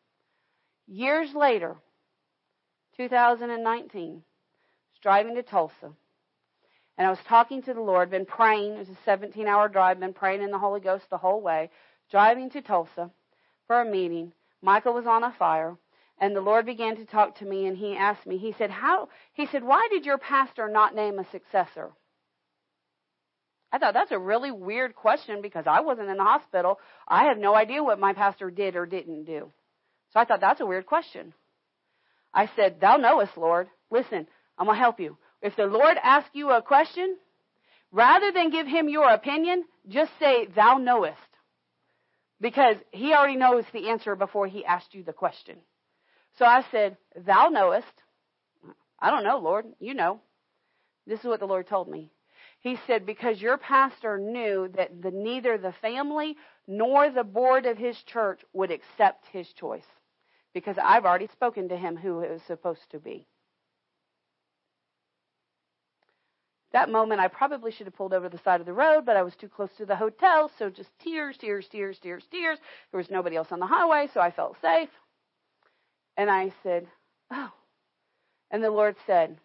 Years 0.85 1.33
later, 1.33 1.77
2019, 2.97 4.13
was 4.13 4.21
driving 5.01 5.35
to 5.35 5.43
Tulsa. 5.43 5.93
And 6.97 7.05
I 7.05 7.09
was 7.11 7.19
talking 7.27 7.61
to 7.63 7.73
the 7.73 7.81
Lord, 7.81 8.09
been 8.09 8.25
praying. 8.25 8.73
It 8.73 8.79
was 8.79 8.89
a 8.89 8.97
17 9.05 9.47
hour 9.47 9.69
drive, 9.69 9.99
been 9.99 10.13
praying 10.13 10.41
in 10.41 10.51
the 10.51 10.57
Holy 10.57 10.79
Ghost 10.79 11.05
the 11.09 11.17
whole 11.17 11.41
way. 11.41 11.69
Driving 12.09 12.49
to 12.51 12.61
Tulsa 12.61 13.11
for 13.67 13.81
a 13.81 13.85
meeting. 13.85 14.33
Michael 14.61 14.93
was 14.93 15.05
on 15.05 15.23
a 15.23 15.35
fire. 15.37 15.77
And 16.19 16.35
the 16.35 16.41
Lord 16.41 16.65
began 16.65 16.95
to 16.95 17.05
talk 17.05 17.37
to 17.37 17.45
me 17.45 17.67
and 17.67 17.77
he 17.77 17.95
asked 17.95 18.25
me, 18.25 18.39
he 18.39 18.55
said, 18.57 18.71
how, 18.71 19.09
he 19.33 19.45
said, 19.45 19.63
why 19.63 19.87
did 19.91 20.05
your 20.05 20.17
pastor 20.17 20.67
not 20.67 20.95
name 20.95 21.19
a 21.19 21.29
successor? 21.29 21.91
I 23.71 23.77
thought 23.77 23.93
that's 23.93 24.11
a 24.11 24.17
really 24.17 24.49
weird 24.49 24.95
question 24.95 25.41
because 25.43 25.65
I 25.67 25.81
wasn't 25.81 26.09
in 26.09 26.17
the 26.17 26.23
hospital. 26.23 26.79
I 27.07 27.25
have 27.25 27.37
no 27.37 27.53
idea 27.53 27.83
what 27.83 27.99
my 27.99 28.13
pastor 28.13 28.49
did 28.49 28.75
or 28.75 28.87
didn't 28.87 29.25
do. 29.25 29.51
So 30.13 30.19
I 30.19 30.25
thought 30.25 30.41
that's 30.41 30.61
a 30.61 30.65
weird 30.65 30.87
question. 30.87 31.33
I 32.33 32.49
said, 32.55 32.79
Thou 32.79 32.97
knowest, 32.97 33.37
Lord. 33.37 33.67
Listen, 33.89 34.27
I'm 34.57 34.65
going 34.65 34.75
to 34.75 34.81
help 34.81 34.99
you. 34.99 35.17
If 35.41 35.55
the 35.55 35.65
Lord 35.65 35.97
asks 36.01 36.29
you 36.33 36.51
a 36.51 36.61
question, 36.61 37.17
rather 37.91 38.31
than 38.31 38.51
give 38.51 38.67
him 38.67 38.89
your 38.89 39.09
opinion, 39.09 39.65
just 39.87 40.11
say, 40.19 40.47
Thou 40.55 40.77
knowest. 40.77 41.17
Because 42.39 42.75
he 42.91 43.13
already 43.13 43.37
knows 43.37 43.63
the 43.73 43.89
answer 43.89 44.15
before 44.15 44.47
he 44.47 44.65
asked 44.65 44.93
you 44.93 45.03
the 45.03 45.13
question. 45.13 45.57
So 46.37 46.45
I 46.45 46.63
said, 46.71 46.97
Thou 47.15 47.49
knowest. 47.49 47.85
I 48.99 49.09
don't 49.09 49.23
know, 49.23 49.39
Lord. 49.39 49.65
You 49.79 49.93
know. 49.93 50.19
This 51.07 51.19
is 51.19 51.25
what 51.25 51.39
the 51.39 51.45
Lord 51.47 51.67
told 51.67 51.87
me. 51.89 52.11
He 52.59 52.77
said, 52.85 53.05
because 53.05 53.39
your 53.39 53.57
pastor 53.57 54.17
knew 54.17 54.69
that 54.75 55.01
the, 55.01 55.11
neither 55.11 55.57
the 55.57 55.73
family 55.81 56.35
nor 56.67 57.09
the 57.09 57.23
board 57.23 57.65
of 57.65 57.77
his 57.77 57.95
church 58.11 58.41
would 58.51 58.71
accept 58.71 59.25
his 59.31 59.47
choice. 59.53 59.85
Because 60.53 60.77
I've 60.81 61.05
already 61.05 61.27
spoken 61.27 61.69
to 61.69 61.77
him 61.77 61.97
who 61.97 62.21
it 62.21 62.31
was 62.31 62.41
supposed 62.43 62.89
to 62.91 62.99
be. 62.99 63.27
That 66.73 66.89
moment, 66.89 67.21
I 67.21 67.27
probably 67.27 67.71
should 67.71 67.87
have 67.87 67.95
pulled 67.95 68.13
over 68.13 68.27
the 68.27 68.37
side 68.39 68.59
of 68.59 68.65
the 68.65 68.73
road, 68.73 69.05
but 69.05 69.15
I 69.15 69.23
was 69.23 69.35
too 69.35 69.47
close 69.47 69.69
to 69.77 69.85
the 69.85 69.95
hotel, 69.95 70.51
so 70.59 70.69
just 70.69 70.89
tears, 70.99 71.37
tears, 71.37 71.67
tears, 71.67 71.97
tears, 71.99 72.25
tears. 72.29 72.59
There 72.91 72.97
was 72.97 73.09
nobody 73.09 73.35
else 73.35 73.51
on 73.51 73.59
the 73.59 73.65
highway, 73.65 74.09
so 74.13 74.19
I 74.19 74.31
felt 74.31 74.57
safe. 74.61 74.89
And 76.17 76.29
I 76.29 76.51
said, 76.63 76.87
Oh. 77.31 77.51
And 78.51 78.63
the 78.63 78.71
Lord 78.71 78.95
said, 79.05 79.37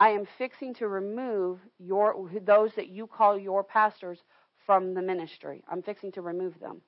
I 0.00 0.10
am 0.10 0.26
fixing 0.38 0.74
to 0.74 0.88
remove 0.88 1.58
your 1.78 2.30
those 2.42 2.72
that 2.76 2.88
you 2.88 3.06
call 3.06 3.38
your 3.38 3.64
pastors 3.64 4.18
from 4.64 4.94
the 4.94 5.02
ministry. 5.02 5.64
I'm 5.70 5.82
fixing 5.82 6.12
to 6.12 6.22
remove 6.22 6.58
them. 6.60 6.82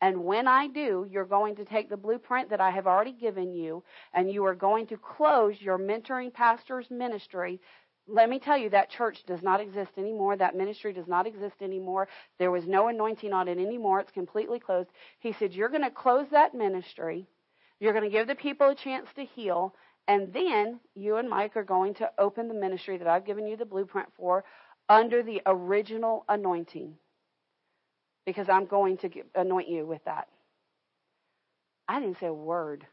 And 0.00 0.24
when 0.24 0.46
I 0.46 0.68
do, 0.68 1.06
you're 1.10 1.24
going 1.24 1.56
to 1.56 1.64
take 1.64 1.88
the 1.88 1.96
blueprint 1.96 2.50
that 2.50 2.60
I 2.60 2.70
have 2.70 2.86
already 2.86 3.12
given 3.12 3.54
you 3.54 3.82
and 4.12 4.30
you 4.30 4.44
are 4.44 4.54
going 4.54 4.86
to 4.88 4.96
close 4.98 5.60
your 5.60 5.78
mentoring 5.78 6.32
pastor's 6.32 6.90
ministry. 6.90 7.60
Let 8.06 8.28
me 8.28 8.38
tell 8.38 8.58
you, 8.58 8.70
that 8.70 8.90
church 8.90 9.24
does 9.26 9.42
not 9.42 9.60
exist 9.60 9.92
anymore. 9.96 10.36
That 10.36 10.54
ministry 10.54 10.92
does 10.92 11.08
not 11.08 11.26
exist 11.26 11.56
anymore. 11.60 12.08
There 12.38 12.50
was 12.50 12.66
no 12.66 12.88
anointing 12.88 13.32
on 13.32 13.48
it 13.48 13.58
anymore. 13.58 14.00
It's 14.00 14.12
completely 14.12 14.60
closed. 14.60 14.90
He 15.18 15.32
said, 15.32 15.52
You're 15.54 15.70
going 15.70 15.82
to 15.82 15.90
close 15.90 16.26
that 16.30 16.54
ministry. 16.54 17.26
You're 17.80 17.92
going 17.92 18.04
to 18.04 18.10
give 18.10 18.28
the 18.28 18.34
people 18.34 18.68
a 18.68 18.74
chance 18.74 19.08
to 19.16 19.24
heal. 19.24 19.74
And 20.06 20.32
then 20.32 20.78
you 20.94 21.16
and 21.16 21.28
Mike 21.28 21.56
are 21.56 21.64
going 21.64 21.94
to 21.94 22.10
open 22.18 22.46
the 22.46 22.54
ministry 22.54 22.96
that 22.98 23.08
I've 23.08 23.26
given 23.26 23.46
you 23.46 23.56
the 23.56 23.64
blueprint 23.64 24.08
for 24.16 24.44
under 24.88 25.22
the 25.22 25.42
original 25.46 26.24
anointing. 26.28 26.94
Because 28.26 28.48
I'm 28.48 28.66
going 28.66 28.98
to 28.98 29.10
anoint 29.34 29.68
you 29.68 29.86
with 29.86 30.04
that. 30.04 30.28
I 31.88 32.00
didn't 32.00 32.18
say 32.18 32.26
a 32.26 32.34
word 32.34 32.84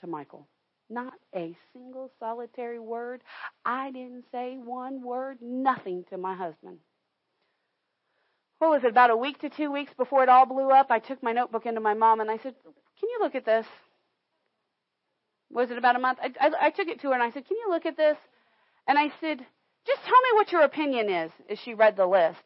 to 0.00 0.06
Michael. 0.06 0.48
Not 0.88 1.12
a 1.36 1.56
single 1.72 2.10
solitary 2.18 2.80
word. 2.80 3.22
I 3.64 3.90
didn't 3.92 4.24
say 4.32 4.56
one 4.56 5.02
word, 5.02 5.38
nothing 5.40 6.04
to 6.10 6.16
my 6.16 6.34
husband. 6.34 6.78
What 8.58 8.70
was 8.70 8.84
it, 8.84 8.90
about 8.90 9.10
a 9.10 9.16
week 9.16 9.38
to 9.40 9.50
two 9.50 9.70
weeks 9.70 9.92
before 9.96 10.22
it 10.22 10.28
all 10.28 10.46
blew 10.46 10.70
up? 10.70 10.90
I 10.90 10.98
took 10.98 11.22
my 11.22 11.32
notebook 11.32 11.66
into 11.66 11.80
my 11.80 11.94
mom 11.94 12.20
and 12.20 12.30
I 12.30 12.38
said, 12.38 12.54
Can 12.64 13.08
you 13.08 13.18
look 13.20 13.34
at 13.34 13.44
this? 13.44 13.66
was 15.50 15.70
it 15.70 15.78
about 15.78 15.96
a 15.96 15.98
month? 15.98 16.18
I, 16.22 16.32
I, 16.40 16.66
I 16.66 16.70
took 16.70 16.88
it 16.88 17.00
to 17.00 17.08
her 17.08 17.14
and 17.14 17.22
I 17.22 17.30
said, 17.30 17.46
Can 17.46 17.56
you 17.56 17.70
look 17.70 17.86
at 17.86 17.96
this? 17.96 18.16
And 18.86 18.98
I 18.98 19.12
said, 19.20 19.44
Just 19.86 20.02
tell 20.02 20.20
me 20.20 20.28
what 20.34 20.52
your 20.52 20.62
opinion 20.62 21.08
is, 21.08 21.32
as 21.48 21.58
she 21.58 21.74
read 21.74 21.96
the 21.96 22.06
list. 22.06 22.42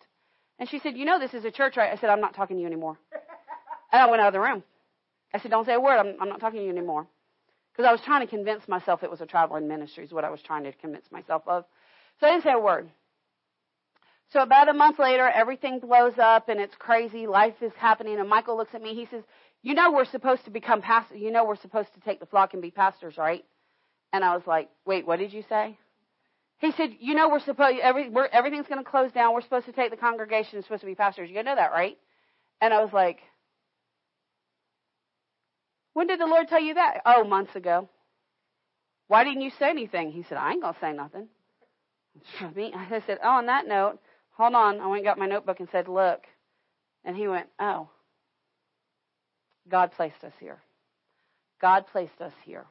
And 0.58 0.68
she 0.68 0.78
said, 0.78 0.96
You 0.96 1.04
know, 1.04 1.18
this 1.18 1.34
is 1.34 1.44
a 1.44 1.50
church, 1.50 1.76
right? 1.76 1.92
I 1.92 2.00
said, 2.00 2.10
I'm 2.10 2.20
not 2.20 2.34
talking 2.34 2.56
to 2.56 2.60
you 2.60 2.66
anymore. 2.66 2.98
and 3.92 4.02
I 4.02 4.08
went 4.08 4.20
out 4.20 4.28
of 4.28 4.32
the 4.34 4.40
room. 4.40 4.62
I 5.32 5.40
said, 5.40 5.50
Don't 5.50 5.66
say 5.66 5.74
a 5.74 5.80
word. 5.80 5.98
I'm, 5.98 6.16
I'm 6.20 6.28
not 6.28 6.40
talking 6.40 6.58
to 6.60 6.64
you 6.64 6.70
anymore. 6.70 7.06
Because 7.72 7.88
I 7.88 7.92
was 7.92 8.00
trying 8.02 8.20
to 8.20 8.30
convince 8.30 8.68
myself 8.68 9.02
it 9.02 9.10
was 9.10 9.20
a 9.20 9.26
traveling 9.26 9.66
ministry, 9.66 10.04
is 10.04 10.12
what 10.12 10.24
I 10.24 10.30
was 10.30 10.40
trying 10.42 10.62
to 10.64 10.72
convince 10.72 11.10
myself 11.10 11.42
of. 11.48 11.64
So 12.20 12.26
I 12.28 12.30
didn't 12.30 12.44
say 12.44 12.52
a 12.52 12.58
word. 12.58 12.88
So 14.32 14.40
about 14.40 14.68
a 14.68 14.72
month 14.72 14.98
later, 15.00 15.28
everything 15.28 15.80
blows 15.80 16.18
up 16.18 16.48
and 16.48 16.60
it's 16.60 16.74
crazy. 16.76 17.26
Life 17.26 17.54
is 17.62 17.72
happening. 17.76 18.18
And 18.20 18.28
Michael 18.28 18.56
looks 18.56 18.74
at 18.74 18.82
me. 18.82 18.94
He 18.94 19.06
says, 19.10 19.24
you 19.62 19.74
know 19.74 19.92
we're 19.92 20.04
supposed 20.04 20.44
to 20.44 20.50
become 20.50 20.82
pastors. 20.82 21.18
You 21.20 21.30
know 21.30 21.44
we're 21.44 21.56
supposed 21.56 21.92
to 21.94 22.00
take 22.00 22.20
the 22.20 22.26
flock 22.26 22.52
and 22.52 22.62
be 22.62 22.70
pastors, 22.70 23.16
right? 23.16 23.44
And 24.12 24.22
I 24.24 24.34
was 24.34 24.46
like, 24.46 24.68
wait, 24.84 25.06
what 25.06 25.18
did 25.18 25.32
you 25.32 25.42
say? 25.48 25.78
He 26.64 26.72
said, 26.72 26.96
you 26.98 27.14
know 27.14 27.28
we're 27.28 27.40
supposed 27.40 27.78
every, 27.80 28.08
we're, 28.08 28.26
everything's 28.26 28.66
going 28.66 28.82
to 28.82 28.88
close 28.88 29.12
down. 29.12 29.34
We're 29.34 29.42
supposed 29.42 29.66
to 29.66 29.72
take 29.72 29.90
the 29.90 29.96
congregation. 29.96 30.58
It's 30.58 30.66
supposed 30.66 30.80
to 30.80 30.86
be 30.86 30.94
pastors. 30.94 31.30
You 31.30 31.42
know 31.42 31.54
that, 31.54 31.72
right? 31.72 31.98
And 32.60 32.72
I 32.72 32.82
was 32.82 32.92
like, 32.92 33.18
when 35.92 36.06
did 36.06 36.20
the 36.20 36.26
Lord 36.26 36.48
tell 36.48 36.62
you 36.62 36.74
that? 36.74 37.02
Oh, 37.04 37.24
months 37.24 37.54
ago. 37.54 37.88
Why 39.08 39.24
didn't 39.24 39.42
you 39.42 39.50
say 39.58 39.68
anything? 39.68 40.10
He 40.10 40.24
said, 40.28 40.38
I 40.38 40.52
ain't 40.52 40.62
gonna 40.62 40.76
say 40.80 40.92
nothing. 40.92 41.28
Me, 42.54 42.72
I 42.74 43.02
said, 43.06 43.18
oh, 43.22 43.28
on 43.28 43.46
that 43.46 43.66
note, 43.68 43.98
hold 44.30 44.54
on. 44.54 44.80
I 44.80 44.86
went 44.86 45.00
and 45.00 45.04
got 45.04 45.18
my 45.18 45.26
notebook 45.26 45.60
and 45.60 45.68
said, 45.70 45.88
look. 45.88 46.22
And 47.04 47.16
he 47.16 47.28
went, 47.28 47.48
oh. 47.60 47.88
God 49.68 49.92
placed 49.92 50.22
us 50.24 50.32
here. 50.40 50.58
God 51.60 51.86
placed 51.92 52.20
us 52.20 52.32
here. 52.44 52.64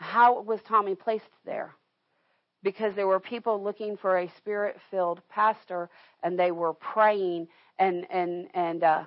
How 0.00 0.40
was 0.40 0.60
Tommy 0.66 0.94
placed 0.94 1.28
there? 1.44 1.74
Because 2.62 2.94
there 2.94 3.06
were 3.06 3.20
people 3.20 3.62
looking 3.62 3.98
for 3.98 4.18
a 4.18 4.32
spirit-filled 4.38 5.20
pastor, 5.28 5.90
and 6.22 6.38
they 6.38 6.50
were 6.50 6.72
praying. 6.72 7.48
And 7.78 8.06
and 8.10 8.48
and 8.54 8.82
uh, 8.82 9.04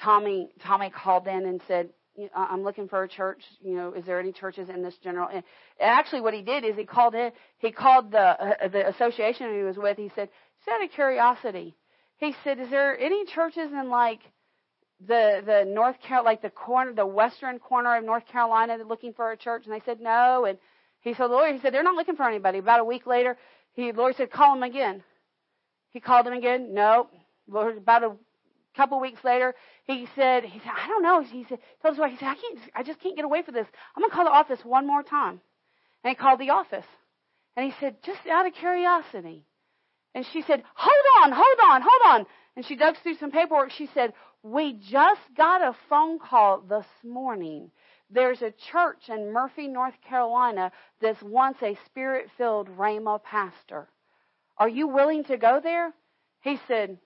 Tommy 0.00 0.50
Tommy 0.60 0.90
called 0.90 1.26
in 1.26 1.44
and 1.44 1.60
said, 1.66 1.90
"I'm 2.34 2.62
looking 2.62 2.88
for 2.88 3.02
a 3.02 3.08
church. 3.08 3.42
You 3.60 3.74
know, 3.74 3.92
is 3.92 4.04
there 4.04 4.20
any 4.20 4.32
churches 4.32 4.68
in 4.68 4.82
this 4.82 4.96
general?" 4.98 5.28
And 5.28 5.42
actually, 5.80 6.20
what 6.20 6.34
he 6.34 6.42
did 6.42 6.64
is 6.64 6.76
he 6.76 6.84
called 6.84 7.14
in. 7.14 7.32
He 7.58 7.72
called 7.72 8.12
the 8.12 8.18
uh, 8.18 8.68
the 8.68 8.88
association 8.88 9.52
he 9.52 9.62
was 9.62 9.76
with. 9.76 9.96
He 9.96 10.10
said, 10.14 10.28
"Just 10.58 10.68
out 10.68 10.84
of 10.84 10.90
curiosity," 10.92 11.76
he 12.16 12.34
said, 12.44 12.60
"Is 12.60 12.70
there 12.70 12.98
any 12.98 13.24
churches 13.26 13.70
in 13.72 13.90
like?" 13.90 14.20
The 15.06 15.42
the 15.44 15.64
North 15.66 16.00
Carolina, 16.00 16.28
like 16.28 16.42
the 16.42 16.50
corner, 16.50 16.92
the 16.92 17.06
western 17.06 17.58
corner 17.58 17.96
of 17.96 18.04
North 18.04 18.26
Carolina, 18.26 18.78
looking 18.86 19.12
for 19.12 19.30
a 19.30 19.36
church, 19.36 19.64
and 19.64 19.74
they 19.74 19.82
said 19.84 20.00
no. 20.00 20.44
And 20.44 20.58
he 21.00 21.14
said, 21.14 21.26
Lord, 21.26 21.54
he 21.54 21.60
said 21.60 21.72
they're 21.72 21.82
not 21.82 21.94
looking 21.94 22.16
for 22.16 22.28
anybody. 22.28 22.58
About 22.58 22.80
a 22.80 22.84
week 22.84 23.06
later, 23.06 23.36
he 23.74 23.92
Lord 23.92 24.16
said, 24.16 24.30
call 24.30 24.54
them 24.54 24.62
again. 24.62 25.02
He 25.90 26.00
called 26.00 26.26
them 26.26 26.34
again. 26.34 26.74
No. 26.74 27.08
Lord, 27.46 27.78
about 27.78 28.04
a 28.04 28.12
couple 28.76 29.00
weeks 29.00 29.24
later, 29.24 29.54
he 29.84 30.06
said, 30.14 30.44
he 30.44 30.58
said, 30.58 30.72
I 30.76 30.86
don't 30.88 31.02
know. 31.02 31.22
He 31.22 31.46
said, 31.48 31.58
told 31.80 31.94
his 31.94 32.00
wife, 32.00 32.10
he 32.10 32.18
said, 32.18 32.28
I 32.28 32.34
can't, 32.34 32.58
I 32.74 32.82
just 32.82 33.00
can't 33.00 33.16
get 33.16 33.24
away 33.24 33.42
from 33.42 33.54
this. 33.54 33.66
I'm 33.96 34.02
gonna 34.02 34.12
call 34.12 34.24
the 34.24 34.30
office 34.30 34.60
one 34.64 34.86
more 34.86 35.02
time. 35.02 35.40
And 36.04 36.10
he 36.10 36.14
called 36.14 36.38
the 36.38 36.50
office, 36.50 36.86
and 37.56 37.66
he 37.66 37.74
said, 37.80 37.96
just 38.04 38.20
out 38.30 38.46
of 38.46 38.54
curiosity. 38.54 39.44
And 40.14 40.24
she 40.32 40.42
said, 40.42 40.62
hold 40.74 41.06
on, 41.22 41.32
hold 41.32 41.58
on, 41.70 41.82
hold 41.82 42.20
on. 42.20 42.26
And 42.56 42.66
she 42.66 42.76
dug 42.76 42.96
through 43.02 43.16
some 43.16 43.30
paperwork. 43.30 43.70
She 43.70 43.88
said, 43.94 44.12
we 44.42 44.74
just 44.74 45.20
got 45.36 45.62
a 45.62 45.76
phone 45.88 46.18
call 46.18 46.60
this 46.60 46.86
morning. 47.04 47.70
There's 48.10 48.40
a 48.40 48.54
church 48.72 49.08
in 49.08 49.32
Murphy, 49.32 49.68
North 49.68 50.00
Carolina 50.08 50.72
that's 51.00 51.22
once 51.22 51.58
a 51.62 51.76
spirit 51.86 52.30
filled 52.38 52.68
Rhema 52.68 53.22
pastor. 53.22 53.88
Are 54.56 54.68
you 54.68 54.88
willing 54.88 55.24
to 55.24 55.36
go 55.36 55.60
there? 55.62 55.92
He 56.40 56.58
said, 56.66 56.98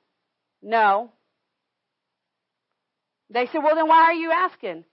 No. 0.62 1.12
They 3.30 3.46
said, 3.46 3.62
Well, 3.62 3.74
then 3.74 3.88
why 3.88 4.02
are 4.04 4.14
you 4.14 4.30
asking? 4.30 4.84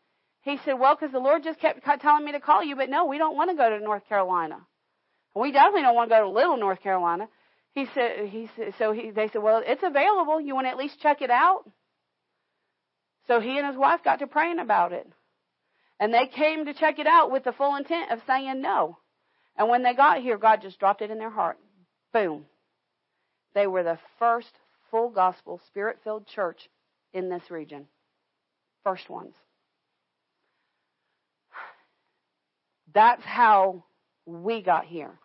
He 0.41 0.57
said, 0.65 0.73
Well, 0.79 0.95
because 0.95 1.11
the 1.11 1.19
Lord 1.19 1.43
just 1.43 1.59
kept 1.59 1.83
telling 2.01 2.25
me 2.25 2.31
to 2.31 2.39
call 2.39 2.63
you, 2.63 2.75
but 2.75 2.89
no, 2.89 3.05
we 3.05 3.17
don't 3.17 3.35
want 3.35 3.51
to 3.51 3.55
go 3.55 3.69
to 3.69 3.83
North 3.83 4.07
Carolina. 4.07 4.65
We 5.35 5.51
definitely 5.51 5.83
don't 5.83 5.95
want 5.95 6.09
to 6.09 6.15
go 6.15 6.23
to 6.23 6.29
Little 6.29 6.57
North 6.57 6.81
Carolina. 6.81 7.27
He 7.73 7.85
said, 7.93 8.27
he 8.29 8.49
said, 8.55 8.73
so 8.79 8.91
he, 8.91 9.11
they 9.11 9.27
said, 9.27 9.43
well, 9.43 9.61
it's 9.63 9.83
available. 9.83 10.41
You 10.41 10.55
want 10.55 10.65
to 10.65 10.71
at 10.71 10.77
least 10.77 10.99
check 10.99 11.21
it 11.21 11.29
out? 11.29 11.69
So 13.29 13.39
he 13.39 13.59
and 13.59 13.67
his 13.67 13.77
wife 13.77 14.03
got 14.03 14.19
to 14.19 14.27
praying 14.27 14.57
about 14.57 14.91
it. 14.91 15.07
And 15.99 16.11
they 16.11 16.25
came 16.25 16.65
to 16.65 16.73
check 16.73 16.97
it 16.97 17.05
out 17.05 17.31
with 17.31 17.43
the 17.43 17.51
full 17.51 17.75
intent 17.75 18.11
of 18.11 18.21
saying 18.25 18.59
no. 18.59 18.97
And 19.55 19.69
when 19.69 19.83
they 19.83 19.93
got 19.93 20.23
here, 20.23 20.37
God 20.39 20.63
just 20.63 20.79
dropped 20.79 21.03
it 21.03 21.11
in 21.11 21.19
their 21.19 21.29
heart. 21.29 21.59
Boom. 22.11 22.45
They 23.53 23.67
were 23.67 23.83
the 23.83 23.99
first 24.17 24.49
full 24.89 25.11
gospel, 25.11 25.61
spirit 25.67 25.99
filled 26.03 26.25
church 26.25 26.69
in 27.13 27.29
this 27.29 27.51
region. 27.51 27.85
First 28.83 29.07
ones. 29.11 29.35
That's 32.95 33.23
how 33.23 33.83
we 34.25 34.63
got 34.63 34.85
here. 34.85 35.19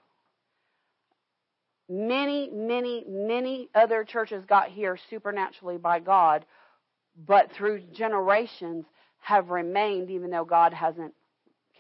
Many, 1.89 2.51
many, 2.53 3.07
many 3.09 3.71
other 3.75 4.05
churches 4.05 4.45
got 4.47 4.69
here 4.69 4.99
supernaturally 5.09 5.79
by 5.79 6.01
God, 6.01 6.45
but 7.17 7.53
through 7.53 7.81
generations 7.93 8.85
have 9.21 9.51
remained 9.51 10.11
even 10.11 10.31
though 10.31 10.45
God 10.45 10.73
hasn't 10.73 11.15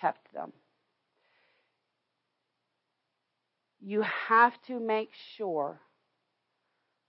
kept 0.00 0.32
them. 0.32 0.52
You 3.80 4.02
have 4.28 4.54
to 4.68 4.80
make 4.80 5.10
sure 5.36 5.80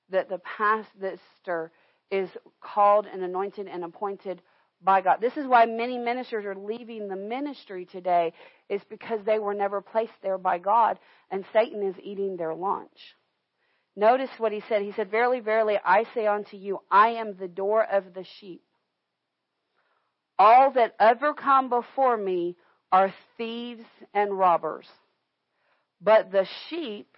that 0.10 0.30
the 0.30 0.40
pastor 0.40 1.72
is 2.12 2.30
called 2.62 3.08
and 3.12 3.24
anointed 3.24 3.68
and 3.68 3.84
appointed 3.84 4.42
by 4.82 5.02
God. 5.02 5.18
This 5.22 5.38
is 5.38 5.48
why 5.48 5.66
many 5.66 5.98
ministers 5.98 6.46
are 6.46 6.56
leaving 6.56 7.08
the 7.08 7.16
ministry 7.16 7.86
today 7.86 8.34
is 8.70 8.82
because 8.90 9.20
they 9.26 9.40
were 9.40 9.54
never 9.54 9.82
placed 9.82 10.14
there 10.22 10.38
by 10.38 10.58
God 10.58 11.00
and 11.32 11.46
Satan 11.54 11.82
is 11.82 11.96
eating 12.04 12.38
their 12.38 12.54
lunch. 12.54 13.16
Notice 13.96 14.30
what 14.38 14.52
he 14.52 14.62
said. 14.68 14.82
He 14.82 14.92
said, 14.92 15.10
Verily, 15.10 15.40
verily, 15.40 15.78
I 15.84 16.06
say 16.14 16.28
unto 16.28 16.58
you, 16.58 16.80
I 16.92 17.10
am 17.10 17.36
the 17.38 17.48
door 17.48 17.84
of 17.84 18.14
the 18.14 18.26
sheep. 18.40 18.62
All 20.38 20.72
that 20.72 20.96
ever 21.00 21.34
come 21.34 21.70
before 21.70 22.18
me 22.18 22.58
are 22.92 23.14
thieves 23.38 23.86
and 24.14 24.38
robbers. 24.38 24.88
But 26.02 26.32
the 26.32 26.46
sheep 26.70 27.18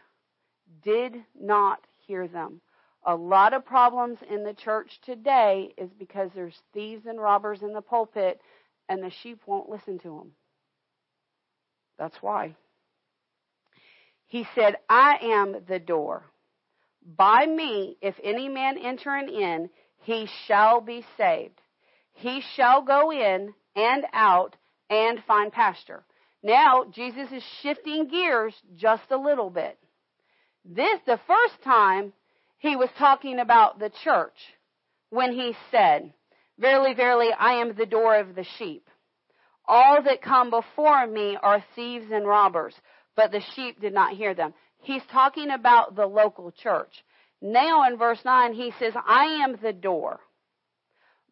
did 0.83 1.15
not 1.39 1.79
hear 2.05 2.27
them. 2.27 2.61
A 3.05 3.15
lot 3.15 3.53
of 3.53 3.65
problems 3.65 4.19
in 4.29 4.43
the 4.43 4.53
church 4.53 4.99
today 5.05 5.73
is 5.77 5.89
because 5.97 6.29
there's 6.35 6.61
thieves 6.73 7.05
and 7.05 7.19
robbers 7.19 7.61
in 7.61 7.73
the 7.73 7.81
pulpit 7.81 8.39
and 8.89 9.01
the 9.01 9.11
sheep 9.23 9.41
won't 9.45 9.69
listen 9.69 9.97
to 9.99 10.09
them. 10.09 10.31
That's 11.97 12.17
why. 12.21 12.55
He 14.27 14.45
said, 14.55 14.75
I 14.89 15.17
am 15.21 15.55
the 15.67 15.79
door. 15.79 16.23
By 17.15 17.45
me, 17.45 17.97
if 18.01 18.15
any 18.21 18.49
man 18.49 18.77
enter 18.77 19.15
in, 19.15 19.69
he 20.01 20.27
shall 20.45 20.81
be 20.81 21.05
saved. 21.15 21.61
He 22.11 22.41
shall 22.55 22.81
go 22.81 23.11
in 23.11 23.53
and 23.75 24.05
out 24.11 24.57
and 24.89 25.23
find 25.25 25.51
pasture. 25.51 26.03
Now, 26.43 26.85
Jesus 26.91 27.31
is 27.31 27.43
shifting 27.61 28.07
gears 28.07 28.53
just 28.75 29.03
a 29.09 29.17
little 29.17 29.49
bit. 29.49 29.79
This, 30.65 30.99
the 31.05 31.19
first 31.27 31.63
time, 31.63 32.11
he 32.57 32.75
was 32.75 32.89
talking 32.97 33.39
about 33.39 33.79
the 33.79 33.91
church 34.03 34.37
when 35.09 35.31
he 35.31 35.55
said, 35.71 36.13
Verily, 36.59 36.93
verily, 36.93 37.29
I 37.37 37.61
am 37.61 37.75
the 37.75 37.85
door 37.85 38.19
of 38.19 38.35
the 38.35 38.45
sheep. 38.57 38.89
All 39.65 40.01
that 40.03 40.21
come 40.21 40.49
before 40.49 41.07
me 41.07 41.37
are 41.41 41.63
thieves 41.75 42.11
and 42.11 42.27
robbers, 42.27 42.73
but 43.15 43.31
the 43.31 43.41
sheep 43.55 43.79
did 43.79 43.93
not 43.93 44.15
hear 44.15 44.33
them. 44.33 44.53
He's 44.81 45.01
talking 45.11 45.49
about 45.49 45.95
the 45.95 46.05
local 46.05 46.51
church. 46.51 46.91
Now 47.41 47.87
in 47.87 47.97
verse 47.97 48.19
9, 48.23 48.53
he 48.53 48.71
says, 48.79 48.93
I 48.95 49.43
am 49.43 49.57
the 49.61 49.73
door. 49.73 50.19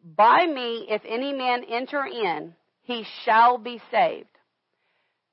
By 0.04 0.46
me, 0.46 0.86
if 0.88 1.02
any 1.06 1.32
man 1.32 1.64
enter 1.68 2.04
in, 2.04 2.54
he 2.82 3.04
shall 3.24 3.58
be 3.58 3.80
saved. 3.90 4.28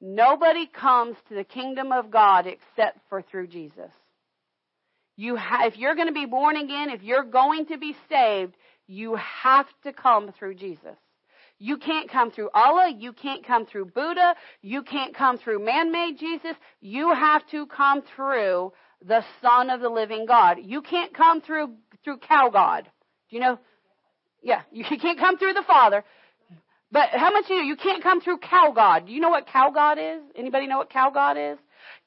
Nobody 0.01 0.67
comes 0.67 1.15
to 1.29 1.35
the 1.35 1.43
kingdom 1.43 1.91
of 1.91 2.11
God 2.11 2.47
except 2.47 2.99
for 3.07 3.21
through 3.21 3.47
Jesus. 3.47 3.91
You 5.15 5.37
ha- 5.37 5.67
if 5.67 5.77
you're 5.77 5.95
going 5.95 6.07
to 6.07 6.13
be 6.13 6.25
born 6.25 6.57
again, 6.57 6.89
if 6.89 7.03
you're 7.03 7.23
going 7.23 7.67
to 7.67 7.77
be 7.77 7.95
saved, 8.09 8.55
you 8.87 9.15
have 9.15 9.67
to 9.83 9.93
come 9.93 10.33
through 10.37 10.55
Jesus. 10.55 10.97
You 11.63 11.77
can't 11.77 12.11
come 12.11 12.29
through 12.29 12.49
Allah. 12.53 12.91
You 12.93 13.13
can't 13.13 13.47
come 13.47 13.65
through 13.65 13.85
Buddha. 13.85 14.35
You 14.61 14.83
can't 14.83 15.15
come 15.15 15.37
through 15.37 15.63
man-made 15.63 16.19
Jesus. 16.19 16.57
You 16.81 17.13
have 17.13 17.47
to 17.51 17.67
come 17.67 18.03
through 18.17 18.73
the 19.01 19.23
Son 19.41 19.69
of 19.69 19.79
the 19.79 19.87
living 19.87 20.25
God. 20.25 20.57
You 20.61 20.81
can't 20.81 21.13
come 21.13 21.39
through, 21.39 21.75
through 22.03 22.17
cow 22.17 22.49
God. 22.49 22.89
Do 23.29 23.37
you 23.37 23.41
know? 23.41 23.59
Yeah, 24.41 24.63
you 24.73 24.83
can't 24.83 25.17
come 25.17 25.37
through 25.37 25.53
the 25.53 25.63
Father. 25.65 26.03
But 26.91 27.11
how 27.11 27.31
much 27.31 27.45
you 27.47 27.55
know? 27.55 27.63
You 27.63 27.77
can't 27.77 28.03
come 28.03 28.19
through 28.19 28.39
cow 28.39 28.73
God. 28.75 29.05
Do 29.05 29.13
you 29.13 29.21
know 29.21 29.29
what 29.29 29.47
cow 29.47 29.71
God 29.71 29.97
is? 29.97 30.21
Anybody 30.35 30.67
know 30.67 30.79
what 30.79 30.89
cow 30.89 31.11
God 31.11 31.37
is? 31.37 31.57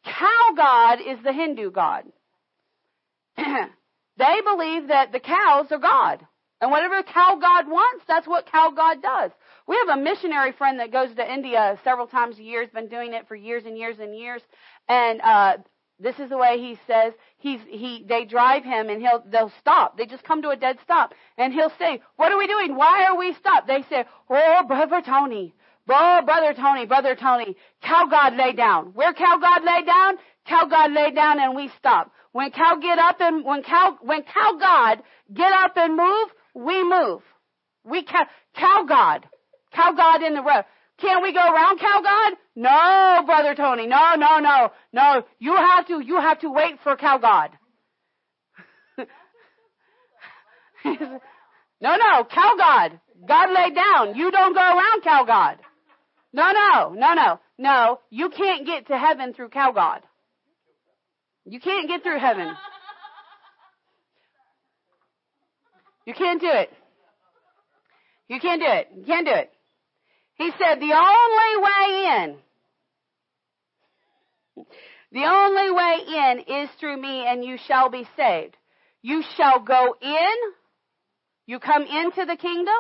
Cow 0.04 0.52
God 0.54 0.98
is 1.00 1.16
the 1.24 1.32
Hindu 1.32 1.70
God. 1.70 2.04
they 3.38 4.36
believe 4.44 4.88
that 4.88 5.12
the 5.12 5.20
cows 5.20 5.68
are 5.70 5.78
God. 5.78 6.26
And 6.60 6.70
whatever 6.70 7.02
cow 7.02 7.38
God 7.40 7.68
wants, 7.68 8.04
that's 8.08 8.26
what 8.26 8.50
cow 8.50 8.70
God 8.74 9.02
does. 9.02 9.30
We 9.66 9.76
have 9.86 9.98
a 9.98 10.00
missionary 10.00 10.52
friend 10.52 10.78
that 10.80 10.92
goes 10.92 11.14
to 11.14 11.32
India 11.32 11.78
several 11.82 12.06
times 12.06 12.38
a 12.38 12.42
year, 12.42 12.62
has 12.62 12.70
been 12.70 12.88
doing 12.88 13.14
it 13.14 13.26
for 13.26 13.34
years 13.34 13.64
and 13.66 13.76
years 13.76 13.98
and 13.98 14.16
years. 14.16 14.42
And 14.88 15.20
uh 15.20 15.56
this 15.98 16.18
is 16.18 16.28
the 16.28 16.36
way 16.36 16.58
he 16.58 16.78
says 16.86 17.14
he's 17.38 17.60
he 17.68 18.04
they 18.06 18.24
drive 18.26 18.64
him 18.64 18.88
and 18.90 19.00
he'll 19.00 19.24
they'll 19.30 19.52
stop. 19.60 19.96
They 19.96 20.06
just 20.06 20.24
come 20.24 20.42
to 20.42 20.50
a 20.50 20.56
dead 20.56 20.78
stop 20.82 21.14
and 21.38 21.52
he'll 21.52 21.72
say, 21.78 22.02
"What 22.16 22.32
are 22.32 22.38
we 22.38 22.46
doing? 22.46 22.76
Why 22.76 23.06
are 23.08 23.16
we 23.16 23.32
stopped?" 23.34 23.66
They 23.66 23.82
say, 23.88 24.04
"Oh, 24.28 24.62
brother 24.68 25.00
Tony, 25.00 25.54
oh, 25.88 26.22
brother 26.24 26.52
Tony, 26.54 26.86
brother 26.86 27.14
Tony, 27.16 27.56
cow 27.82 28.06
God 28.10 28.36
lay 28.36 28.52
down. 28.52 28.92
Where 28.94 29.14
cow 29.14 29.38
God 29.38 29.64
lay 29.64 29.84
down? 29.84 30.16
Cow 30.46 30.66
God 30.66 30.92
lay 30.92 31.10
down 31.12 31.40
and 31.40 31.56
we 31.56 31.70
stop. 31.78 32.12
When 32.32 32.50
cow 32.50 32.76
get 32.76 32.98
up 32.98 33.16
and 33.20 33.44
when 33.44 33.62
cow 33.62 33.96
when 34.02 34.22
cow 34.22 34.56
God 34.60 35.02
get 35.32 35.52
up 35.52 35.76
and 35.76 35.96
move, 35.96 36.28
we 36.54 36.84
move. 36.84 37.22
We 37.84 38.02
cow, 38.02 38.26
cow 38.54 38.84
God, 38.86 39.26
cow 39.76 39.92
God 39.92 40.22
in 40.22 40.34
the 40.34 40.42
road. 40.42 40.64
Can 40.98 41.22
we 41.22 41.32
go 41.32 41.40
around 41.40 41.78
cow 41.78 42.00
God? 42.02 42.32
No, 42.56 43.22
brother 43.26 43.54
Tony. 43.54 43.86
No, 43.86 44.14
no, 44.16 44.38
no, 44.38 44.72
no. 44.92 45.24
You 45.38 45.54
have 45.54 45.86
to. 45.88 46.00
You 46.00 46.20
have 46.20 46.40
to 46.40 46.50
wait 46.50 46.78
for 46.82 46.96
cow 46.96 47.18
God. 47.18 47.50
no, 50.84 51.96
no, 51.96 52.24
cow 52.24 52.54
God. 52.56 52.98
God 53.28 53.50
laid 53.50 53.74
down. 53.74 54.14
You 54.14 54.30
don't 54.30 54.54
go 54.54 54.60
around 54.60 55.02
cow 55.02 55.24
God. 55.24 55.58
No, 56.32 56.52
no, 56.52 56.94
no, 56.94 57.14
no, 57.14 57.40
no. 57.58 58.00
You 58.10 58.30
can't 58.30 58.66
get 58.66 58.86
to 58.88 58.96
heaven 58.96 59.34
through 59.34 59.50
cow 59.50 59.72
God. 59.72 60.02
You 61.44 61.60
can't 61.60 61.88
get 61.88 62.02
through 62.02 62.18
heaven. 62.18 62.54
You 66.06 66.14
can't 66.14 66.40
do 66.40 66.50
it. 66.50 66.70
You 68.28 68.40
can't 68.40 68.60
do 68.60 68.66
it. 68.66 68.88
You 68.96 69.04
can't 69.04 69.26
do 69.26 69.32
it. 69.32 69.52
He 70.36 70.50
said 70.58 70.80
the 70.80 70.92
only 70.92 71.56
way 71.62 72.06
in, 72.22 72.36
the 75.12 75.24
only 75.24 75.70
way 75.70 75.98
in 76.06 76.62
is 76.62 76.70
through 76.78 77.00
me 77.00 77.24
and 77.26 77.44
you 77.44 77.56
shall 77.66 77.88
be 77.90 78.06
saved. 78.16 78.56
You 79.02 79.22
shall 79.36 79.60
go 79.60 79.94
in, 80.00 80.36
you 81.46 81.58
come 81.58 81.82
into 81.82 82.24
the 82.26 82.36
kingdom, 82.36 82.74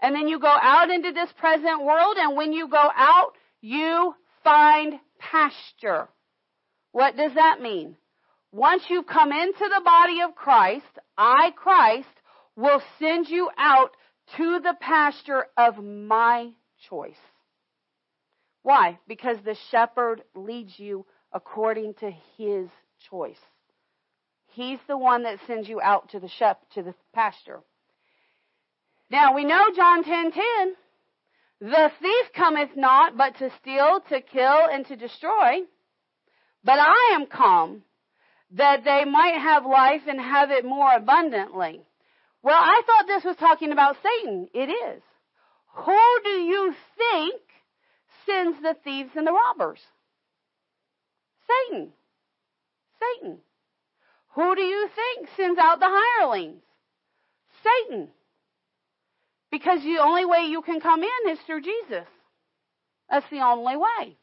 and 0.00 0.14
then 0.14 0.28
you 0.28 0.38
go 0.38 0.54
out 0.60 0.90
into 0.90 1.12
this 1.12 1.30
present 1.38 1.84
world, 1.84 2.16
and 2.18 2.36
when 2.36 2.52
you 2.52 2.68
go 2.68 2.90
out, 2.94 3.32
you 3.60 4.14
find 4.44 4.94
pasture. 5.18 6.08
What 6.92 7.16
does 7.16 7.32
that 7.34 7.60
mean? 7.60 7.96
Once 8.52 8.82
you've 8.88 9.06
come 9.06 9.32
into 9.32 9.68
the 9.68 9.82
body 9.84 10.20
of 10.20 10.34
Christ, 10.34 10.84
I, 11.16 11.52
Christ, 11.56 12.08
will 12.56 12.82
send 12.98 13.28
you 13.28 13.50
out 13.56 13.90
to 14.36 14.60
the 14.60 14.74
pasture 14.80 15.46
of 15.56 15.82
my 15.82 16.50
choice. 16.88 17.16
Why? 18.62 18.98
Because 19.06 19.38
the 19.44 19.56
shepherd 19.70 20.22
leads 20.34 20.78
you 20.78 21.06
according 21.32 21.94
to 21.94 22.10
his 22.36 22.68
choice. 23.10 23.38
He's 24.48 24.78
the 24.88 24.98
one 24.98 25.22
that 25.22 25.38
sends 25.46 25.68
you 25.68 25.80
out 25.80 26.10
to 26.10 26.20
the 26.20 26.28
shep 26.28 26.60
to 26.74 26.82
the 26.82 26.94
pasture. 27.14 27.60
Now 29.10 29.34
we 29.34 29.44
know 29.44 29.66
John 29.74 30.02
10:10. 30.02 30.04
10, 30.04 30.32
10, 30.32 30.76
the 31.60 31.90
thief 32.00 32.26
cometh 32.34 32.76
not 32.76 33.16
but 33.16 33.36
to 33.38 33.50
steal, 33.60 34.00
to 34.08 34.20
kill, 34.20 34.68
and 34.70 34.86
to 34.86 34.96
destroy. 34.96 35.62
But 36.64 36.78
I 36.78 37.14
am 37.14 37.26
come 37.26 37.82
that 38.52 38.84
they 38.84 39.04
might 39.04 39.38
have 39.38 39.64
life 39.66 40.02
and 40.06 40.20
have 40.20 40.50
it 40.50 40.64
more 40.64 40.92
abundantly. 40.94 41.82
Well, 42.42 42.58
I 42.58 42.82
thought 42.86 43.06
this 43.06 43.24
was 43.24 43.36
talking 43.36 43.72
about 43.72 43.96
Satan. 44.02 44.48
It 44.54 44.70
is. 44.70 45.02
Who 45.74 46.20
do 46.24 46.30
you 46.30 46.74
think 46.96 47.40
sends 48.26 48.60
the 48.62 48.74
thieves 48.84 49.10
and 49.16 49.26
the 49.26 49.32
robbers? 49.32 49.80
Satan. 51.46 51.92
Satan. 53.00 53.38
Who 54.34 54.54
do 54.54 54.62
you 54.62 54.88
think 54.94 55.28
sends 55.36 55.58
out 55.58 55.80
the 55.80 55.88
hirelings? 55.88 56.62
Satan. 57.62 58.08
Because 59.50 59.82
the 59.82 59.98
only 60.02 60.24
way 60.24 60.46
you 60.48 60.62
can 60.62 60.80
come 60.80 61.02
in 61.02 61.30
is 61.30 61.38
through 61.46 61.62
Jesus. 61.62 62.06
That's 63.10 63.28
the 63.30 63.40
only 63.40 63.76
way. 63.76 64.16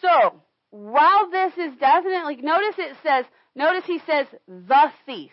So, 0.00 0.42
while 0.70 1.30
this 1.30 1.52
is 1.56 1.78
definitely, 1.78 2.36
notice 2.36 2.74
it 2.78 2.96
says, 3.02 3.26
notice 3.54 3.84
he 3.86 4.00
says 4.06 4.26
the 4.48 4.92
thief. 5.06 5.30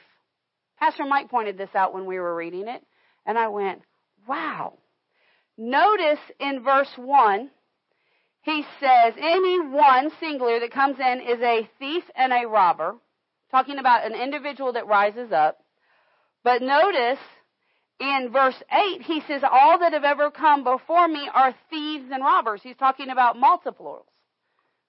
Pastor 0.77 1.05
Mike 1.05 1.29
pointed 1.29 1.57
this 1.57 1.73
out 1.73 1.93
when 1.93 2.05
we 2.05 2.19
were 2.19 2.35
reading 2.35 2.67
it, 2.67 2.83
and 3.25 3.37
I 3.37 3.47
went, 3.47 3.81
wow. 4.27 4.73
Notice 5.57 6.19
in 6.39 6.63
verse 6.63 6.91
1, 6.95 7.49
he 8.43 8.65
says, 8.79 9.13
any 9.17 9.59
one 9.59 10.09
singular, 10.19 10.59
that 10.59 10.71
comes 10.71 10.99
in 10.99 11.21
is 11.21 11.39
a 11.41 11.69
thief 11.77 12.03
and 12.15 12.33
a 12.33 12.47
robber, 12.47 12.95
talking 13.51 13.77
about 13.77 14.05
an 14.05 14.15
individual 14.15 14.73
that 14.73 14.87
rises 14.87 15.31
up. 15.31 15.59
But 16.43 16.63
notice 16.63 17.19
in 17.99 18.29
verse 18.31 18.63
8, 18.71 19.03
he 19.03 19.21
says, 19.27 19.43
all 19.43 19.77
that 19.79 19.93
have 19.93 20.03
ever 20.03 20.31
come 20.31 20.63
before 20.63 21.07
me 21.07 21.29
are 21.31 21.53
thieves 21.69 22.09
and 22.11 22.23
robbers. 22.23 22.61
He's 22.63 22.77
talking 22.77 23.09
about 23.09 23.35
multiplurals. 23.35 24.05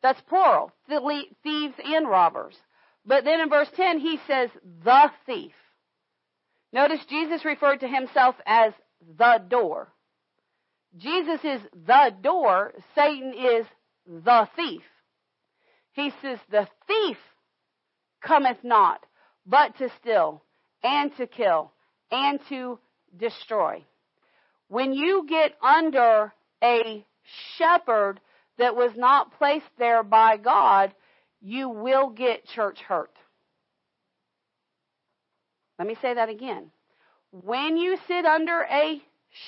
That's 0.03 0.21
plural. 0.23 0.73
Thieves 0.89 1.75
and 1.85 2.09
robbers. 2.09 2.57
But 3.05 3.25
then 3.25 3.41
in 3.41 3.51
verse 3.51 3.69
10, 3.77 4.01
he 4.01 4.19
says, 4.27 4.49
the 4.83 5.11
thief. 5.27 5.53
Notice 6.73 7.05
Jesus 7.11 7.45
referred 7.45 7.81
to 7.81 7.89
himself 7.89 8.37
as 8.47 8.73
the 9.19 9.43
door. 9.49 9.89
Jesus 10.97 11.41
is 11.45 11.61
the 11.87 12.15
door. 12.21 12.73
Satan 12.95 13.33
is 13.35 13.67
the 14.07 14.49
thief. 14.57 14.83
He 15.93 16.13
says, 16.23 16.39
the 16.51 16.67
thief 16.87 17.19
cometh 18.23 18.59
not, 18.63 19.05
but 19.47 19.77
to 19.79 19.91
steal, 20.01 20.43
and 20.83 21.15
to 21.17 21.27
kill, 21.27 21.73
and 22.11 22.41
to 22.49 22.79
destroy. 23.17 23.85
When 24.69 24.93
you 24.93 25.27
get 25.29 25.55
under 25.63 26.33
a 26.63 27.05
shepherd 27.57 28.21
that 28.59 28.77
was 28.77 28.93
not 28.97 29.37
placed 29.39 29.67
there 29.79 30.03
by 30.03 30.37
God, 30.37 30.95
you 31.41 31.69
will 31.69 32.11
get 32.11 32.47
church 32.47 32.79
hurt. 32.81 33.13
Let 35.79 35.89
me 35.89 35.97
say 36.01 36.15
that 36.15 36.29
again. 36.29 36.71
When 37.33 37.79
you 37.79 37.97
sit 38.07 38.27
under 38.27 38.67
a 38.71 39.03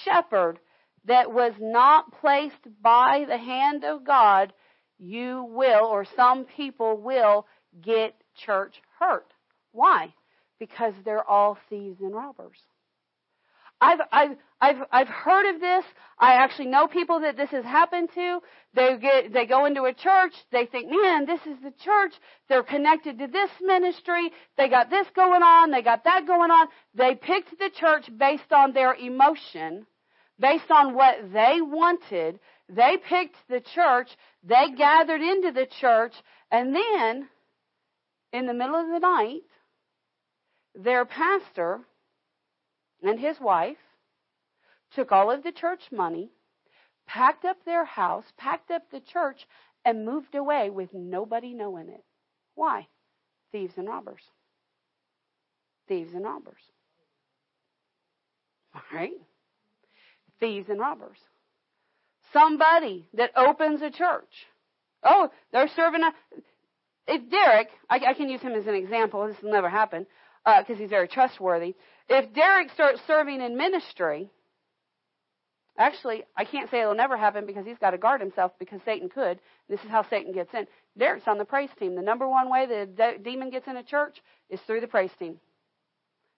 shepherd 0.05 0.59
that 1.05 1.33
was 1.33 1.53
not 1.61 2.13
placed 2.19 2.67
by 2.83 3.27
the 3.29 3.37
hand 3.37 3.85
of 3.85 4.05
God, 4.05 4.55
you 4.99 5.45
will, 5.45 5.85
or 5.85 6.05
some 6.05 6.45
people 6.45 6.97
will, 6.97 7.47
get 7.83 8.15
church 8.35 8.81
hurt. 8.99 9.33
Why? 9.73 10.15
Because 10.59 10.95
they're 11.05 11.29
all 11.29 11.59
thieves 11.69 12.01
and 12.01 12.15
robbers. 12.15 12.59
I've, 13.85 14.01
I've, 14.11 14.37
I've, 14.61 14.77
I've 14.91 15.09
heard 15.09 15.55
of 15.55 15.61
this. 15.61 15.85
I 16.19 16.35
actually 16.35 16.69
know 16.69 16.87
people 16.87 17.21
that 17.21 17.37
this 17.37 17.51
has 17.51 17.65
happened 17.65 18.09
to. 18.15 18.39
They 18.75 18.97
get, 18.97 19.33
they 19.33 19.45
go 19.47 19.67
into 19.67 19.83
a 19.83 19.93
church. 19.93 20.33
They 20.53 20.65
think, 20.67 20.91
man, 20.91 21.27
this 21.27 21.41
is 21.41 21.59
the 21.63 21.73
church. 21.85 22.15
They're 22.49 22.63
connected 22.63 23.19
to 23.19 23.27
this 23.27 23.51
ministry. 23.61 24.31
They 24.57 24.69
got 24.69 24.89
this 24.89 25.07
going 25.15 25.43
on. 25.43 25.71
They 25.71 25.83
got 25.83 26.05
that 26.05 26.27
going 26.27 26.51
on. 26.51 26.69
They 26.95 27.15
picked 27.15 27.59
the 27.59 27.71
church 27.79 28.09
based 28.17 28.53
on 28.53 28.73
their 28.73 28.95
emotion, 28.95 29.87
based 30.41 30.71
on 30.71 30.95
what 30.95 31.17
they 31.33 31.59
wanted. 31.61 32.41
They 32.69 32.97
picked 33.07 33.37
the 33.51 33.61
church. 33.75 34.09
They 34.43 34.71
gathered 34.79 35.21
into 35.21 35.53
the 35.53 35.67
church. 35.81 36.15
And 36.51 36.75
then, 36.75 37.29
in 38.33 38.47
the 38.47 38.55
middle 38.55 38.77
of 38.77 38.87
the 38.87 39.01
night, 39.01 39.43
their 40.75 41.05
pastor 41.05 41.81
and 43.05 43.21
his 43.21 43.41
wife 43.41 43.77
took 44.95 45.13
all 45.13 45.31
of 45.31 45.43
the 45.43 45.53
church 45.53 45.81
money, 45.93 46.31
packed 47.07 47.45
up 47.45 47.59
their 47.65 47.85
house, 47.85 48.25
packed 48.37 48.71
up 48.71 48.83
the 48.91 49.01
church, 49.01 49.47
and 49.85 50.07
moved 50.07 50.35
away 50.35 50.71
with 50.71 50.89
nobody 50.95 51.53
knowing 51.53 51.89
it. 51.89 52.05
Why? 52.55 52.89
Thieves 53.53 53.75
and 53.77 53.89
robbers. 53.89 54.23
Thieves 55.89 56.15
and 56.15 56.25
robbers. 56.25 56.63
All 58.75 58.83
right? 58.93 59.13
Thieves 60.41 60.69
and 60.69 60.81
robbers. 60.81 61.19
Somebody 62.33 63.07
that 63.15 63.31
opens 63.37 63.83
a 63.83 63.91
church. 63.91 64.47
Oh, 65.03 65.31
they're 65.53 65.69
serving 65.77 66.03
a. 66.03 66.13
If 67.07 67.31
Derek, 67.31 67.69
I, 67.91 68.01
I 68.09 68.15
can 68.15 68.31
use 68.31 68.41
him 68.41 68.53
as 68.53 68.67
an 68.67 68.75
example. 68.75 69.27
This 69.27 69.37
will 69.43 69.53
never 69.53 69.69
happen 69.69 70.07
because 70.45 70.65
uh, 70.71 70.75
he's 70.75 70.91
very 70.91 71.07
trustworthy. 71.07 71.75
If 72.09 72.35
Derek 72.35 72.71
starts 72.73 73.01
serving 73.07 73.41
in 73.41 73.57
ministry, 73.57 74.31
actually, 75.79 76.25
I 76.37 76.45
can't 76.45 76.71
say 76.71 76.81
it'll 76.81 76.95
never 76.95 77.17
happen 77.17 77.47
because 77.47 77.65
he's 77.65 77.79
got 77.79 77.91
to 77.91 77.99
guard 77.99 78.21
himself 78.21 78.53
because 78.59 78.81
Satan 78.85 79.09
could. 79.09 79.41
This 79.69 79.81
is 79.81 79.89
how 79.89 80.09
Satan 80.09 80.33
gets 80.33 80.53
in. 80.53 80.67
Derek's 80.99 81.27
on 81.27 81.39
the 81.39 81.45
praise 81.45 81.71
team. 81.79 81.95
The 81.95 82.03
number 82.03 82.29
one 82.29 82.51
way 82.51 82.67
the 82.67 82.87
de- 82.87 83.19
demon 83.19 83.51
gets 83.51 83.67
in 83.67 83.77
a 83.77 83.83
church 83.83 84.19
is 84.51 84.61
through 84.67 84.81
the 84.81 84.87
praise 84.87 85.11
team. 85.19 85.41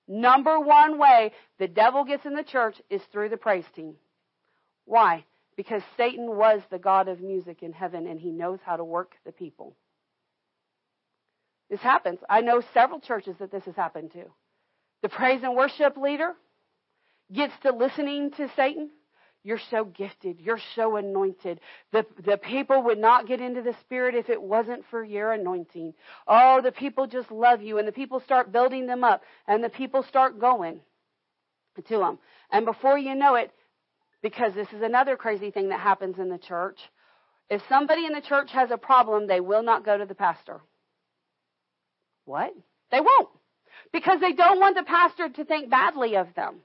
Number 0.08 0.60
one 0.60 0.98
way 0.98 1.32
the 1.58 1.66
devil 1.68 2.04
gets 2.04 2.24
in 2.24 2.34
the 2.34 2.44
church 2.44 2.76
is 2.88 3.02
through 3.10 3.30
the 3.30 3.36
praise 3.36 3.64
team. 3.74 3.96
Why? 4.84 5.24
Because 5.56 5.82
Satan 5.96 6.36
was 6.36 6.60
the 6.70 6.78
God 6.78 7.08
of 7.08 7.20
music 7.20 7.62
in 7.62 7.72
heaven 7.72 8.06
and 8.06 8.20
he 8.20 8.30
knows 8.30 8.60
how 8.64 8.76
to 8.76 8.84
work 8.84 9.14
the 9.24 9.32
people. 9.32 9.74
This 11.68 11.80
happens. 11.80 12.20
I 12.30 12.42
know 12.42 12.62
several 12.72 13.00
churches 13.00 13.34
that 13.40 13.50
this 13.50 13.64
has 13.64 13.74
happened 13.74 14.12
to. 14.12 14.26
The 15.02 15.08
praise 15.08 15.42
and 15.42 15.56
worship 15.56 15.96
leader 15.96 16.32
gets 17.32 17.54
to 17.62 17.72
listening 17.72 18.30
to 18.32 18.50
Satan. 18.56 18.90
You're 19.42 19.60
so 19.70 19.84
gifted. 19.84 20.40
You're 20.40 20.60
so 20.74 20.96
anointed. 20.96 21.60
The, 21.92 22.04
the 22.24 22.36
people 22.36 22.82
would 22.84 22.98
not 22.98 23.28
get 23.28 23.40
into 23.40 23.62
the 23.62 23.76
Spirit 23.82 24.16
if 24.16 24.28
it 24.28 24.42
wasn't 24.42 24.84
for 24.90 25.04
your 25.04 25.32
anointing. 25.32 25.94
Oh, 26.26 26.60
the 26.60 26.72
people 26.72 27.06
just 27.06 27.30
love 27.30 27.62
you. 27.62 27.78
And 27.78 27.86
the 27.86 27.92
people 27.92 28.18
start 28.18 28.50
building 28.50 28.86
them 28.86 29.04
up. 29.04 29.22
And 29.46 29.62
the 29.62 29.68
people 29.68 30.02
start 30.02 30.40
going 30.40 30.80
to 31.76 31.98
them. 31.98 32.18
And 32.50 32.66
before 32.66 32.98
you 32.98 33.14
know 33.14 33.36
it, 33.36 33.52
because 34.20 34.52
this 34.54 34.66
is 34.72 34.82
another 34.82 35.16
crazy 35.16 35.52
thing 35.52 35.68
that 35.68 35.78
happens 35.78 36.18
in 36.18 36.28
the 36.28 36.38
church, 36.38 36.80
if 37.48 37.62
somebody 37.68 38.04
in 38.04 38.12
the 38.12 38.20
church 38.20 38.50
has 38.50 38.72
a 38.72 38.76
problem, 38.76 39.28
they 39.28 39.40
will 39.40 39.62
not 39.62 39.84
go 39.84 39.96
to 39.96 40.06
the 40.06 40.14
pastor. 40.16 40.60
What? 42.24 42.52
They 42.90 43.00
won't. 43.00 43.28
Because 43.92 44.20
they 44.20 44.32
don't 44.32 44.60
want 44.60 44.76
the 44.76 44.82
pastor 44.82 45.28
to 45.28 45.44
think 45.44 45.70
badly 45.70 46.16
of 46.16 46.34
them. 46.34 46.56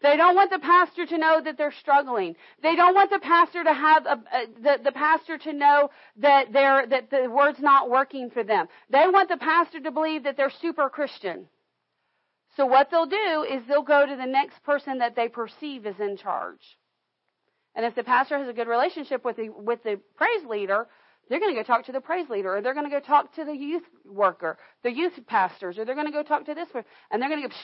They 0.00 0.16
don't 0.16 0.36
want 0.36 0.50
the 0.50 0.60
pastor 0.60 1.06
to 1.06 1.18
know 1.18 1.40
that 1.40 1.58
they're 1.58 1.72
struggling. 1.72 2.36
They 2.62 2.76
don't 2.76 2.94
want 2.94 3.10
the 3.10 3.18
pastor 3.18 3.64
to 3.64 3.72
have 3.72 4.06
a, 4.06 4.22
a, 4.32 4.46
the, 4.62 4.78
the 4.84 4.92
pastor 4.92 5.38
to 5.38 5.52
know 5.52 5.90
that 6.18 6.52
they're, 6.52 6.86
that 6.86 7.10
the 7.10 7.28
word's 7.28 7.58
not 7.58 7.90
working 7.90 8.30
for 8.30 8.44
them. 8.44 8.68
They 8.90 9.04
want 9.08 9.28
the 9.28 9.36
pastor 9.36 9.80
to 9.80 9.90
believe 9.90 10.22
that 10.22 10.36
they're 10.36 10.52
super 10.62 10.88
Christian. 10.88 11.46
So 12.56 12.66
what 12.66 12.90
they'll 12.90 13.06
do 13.06 13.46
is 13.48 13.62
they'll 13.66 13.82
go 13.82 14.06
to 14.06 14.16
the 14.16 14.26
next 14.26 14.62
person 14.62 14.98
that 14.98 15.16
they 15.16 15.28
perceive 15.28 15.84
is 15.86 15.98
in 15.98 16.16
charge. 16.16 16.78
And 17.74 17.84
if 17.84 17.94
the 17.94 18.04
pastor 18.04 18.38
has 18.38 18.48
a 18.48 18.52
good 18.52 18.68
relationship 18.68 19.24
with 19.24 19.36
the, 19.36 19.48
with 19.50 19.82
the 19.82 20.00
praise 20.16 20.44
leader, 20.48 20.86
they're 21.28 21.40
going 21.40 21.54
to 21.54 21.60
go 21.60 21.66
talk 21.66 21.86
to 21.86 21.92
the 21.92 22.00
praise 22.00 22.28
leader, 22.28 22.56
or 22.56 22.62
they're 22.62 22.74
going 22.74 22.88
to 22.88 22.90
go 22.90 23.00
talk 23.00 23.34
to 23.34 23.44
the 23.44 23.54
youth 23.54 23.82
worker, 24.04 24.58
the 24.82 24.92
youth 24.92 25.12
pastors, 25.26 25.78
or 25.78 25.84
they're 25.84 25.94
going 25.94 26.06
to 26.06 26.12
go 26.12 26.22
talk 26.22 26.46
to 26.46 26.54
this 26.54 26.68
one, 26.72 26.84
and 27.10 27.20
they're 27.20 27.28
going 27.28 27.42
to 27.42 27.48
go, 27.48 27.54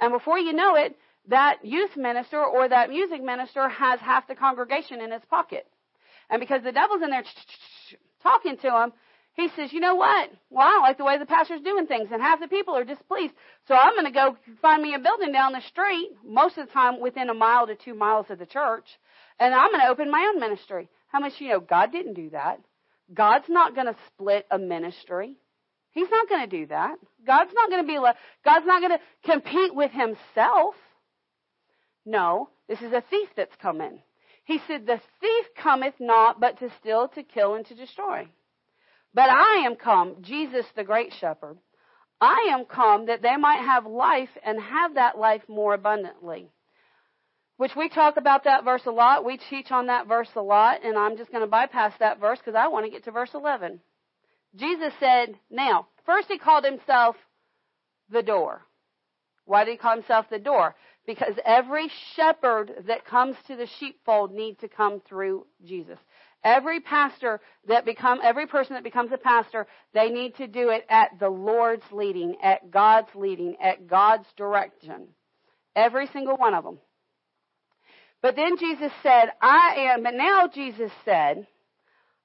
and 0.00 0.12
before 0.12 0.38
you 0.38 0.52
know 0.52 0.74
it, 0.76 0.96
that 1.28 1.64
youth 1.64 1.96
minister 1.96 2.42
or 2.42 2.68
that 2.68 2.90
music 2.90 3.22
minister 3.22 3.68
has 3.68 4.00
half 4.00 4.26
the 4.28 4.34
congregation 4.34 5.00
in 5.00 5.10
his 5.10 5.22
pocket. 5.30 5.66
And 6.28 6.40
because 6.40 6.62
the 6.62 6.72
devil's 6.72 7.02
in 7.02 7.10
there 7.10 7.24
talking 8.22 8.56
to 8.58 8.82
him, 8.82 8.92
he 9.34 9.48
says, 9.56 9.72
you 9.72 9.80
know 9.80 9.96
what? 9.96 10.30
Well, 10.50 10.66
I 10.66 10.70
don't 10.70 10.82
like 10.82 10.98
the 10.98 11.04
way 11.04 11.18
the 11.18 11.26
pastor's 11.26 11.60
doing 11.60 11.86
things, 11.86 12.10
and 12.12 12.22
half 12.22 12.40
the 12.40 12.48
people 12.48 12.76
are 12.76 12.84
displeased. 12.84 13.34
So 13.66 13.74
I'm 13.74 13.94
going 13.94 14.04
to 14.04 14.12
go 14.12 14.36
find 14.62 14.82
me 14.82 14.94
a 14.94 14.98
building 14.98 15.32
down 15.32 15.52
the 15.52 15.60
street, 15.62 16.10
most 16.24 16.56
of 16.56 16.66
the 16.66 16.72
time 16.72 17.00
within 17.00 17.30
a 17.30 17.34
mile 17.34 17.66
to 17.66 17.74
two 17.74 17.94
miles 17.94 18.26
of 18.30 18.38
the 18.38 18.46
church, 18.46 18.86
and 19.40 19.52
I'm 19.52 19.70
going 19.70 19.80
to 19.80 19.88
open 19.88 20.10
my 20.10 20.30
own 20.32 20.40
ministry. 20.40 20.88
How 21.08 21.20
much 21.20 21.40
you 21.40 21.48
know 21.48 21.60
God 21.60 21.90
didn't 21.90 22.14
do 22.14 22.30
that? 22.30 22.60
God's 23.12 23.48
not 23.48 23.74
going 23.74 23.86
to 23.86 23.96
split 24.06 24.46
a 24.50 24.58
ministry. 24.58 25.36
He's 25.92 26.10
not 26.10 26.28
going 26.28 26.48
to 26.48 26.58
do 26.58 26.66
that. 26.66 26.96
God's 27.26 27.52
not 27.54 27.70
going 27.70 27.82
to 27.82 27.86
be 27.86 27.98
God's 28.44 28.66
not 28.66 28.80
going 28.80 28.98
to 28.98 29.30
compete 29.30 29.74
with 29.74 29.90
himself. 29.92 30.74
No, 32.06 32.50
this 32.68 32.80
is 32.80 32.92
a 32.92 33.04
thief 33.10 33.28
that's 33.36 33.54
come 33.60 33.80
in. 33.80 34.00
He 34.44 34.58
said, 34.66 34.86
The 34.86 35.00
thief 35.20 35.46
cometh 35.56 35.94
not 36.00 36.40
but 36.40 36.58
to 36.58 36.70
steal, 36.80 37.08
to 37.08 37.22
kill, 37.22 37.54
and 37.54 37.64
to 37.66 37.74
destroy. 37.74 38.28
But 39.14 39.30
I 39.30 39.62
am 39.64 39.76
come, 39.76 40.16
Jesus 40.20 40.66
the 40.74 40.84
great 40.84 41.12
shepherd, 41.20 41.58
I 42.20 42.48
am 42.52 42.64
come 42.64 43.06
that 43.06 43.22
they 43.22 43.36
might 43.36 43.60
have 43.64 43.86
life 43.86 44.30
and 44.44 44.60
have 44.60 44.94
that 44.94 45.18
life 45.18 45.42
more 45.48 45.74
abundantly 45.74 46.50
which 47.56 47.76
we 47.76 47.88
talk 47.88 48.16
about 48.16 48.44
that 48.44 48.64
verse 48.64 48.82
a 48.86 48.90
lot. 48.90 49.24
We 49.24 49.38
teach 49.50 49.70
on 49.70 49.86
that 49.86 50.08
verse 50.08 50.30
a 50.34 50.42
lot, 50.42 50.84
and 50.84 50.96
I'm 50.98 51.16
just 51.16 51.30
going 51.30 51.42
to 51.44 51.50
bypass 51.50 51.92
that 52.00 52.20
verse 52.20 52.38
because 52.38 52.54
I 52.54 52.68
want 52.68 52.86
to 52.86 52.90
get 52.90 53.04
to 53.04 53.10
verse 53.10 53.30
11. 53.34 53.80
Jesus 54.56 54.92
said, 55.00 55.34
now, 55.50 55.88
first 56.06 56.28
he 56.28 56.38
called 56.38 56.64
himself 56.64 57.16
the 58.10 58.22
door. 58.22 58.62
Why 59.46 59.64
did 59.64 59.72
he 59.72 59.76
call 59.76 59.94
himself 59.94 60.26
the 60.30 60.38
door? 60.38 60.74
Because 61.06 61.34
every 61.44 61.90
shepherd 62.16 62.84
that 62.86 63.04
comes 63.04 63.36
to 63.46 63.56
the 63.56 63.68
sheepfold 63.78 64.32
need 64.32 64.58
to 64.60 64.68
come 64.68 65.02
through 65.06 65.46
Jesus. 65.64 65.98
Every 66.42 66.80
pastor 66.80 67.40
that 67.68 67.84
become, 67.84 68.20
every 68.22 68.46
person 68.46 68.74
that 68.74 68.84
becomes 68.84 69.12
a 69.12 69.18
pastor, 69.18 69.66
they 69.92 70.10
need 70.10 70.36
to 70.36 70.46
do 70.46 70.70
it 70.70 70.84
at 70.88 71.10
the 71.18 71.28
Lord's 71.28 71.84
leading, 71.90 72.36
at 72.42 72.70
God's 72.70 73.08
leading, 73.14 73.56
at 73.62 73.86
God's 73.86 74.26
direction. 74.36 75.08
Every 75.76 76.06
single 76.08 76.36
one 76.36 76.54
of 76.54 76.64
them. 76.64 76.78
But 78.24 78.36
then 78.36 78.56
Jesus 78.56 78.90
said, 79.02 79.32
I 79.42 79.90
am, 79.92 80.02
but 80.02 80.14
now 80.14 80.48
Jesus 80.48 80.90
said, 81.04 81.46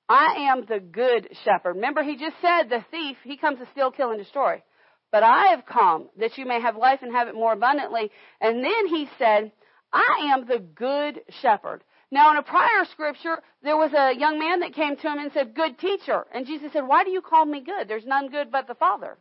I 0.08 0.48
am 0.50 0.64
the 0.64 0.80
good 0.80 1.28
shepherd. 1.44 1.76
Remember, 1.76 2.04
he 2.04 2.16
just 2.16 2.38
said 2.42 2.70
the 2.70 2.86
thief, 2.90 3.18
he 3.26 3.36
comes 3.36 3.60
to 3.60 3.68
steal, 3.74 3.92
kill, 3.92 4.12
and 4.12 4.18
destroy. 4.18 4.64
But 5.12 5.24
I 5.24 5.48
have 5.48 5.66
come 5.66 6.08
that 6.18 6.38
you 6.38 6.46
may 6.46 6.62
have 6.62 6.78
life 6.78 7.00
and 7.02 7.12
have 7.12 7.28
it 7.28 7.36
more 7.36 7.52
abundantly. 7.52 8.12
And 8.40 8.64
then 8.64 8.88
he 8.88 9.10
said, 9.18 9.52
I 9.92 10.32
am 10.34 10.48
the 10.48 10.60
good 10.60 11.20
shepherd. 11.42 11.84
Now, 12.12 12.32
in 12.32 12.38
a 12.38 12.44
prior 12.44 12.86
scripture, 12.94 13.40
there 13.62 13.76
was 13.76 13.92
a 13.92 14.18
young 14.18 14.40
man 14.40 14.62
that 14.62 14.76
came 14.76 14.96
to 14.96 15.08
him 15.12 15.20
and 15.20 15.34
said, 15.34 15.54
Good 15.54 15.80
teacher. 15.80 16.26
And 16.34 16.48
Jesus 16.48 16.72
said, 16.72 16.88
Why 16.88 17.04
do 17.04 17.10
you 17.10 17.20
call 17.20 17.46
me 17.46 17.62
good? 17.62 17.90
There's 17.90 18.06
none 18.06 18.30
good 18.30 18.54
but 18.54 18.68
the 18.68 18.76
Father. 18.76 19.18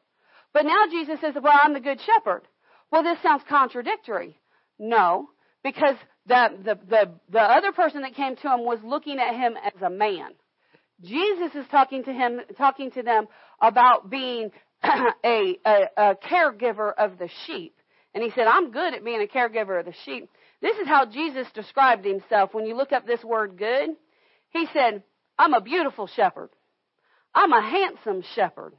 But 0.54 0.64
now 0.64 0.84
Jesus 0.88 1.20
says, 1.20 1.34
Well, 1.34 1.58
I'm 1.60 1.74
the 1.74 1.80
good 1.80 1.98
shepherd. 2.06 2.42
Well, 2.92 3.02
this 3.02 3.20
sounds 3.20 3.42
contradictory. 3.48 4.38
No, 4.78 5.30
because 5.64 5.96
the, 6.28 6.48
the, 6.64 6.78
the, 6.88 7.10
the 7.30 7.40
other 7.40 7.72
person 7.72 8.02
that 8.02 8.14
came 8.14 8.36
to 8.36 8.54
him 8.54 8.64
was 8.64 8.78
looking 8.84 9.18
at 9.18 9.34
him 9.34 9.54
as 9.56 9.80
a 9.82 9.90
man. 9.90 10.30
Jesus 11.02 11.54
is 11.54 11.66
talking 11.70 12.04
to 12.04 12.12
him, 12.12 12.40
talking 12.56 12.90
to 12.92 13.02
them 13.02 13.26
about 13.60 14.10
being 14.10 14.50
a, 14.82 15.58
a, 15.64 15.88
a 15.96 16.14
caregiver 16.16 16.92
of 16.96 17.18
the 17.18 17.28
sheep. 17.46 17.74
And 18.14 18.22
he 18.22 18.30
said, 18.30 18.46
I'm 18.46 18.70
good 18.70 18.94
at 18.94 19.04
being 19.04 19.22
a 19.22 19.26
caregiver 19.26 19.78
of 19.78 19.86
the 19.86 19.94
sheep. 20.04 20.28
This 20.60 20.76
is 20.78 20.88
how 20.88 21.06
Jesus 21.06 21.46
described 21.54 22.04
himself. 22.04 22.52
When 22.52 22.66
you 22.66 22.76
look 22.76 22.92
up 22.92 23.06
this 23.06 23.22
word 23.22 23.56
good, 23.56 23.90
he 24.50 24.66
said, 24.72 25.02
I'm 25.38 25.54
a 25.54 25.60
beautiful 25.60 26.08
shepherd. 26.08 26.50
I'm 27.34 27.52
a 27.52 27.62
handsome 27.62 28.24
shepherd. 28.34 28.74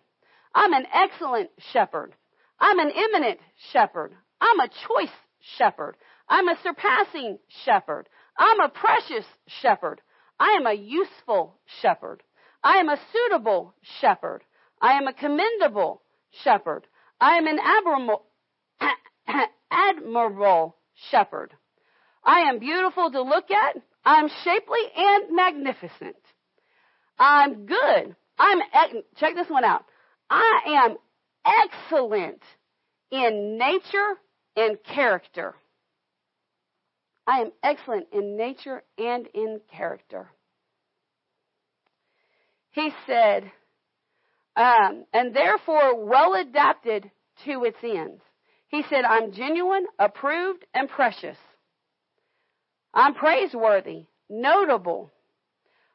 I'm 0.54 0.74
an 0.74 0.86
excellent 0.94 1.52
shepherd. 1.72 2.14
I'm 2.60 2.80
an 2.80 2.92
eminent 2.94 3.40
shepherd. 3.72 4.14
I'm 4.42 4.60
a 4.60 4.68
choice 4.68 5.16
shepherd. 5.58 5.96
I'm 6.30 6.48
a 6.48 6.58
surpassing 6.64 7.40
shepherd. 7.66 8.08
I'm 8.38 8.60
a 8.60 8.70
precious 8.70 9.26
shepherd. 9.48 10.02
I 10.40 10.52
am 10.52 10.68
a 10.68 10.74
useful 10.74 11.60
shepherd. 11.82 12.24
I 12.64 12.78
am 12.78 12.90
a 12.90 13.00
suitable 13.12 13.74
shepherd. 14.00 14.44
I 14.82 14.94
am 14.94 15.08
a 15.08 15.14
commendable 15.14 16.04
shepherd. 16.44 16.88
I 17.20 17.38
am 17.38 17.48
an 17.48 17.60
admirable, 17.60 18.26
shepherd. 21.12 21.54
I 22.24 22.42
am 22.42 22.60
beautiful 22.60 23.12
to 23.12 23.22
look 23.22 23.50
at. 23.52 23.82
I'm 24.06 24.30
shapely 24.44 24.80
and 24.96 25.36
magnificent. 25.36 26.16
I'm 27.18 27.66
good. 27.66 28.16
I'm, 28.38 28.60
check 29.18 29.36
this 29.36 29.50
one 29.50 29.66
out. 29.66 29.84
I 30.30 30.86
am 30.86 30.98
excellent 31.46 32.42
in 33.12 33.58
nature 33.58 34.16
and 34.56 34.78
character. 34.84 35.56
I 37.30 37.42
am 37.42 37.52
excellent 37.62 38.08
in 38.12 38.36
nature 38.38 38.82
and 38.98 39.28
in 39.36 39.62
character. 39.72 40.32
He 42.72 42.90
said, 43.06 43.52
um, 44.56 45.06
and 45.14 45.36
therefore 45.36 46.08
well 46.08 46.34
adapted 46.34 47.12
to 47.46 47.66
its 47.66 47.78
ends. 47.84 48.24
He 48.70 48.82
said, 48.90 49.06
I'm 49.06 49.32
genuine, 49.32 49.86
approved, 50.00 50.66
and 50.74 50.90
precious. 50.90 51.38
I'm 52.96 53.14
praiseworthy, 53.14 54.08
notable. 54.28 55.12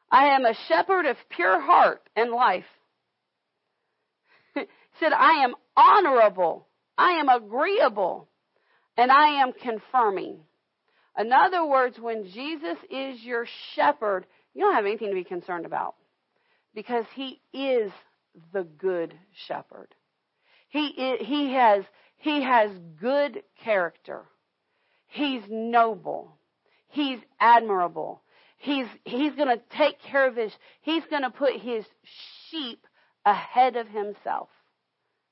I 0.09 0.35
am 0.35 0.45
a 0.45 0.55
shepherd 0.69 1.05
of 1.05 1.17
pure 1.27 1.59
heart 1.59 2.01
and 2.15 2.31
life. 2.31 2.63
he 4.55 4.61
said, 5.01 5.11
I 5.11 5.43
am 5.43 5.53
honorable. 5.75 6.65
I 6.97 7.19
am 7.19 7.27
agreeable. 7.27 8.29
And 8.95 9.11
I 9.11 9.41
am 9.41 9.51
confirming. 9.51 10.39
In 11.17 11.31
other 11.31 11.65
words, 11.65 11.97
when 11.99 12.25
Jesus 12.25 12.77
is 12.89 13.21
your 13.21 13.47
shepherd, 13.75 14.25
you 14.53 14.61
don't 14.61 14.75
have 14.75 14.85
anything 14.85 15.09
to 15.09 15.15
be 15.15 15.23
concerned 15.23 15.65
about 15.65 15.95
because 16.73 17.05
he 17.15 17.41
is 17.53 17.91
the 18.53 18.63
good 18.63 19.13
shepherd. 19.47 19.87
He, 20.69 21.17
he, 21.21 21.53
has, 21.53 21.83
he 22.17 22.43
has 22.43 22.69
good 22.99 23.43
character. 23.63 24.23
He's 25.07 25.43
noble. 25.49 26.37
He's 26.89 27.19
admirable. 27.39 28.21
He's, 28.57 28.87
he's 29.05 29.33
going 29.35 29.47
to 29.47 29.61
take 29.77 30.01
care 30.01 30.27
of 30.27 30.35
his, 30.35 30.51
he's 30.81 31.03
going 31.09 31.21
to 31.21 31.29
put 31.29 31.61
his 31.61 31.85
sheep 32.49 32.85
ahead 33.25 33.75
of 33.75 33.87
himself. 33.87 34.49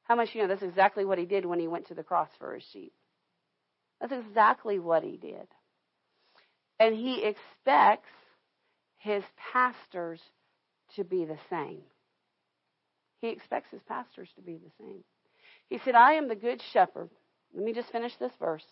How 0.04 0.16
much 0.16 0.30
you 0.34 0.42
know 0.42 0.48
that's 0.48 0.62
exactly 0.62 1.06
what 1.06 1.18
he 1.18 1.26
did 1.26 1.46
when 1.46 1.60
he 1.60 1.68
went 1.68 1.88
to 1.88 1.94
the 1.94 2.04
cross 2.04 2.30
for 2.38 2.54
his 2.54 2.64
sheep? 2.72 2.94
That's 4.00 4.14
exactly 4.14 4.80
what 4.80 5.04
he 5.04 5.18
did. 5.18 5.48
And 6.84 6.98
he 6.98 7.24
expects 7.24 8.10
his 8.98 9.24
pastors 9.54 10.20
to 10.98 11.06
be 11.06 11.24
the 11.24 11.38
same. 11.50 11.80
He 13.22 13.30
expects 13.30 13.72
his 13.72 13.80
pastors 13.88 14.28
to 14.36 14.42
be 14.42 14.58
the 14.58 14.72
same. 14.78 15.06
He 15.70 15.80
said, 15.86 15.96
I 15.96 16.16
am 16.16 16.28
the 16.28 16.36
good 16.36 16.62
shepherd. 16.74 17.10
Let 17.56 17.64
me 17.64 17.72
just 17.72 17.90
finish 17.90 18.14
this 18.18 18.34
verse. 18.38 18.66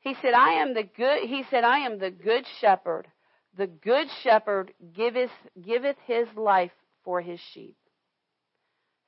He 0.00 0.16
said, 0.20 0.34
I 0.34 0.54
am 0.54 0.74
the 0.74 0.82
good, 0.82 1.28
he 1.28 1.44
said, 1.48 1.62
I 1.62 1.78
am 1.78 2.00
the 2.00 2.10
good 2.10 2.44
shepherd. 2.60 3.06
The 3.56 3.68
good 3.68 4.08
shepherd 4.24 4.74
giveth, 4.96 5.30
giveth 5.64 5.96
his 6.08 6.26
life 6.34 6.74
for 7.04 7.20
his 7.20 7.38
sheep. 7.52 7.76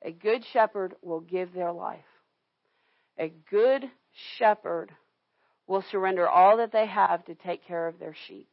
A 0.05 0.13
good 0.13 0.45
shepherd 0.53 0.95
will 1.03 1.21
give 1.21 1.53
their 1.53 1.73
life. 1.73 1.99
A 3.19 3.33
good 3.51 3.91
shepherd 4.39 4.93
will 5.71 5.85
surrender 5.93 6.29
all 6.29 6.57
that 6.57 6.73
they 6.73 6.85
have 6.85 7.25
to 7.25 7.35
take 7.37 7.65
care 7.65 7.87
of 7.87 8.01
their 8.01 8.15
sheep. 8.27 8.49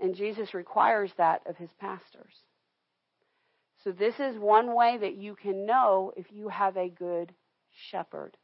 And 0.00 0.16
Jesus 0.16 0.54
requires 0.54 1.12
that 1.18 1.42
of 1.46 1.58
his 1.58 1.68
pastors. 1.78 2.32
So, 3.84 3.92
this 3.92 4.14
is 4.18 4.38
one 4.38 4.74
way 4.74 4.96
that 4.98 5.16
you 5.16 5.34
can 5.34 5.66
know 5.66 6.12
if 6.16 6.24
you 6.30 6.48
have 6.48 6.78
a 6.78 6.88
good 6.88 7.34
shepherd. 7.90 8.38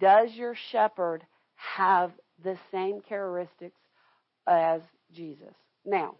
Does 0.00 0.30
your 0.32 0.54
shepherd 0.72 1.22
have 1.54 2.12
the 2.42 2.56
same 2.72 3.02
characteristics 3.02 3.80
as 4.46 4.80
Jesus? 5.12 5.54
Now, 5.84 6.14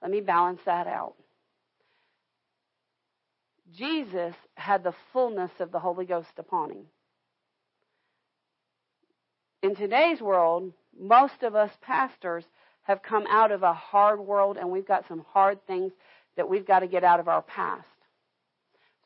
let 0.00 0.10
me 0.10 0.22
balance 0.22 0.60
that 0.64 0.86
out. 0.86 1.16
Jesus 3.74 4.34
had 4.54 4.82
the 4.82 4.94
fullness 5.12 5.50
of 5.60 5.70
the 5.70 5.80
Holy 5.80 6.06
Ghost 6.06 6.32
upon 6.38 6.70
him. 6.70 6.86
In 9.66 9.74
today's 9.74 10.20
world, 10.20 10.72
most 10.96 11.42
of 11.42 11.56
us 11.56 11.72
pastors 11.80 12.44
have 12.82 13.02
come 13.02 13.26
out 13.28 13.50
of 13.50 13.64
a 13.64 13.72
hard 13.72 14.20
world 14.20 14.56
and 14.56 14.70
we've 14.70 14.86
got 14.86 15.08
some 15.08 15.24
hard 15.32 15.58
things 15.66 15.90
that 16.36 16.48
we've 16.48 16.64
got 16.64 16.80
to 16.80 16.86
get 16.86 17.02
out 17.02 17.18
of 17.18 17.26
our 17.26 17.42
past. 17.42 17.88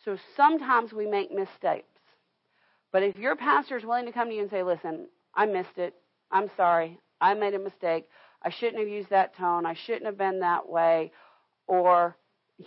So 0.05 0.19
sometimes 0.37 0.93
we 0.93 1.07
make 1.07 1.33
mistakes. 1.33 1.99
But 2.93 3.03
if 3.03 3.17
your 3.17 3.37
pastor 3.37 3.79
is 3.79 3.87
willing 3.87 4.05
to 4.05 4.13
come 4.13 4.29
to 4.29 4.35
you 4.35 4.43
and 4.43 4.51
say, 4.51 4.63
listen, 4.63 5.07
I 5.35 5.47
missed 5.47 5.79
it. 5.79 5.95
I'm 6.31 6.51
sorry. 6.59 7.01
I 7.23 7.33
made 7.33 7.55
a 7.55 7.59
mistake. 7.59 8.07
I 8.43 8.51
shouldn't 8.51 8.81
have 8.81 8.89
used 8.89 9.09
that 9.09 9.35
tone. 9.37 9.65
I 9.65 9.73
shouldn't 9.73 10.05
have 10.05 10.19
been 10.19 10.41
that 10.41 10.69
way. 10.69 11.11
Or, 11.69 12.19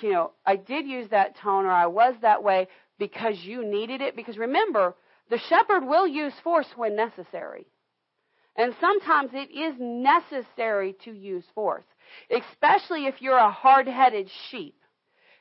you 0.02 0.11
know, 0.11 0.32
I 0.48 0.56
did 0.56 0.88
use 0.88 1.10
that 1.10 1.38
tone 1.38 1.65
or 1.65 1.72
I 1.72 1.86
was 1.86 2.15
that 2.24 2.44
way 2.44 2.70
because 2.98 3.38
you 3.44 3.64
needed 3.64 4.02
it. 4.02 4.15
Because 4.15 4.40
remember, 4.40 4.95
the 5.30 5.38
shepherd 5.38 5.86
will 5.86 6.07
use 6.07 6.34
force 6.44 6.70
when 6.76 6.95
necessary. 6.95 7.68
And 8.55 8.75
sometimes 8.80 9.31
it 9.34 9.51
is 9.51 9.75
necessary 9.80 10.95
to 11.05 11.11
use 11.11 11.43
force, 11.55 11.85
especially 12.30 13.07
if 13.07 13.21
you're 13.21 13.38
a 13.38 13.51
hard 13.51 13.88
headed 13.88 14.30
sheep. 14.49 14.75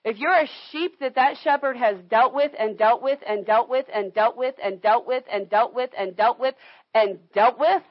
If 0.04 0.18
you're 0.18 0.34
a 0.34 0.48
sheep 0.70 0.98
that 1.00 1.14
that 1.14 1.36
shepherd 1.44 1.76
has 1.76 1.96
dealt 2.10 2.34
with 2.34 2.52
and 2.58 2.76
dealt 2.76 3.02
with 3.02 3.20
and 3.26 3.46
dealt 3.46 3.68
with 3.68 3.86
and 3.92 4.12
dealt 4.12 4.36
with 4.36 4.54
and 4.62 4.80
dealt 4.80 5.06
with 5.06 5.24
and 5.30 5.48
dealt 5.48 5.74
with 5.74 5.90
and 5.96 6.16
dealt 6.16 6.40
with 6.40 6.54
and 6.94 7.18
dealt 7.34 7.58
with, 7.58 7.82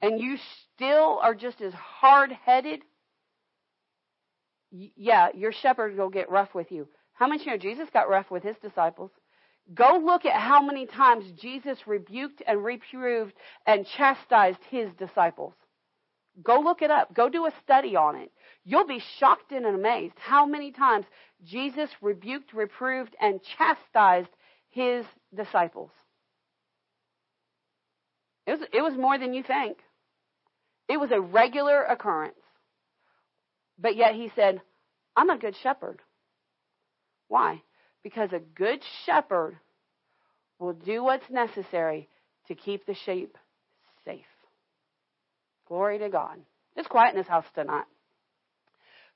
and 0.00 0.18
you 0.18 0.36
still 0.74 1.20
are 1.22 1.34
just 1.34 1.60
as 1.60 1.72
hard 1.74 2.32
headed, 2.44 2.80
yeah, 4.70 5.28
your 5.34 5.52
shepherd 5.52 5.96
will 5.96 6.10
get 6.10 6.30
rough 6.30 6.54
with 6.54 6.72
you. 6.72 6.88
How 7.12 7.26
much 7.28 7.42
you 7.44 7.52
know 7.52 7.58
Jesus 7.58 7.88
got 7.92 8.08
rough 8.08 8.30
with 8.30 8.42
his 8.42 8.56
disciples? 8.62 9.10
Go 9.74 10.00
look 10.02 10.24
at 10.24 10.40
how 10.40 10.62
many 10.62 10.86
times 10.86 11.24
Jesus 11.40 11.78
rebuked 11.86 12.42
and 12.46 12.64
reproved 12.64 13.34
and 13.66 13.86
chastised 13.86 14.60
his 14.70 14.90
disciples. 14.94 15.52
Go 16.42 16.60
look 16.60 16.82
it 16.82 16.90
up. 16.90 17.12
Go 17.14 17.28
do 17.28 17.46
a 17.46 17.52
study 17.62 17.96
on 17.96 18.16
it. 18.16 18.30
You'll 18.64 18.86
be 18.86 19.02
shocked 19.18 19.52
and 19.52 19.66
amazed 19.66 20.14
how 20.16 20.46
many 20.46 20.70
times 20.70 21.04
Jesus 21.44 21.90
rebuked, 22.00 22.52
reproved, 22.54 23.14
and 23.20 23.40
chastised 23.58 24.30
his 24.70 25.04
disciples. 25.34 25.90
It 28.46 28.52
was, 28.52 28.68
it 28.72 28.82
was 28.82 28.94
more 28.94 29.18
than 29.18 29.34
you 29.34 29.42
think. 29.42 29.78
It 30.88 30.98
was 30.98 31.10
a 31.10 31.20
regular 31.20 31.82
occurrence. 31.82 32.34
But 33.78 33.96
yet 33.96 34.14
he 34.14 34.30
said, 34.34 34.62
I'm 35.14 35.28
a 35.28 35.38
good 35.38 35.56
shepherd. 35.62 36.00
Why? 37.28 37.62
Because 38.08 38.32
a 38.32 38.38
good 38.38 38.80
shepherd 39.04 39.58
will 40.58 40.72
do 40.72 41.04
what's 41.04 41.28
necessary 41.30 42.08
to 42.46 42.54
keep 42.54 42.86
the 42.86 42.96
sheep 43.04 43.36
safe. 44.02 44.24
Glory 45.66 45.98
to 45.98 46.08
God. 46.08 46.38
It's 46.74 46.88
quiet 46.88 47.12
in 47.12 47.20
this 47.20 47.28
house 47.28 47.44
tonight. 47.54 47.84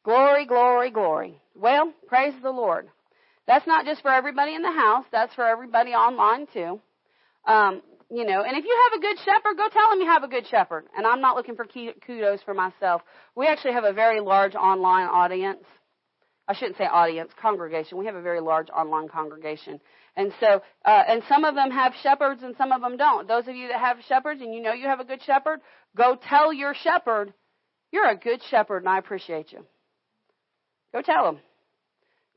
Glory, 0.05 0.45
glory, 0.45 0.91
glory. 0.91 1.41
Well, 1.55 1.91
praise 2.07 2.35
the 2.43 2.51
Lord. 2.51 2.87
That's 3.47 3.67
not 3.67 3.87
just 3.87 4.03
for 4.03 4.13
everybody 4.13 4.55
in 4.55 4.61
the 4.61 4.71
house. 4.71 5.07
That's 5.11 5.35
for 5.35 5.47
everybody 5.49 5.93
online 5.93 6.47
too. 6.53 6.79
Um, 7.47 7.81
you 8.11 8.27
know, 8.27 8.43
and 8.43 8.59
if 8.59 8.63
you 8.67 8.91
have 8.91 8.99
a 8.99 9.01
good 9.01 9.17
shepherd, 9.25 9.57
go 9.57 9.71
tell 9.73 9.91
him 9.91 10.01
you 10.01 10.07
have 10.07 10.23
a 10.23 10.29
good 10.29 10.47
shepherd. 10.51 10.85
And 10.95 11.07
I'm 11.07 11.23
not 11.23 11.35
looking 11.35 11.57
for 11.57 11.65
kudos 11.65 12.43
for 12.43 12.53
myself. 12.53 13.01
We 13.35 13.47
actually 13.47 13.73
have 13.73 13.85
a 13.85 13.95
very 13.95 14.21
large 14.21 14.55
online 14.55 15.07
audience. 15.07 15.65
I 16.49 16.55
shouldn't 16.55 16.77
say 16.77 16.85
audience, 16.85 17.31
congregation. 17.41 17.99
We 17.99 18.07
have 18.07 18.17
a 18.17 18.23
very 18.23 18.41
large 18.41 18.69
online 18.71 19.09
congregation. 19.09 19.81
And 20.17 20.33
so, 20.41 20.63
uh, 20.85 21.03
and 21.09 21.23
some 21.29 21.45
of 21.45 21.55
them 21.55 21.71
have 21.71 21.95
shepherds 22.03 22.43
and 22.43 22.57
some 22.57 22.73
of 22.73 22.81
them 22.81 22.97
don't. 22.97 23.29
Those 23.29 23.47
of 23.49 23.55
you 23.55 23.69
that 23.69 23.81
have 23.81 23.99
shepherds 24.09 24.41
and 24.41 24.53
you 24.53 24.61
know 24.61 24.73
you 24.73 24.87
have 24.87 25.01
a 25.01 25.05
good 25.05 25.23
shepherd, 25.23 25.61
go 25.97 26.17
tell 26.29 26.53
your 26.53 26.75
shepherd, 26.75 27.33
you're 27.93 28.09
a 28.09 28.17
good 28.17 28.41
shepherd 28.51 28.79
and 28.79 28.89
I 28.89 28.99
appreciate 28.99 29.53
you. 29.53 29.65
Go 30.93 31.01
tell 31.01 31.29
him. 31.29 31.39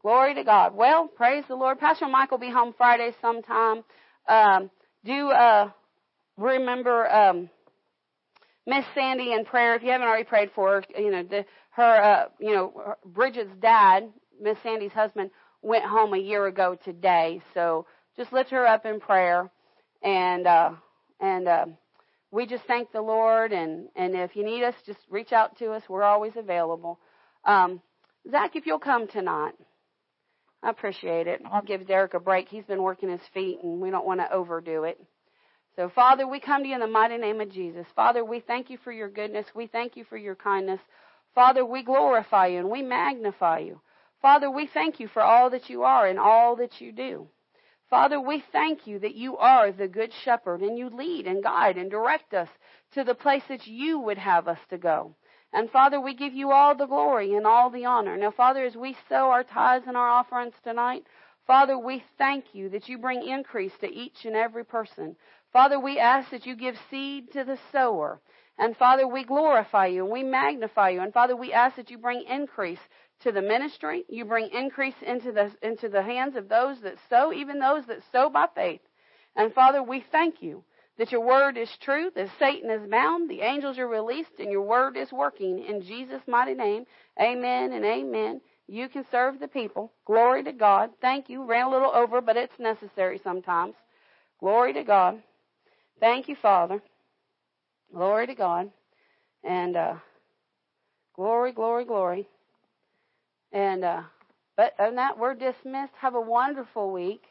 Glory 0.02 0.36
to 0.36 0.44
God. 0.44 0.76
Well, 0.76 1.08
praise 1.08 1.44
the 1.48 1.56
Lord. 1.56 1.80
Pastor 1.80 2.08
Mike 2.08 2.30
will 2.30 2.38
be 2.38 2.52
home 2.52 2.76
Friday 2.78 3.12
sometime. 3.22 3.84
Um, 4.30 4.70
do 5.04 5.30
uh, 5.32 5.72
remember 6.38 7.12
um, 7.12 7.50
Miss 8.66 8.86
Sandy 8.96 9.34
in 9.34 9.46
prayer. 9.46 9.76
If 9.76 9.84
you 9.84 9.92
haven't 9.92 10.08
already 10.08 10.24
prayed 10.24 10.52
for 10.56 10.82
her, 10.82 10.84
you 10.98 11.12
know 11.12 11.24
the, 11.24 11.46
her, 11.72 11.84
uh, 11.84 12.26
you 12.40 12.54
know 12.54 12.96
Bridget's 13.06 13.56
dad, 13.62 14.10
Miss 14.42 14.58
Sandy's 14.64 14.92
husband, 14.92 15.32
went 15.62 15.86
home 15.86 16.14
a 16.14 16.20
year 16.20 16.48
ago 16.48 16.78
today. 16.84 17.42
So 17.54 17.86
just 18.18 18.34
lift 18.34 18.50
her 18.52 18.66
up 18.66 18.86
in 18.86 19.00
prayer, 19.00 19.52
and 20.04 20.48
uh, 20.48 20.72
and 21.20 21.48
uh, 21.48 21.66
we 22.32 22.48
just 22.48 22.64
thank 22.66 22.92
the 22.92 23.02
Lord. 23.02 23.52
And 23.52 23.90
and 23.96 24.16
if 24.16 24.36
you 24.36 24.44
need 24.44 24.64
us, 24.64 24.76
just 24.86 25.00
reach 25.10 25.32
out 25.32 25.58
to 25.60 25.72
us. 25.72 25.84
We're 25.88 26.04
always 26.04 26.34
available. 26.36 27.00
Um, 27.46 27.82
Zach, 28.30 28.56
if 28.56 28.66
you'll 28.66 28.80
come 28.80 29.08
tonight, 29.08 29.54
I 30.64 30.72
appreciate 30.72 31.28
it. 31.28 31.42
I'll 31.52 31.62
give 31.62 31.86
Derek 31.86 32.16
a 32.16 32.20
break. 32.20 32.50
He's 32.50 32.66
been 32.66 32.82
working 32.82 33.10
his 33.10 33.22
feet, 33.36 33.60
and 33.62 33.80
we 33.80 33.92
don't 33.92 34.06
want 34.06 34.20
to 34.22 34.34
overdo 34.34 34.86
it. 34.86 35.00
So, 35.76 35.90
Father, 35.90 36.26
we 36.26 36.40
come 36.40 36.64
to 36.64 36.70
you 36.70 36.76
in 36.76 36.80
the 36.80 36.88
mighty 36.88 37.18
name 37.18 37.42
of 37.42 37.50
Jesus. 37.50 37.86
Father, 37.96 38.24
we 38.24 38.40
thank 38.40 38.70
you 38.70 38.78
for 38.78 38.94
your 38.94 39.10
goodness. 39.10 39.48
We 39.54 39.68
thank 39.68 39.98
you 39.98 40.06
for 40.06 40.16
your 40.16 40.36
kindness. 40.36 40.80
Father, 41.34 41.66
we 41.66 41.84
glorify 41.84 42.48
you 42.48 42.60
and 42.60 42.70
we 42.70 42.82
magnify 42.82 43.60
you. 43.60 43.82
Father, 44.22 44.50
we 44.50 44.68
thank 44.68 45.02
you 45.02 45.10
for 45.10 45.22
all 45.22 45.50
that 45.50 45.70
you 45.70 45.84
are 45.84 46.08
and 46.08 46.18
all 46.18 46.56
that 46.56 46.80
you 46.80 46.94
do. 46.94 47.28
Father, 47.90 48.22
we 48.22 48.40
thank 48.54 48.88
you 48.88 49.00
that 49.00 49.16
you 49.16 49.36
are 49.38 49.72
the 49.72 49.90
good 49.90 50.14
shepherd 50.14 50.62
and 50.62 50.78
you 50.78 50.90
lead 50.90 51.28
and 51.28 51.44
guide 51.44 51.78
and 51.78 51.92
direct 51.92 52.34
us 52.34 52.50
to 52.94 53.04
the 53.04 53.14
place 53.14 53.44
that 53.50 53.68
you 53.68 54.00
would 54.00 54.18
have 54.18 54.48
us 54.48 54.60
to 54.70 54.78
go. 54.78 55.14
And 55.52 55.70
Father, 55.70 56.00
we 56.00 56.14
give 56.14 56.34
you 56.34 56.52
all 56.52 56.74
the 56.74 56.88
glory 56.88 57.36
and 57.36 57.46
all 57.46 57.70
the 57.70 57.86
honor. 57.86 58.16
Now, 58.16 58.32
Father, 58.32 58.64
as 58.66 58.78
we 58.78 58.96
sow 59.10 59.30
our 59.30 59.44
tithes 59.44 59.88
and 59.88 59.98
our 59.98 60.10
offerings 60.10 60.56
tonight, 60.64 61.06
Father, 61.46 61.78
we 61.78 62.04
thank 62.18 62.56
you 62.56 62.70
that 62.70 62.90
you 62.90 62.98
bring 62.98 63.28
increase 63.28 63.78
to 63.80 63.94
each 63.94 64.26
and 64.26 64.36
every 64.36 64.66
person. 64.66 65.16
Father, 65.56 65.80
we 65.80 66.00
ask 66.00 66.32
that 66.32 66.46
you 66.46 66.54
give 66.54 66.76
seed 66.92 67.32
to 67.32 67.46
the 67.46 67.58
sower. 67.72 68.20
And 68.60 68.76
Father, 68.76 69.08
we 69.08 69.24
glorify 69.24 69.86
you 69.86 70.04
and 70.04 70.12
we 70.12 70.22
magnify 70.22 70.90
you. 70.90 71.00
And 71.00 71.14
Father, 71.14 71.34
we 71.34 71.54
ask 71.54 71.78
that 71.78 71.90
you 71.90 71.98
bring 71.98 72.26
increase 72.30 72.82
to 73.22 73.32
the 73.32 73.42
ministry. 73.42 74.04
You 74.10 74.26
bring 74.26 74.50
increase 74.50 74.96
into 75.02 75.32
the, 75.32 75.54
into 75.62 75.88
the 75.88 76.04
hands 76.04 76.36
of 76.36 76.50
those 76.50 76.82
that 76.82 76.98
sow, 77.10 77.32
even 77.32 77.58
those 77.58 77.86
that 77.86 78.00
sow 78.12 78.30
by 78.30 78.48
faith. 78.54 78.82
And 79.38 79.54
Father, 79.54 79.82
we 79.82 80.04
thank 80.12 80.42
you 80.42 80.62
that 80.98 81.14
your 81.14 81.26
word 81.26 81.58
is 81.58 81.70
true, 81.82 82.12
that 82.18 82.32
Satan 82.38 82.70
is 82.70 82.90
bound, 82.90 83.30
the 83.30 83.40
angels 83.40 83.78
are 83.78 83.88
released, 83.88 84.38
and 84.40 84.52
your 84.52 84.64
word 84.64 84.98
is 84.98 85.14
working. 85.14 85.64
In 85.64 85.82
Jesus' 85.82 86.28
mighty 86.28 86.54
name, 86.54 86.86
amen 87.18 87.72
and 87.72 87.86
amen. 87.86 88.42
You 88.68 88.90
can 88.90 89.06
serve 89.10 89.40
the 89.40 89.48
people. 89.48 89.94
Glory 90.04 90.44
to 90.44 90.52
God. 90.52 90.90
Thank 91.00 91.30
you. 91.30 91.46
Ran 91.46 91.68
a 91.68 91.72
little 91.72 91.92
over, 91.96 92.20
but 92.20 92.36
it's 92.36 92.60
necessary 92.60 93.22
sometimes. 93.24 93.76
Glory 94.42 94.74
to 94.74 94.84
God. 94.84 95.22
Thank 96.00 96.30
you, 96.30 96.36
Father. 96.42 96.82
Glory 97.94 98.28
to 98.28 98.36
God. 98.36 98.72
And 99.44 99.78
uh, 99.78 99.96
glory, 101.16 101.54
glory, 101.54 101.86
glory. 101.86 102.28
And 103.54 103.84
uh, 103.86 104.04
but 104.58 104.74
on 104.80 104.96
that, 104.96 105.18
we're 105.20 105.36
dismissed. 105.36 105.94
Have 106.02 106.16
a 106.16 106.22
wonderful 106.22 106.92
week. 106.92 107.24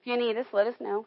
If 0.00 0.06
you 0.08 0.18
need 0.18 0.36
us, 0.38 0.46
let 0.52 0.66
us 0.68 0.74
know. 0.80 1.06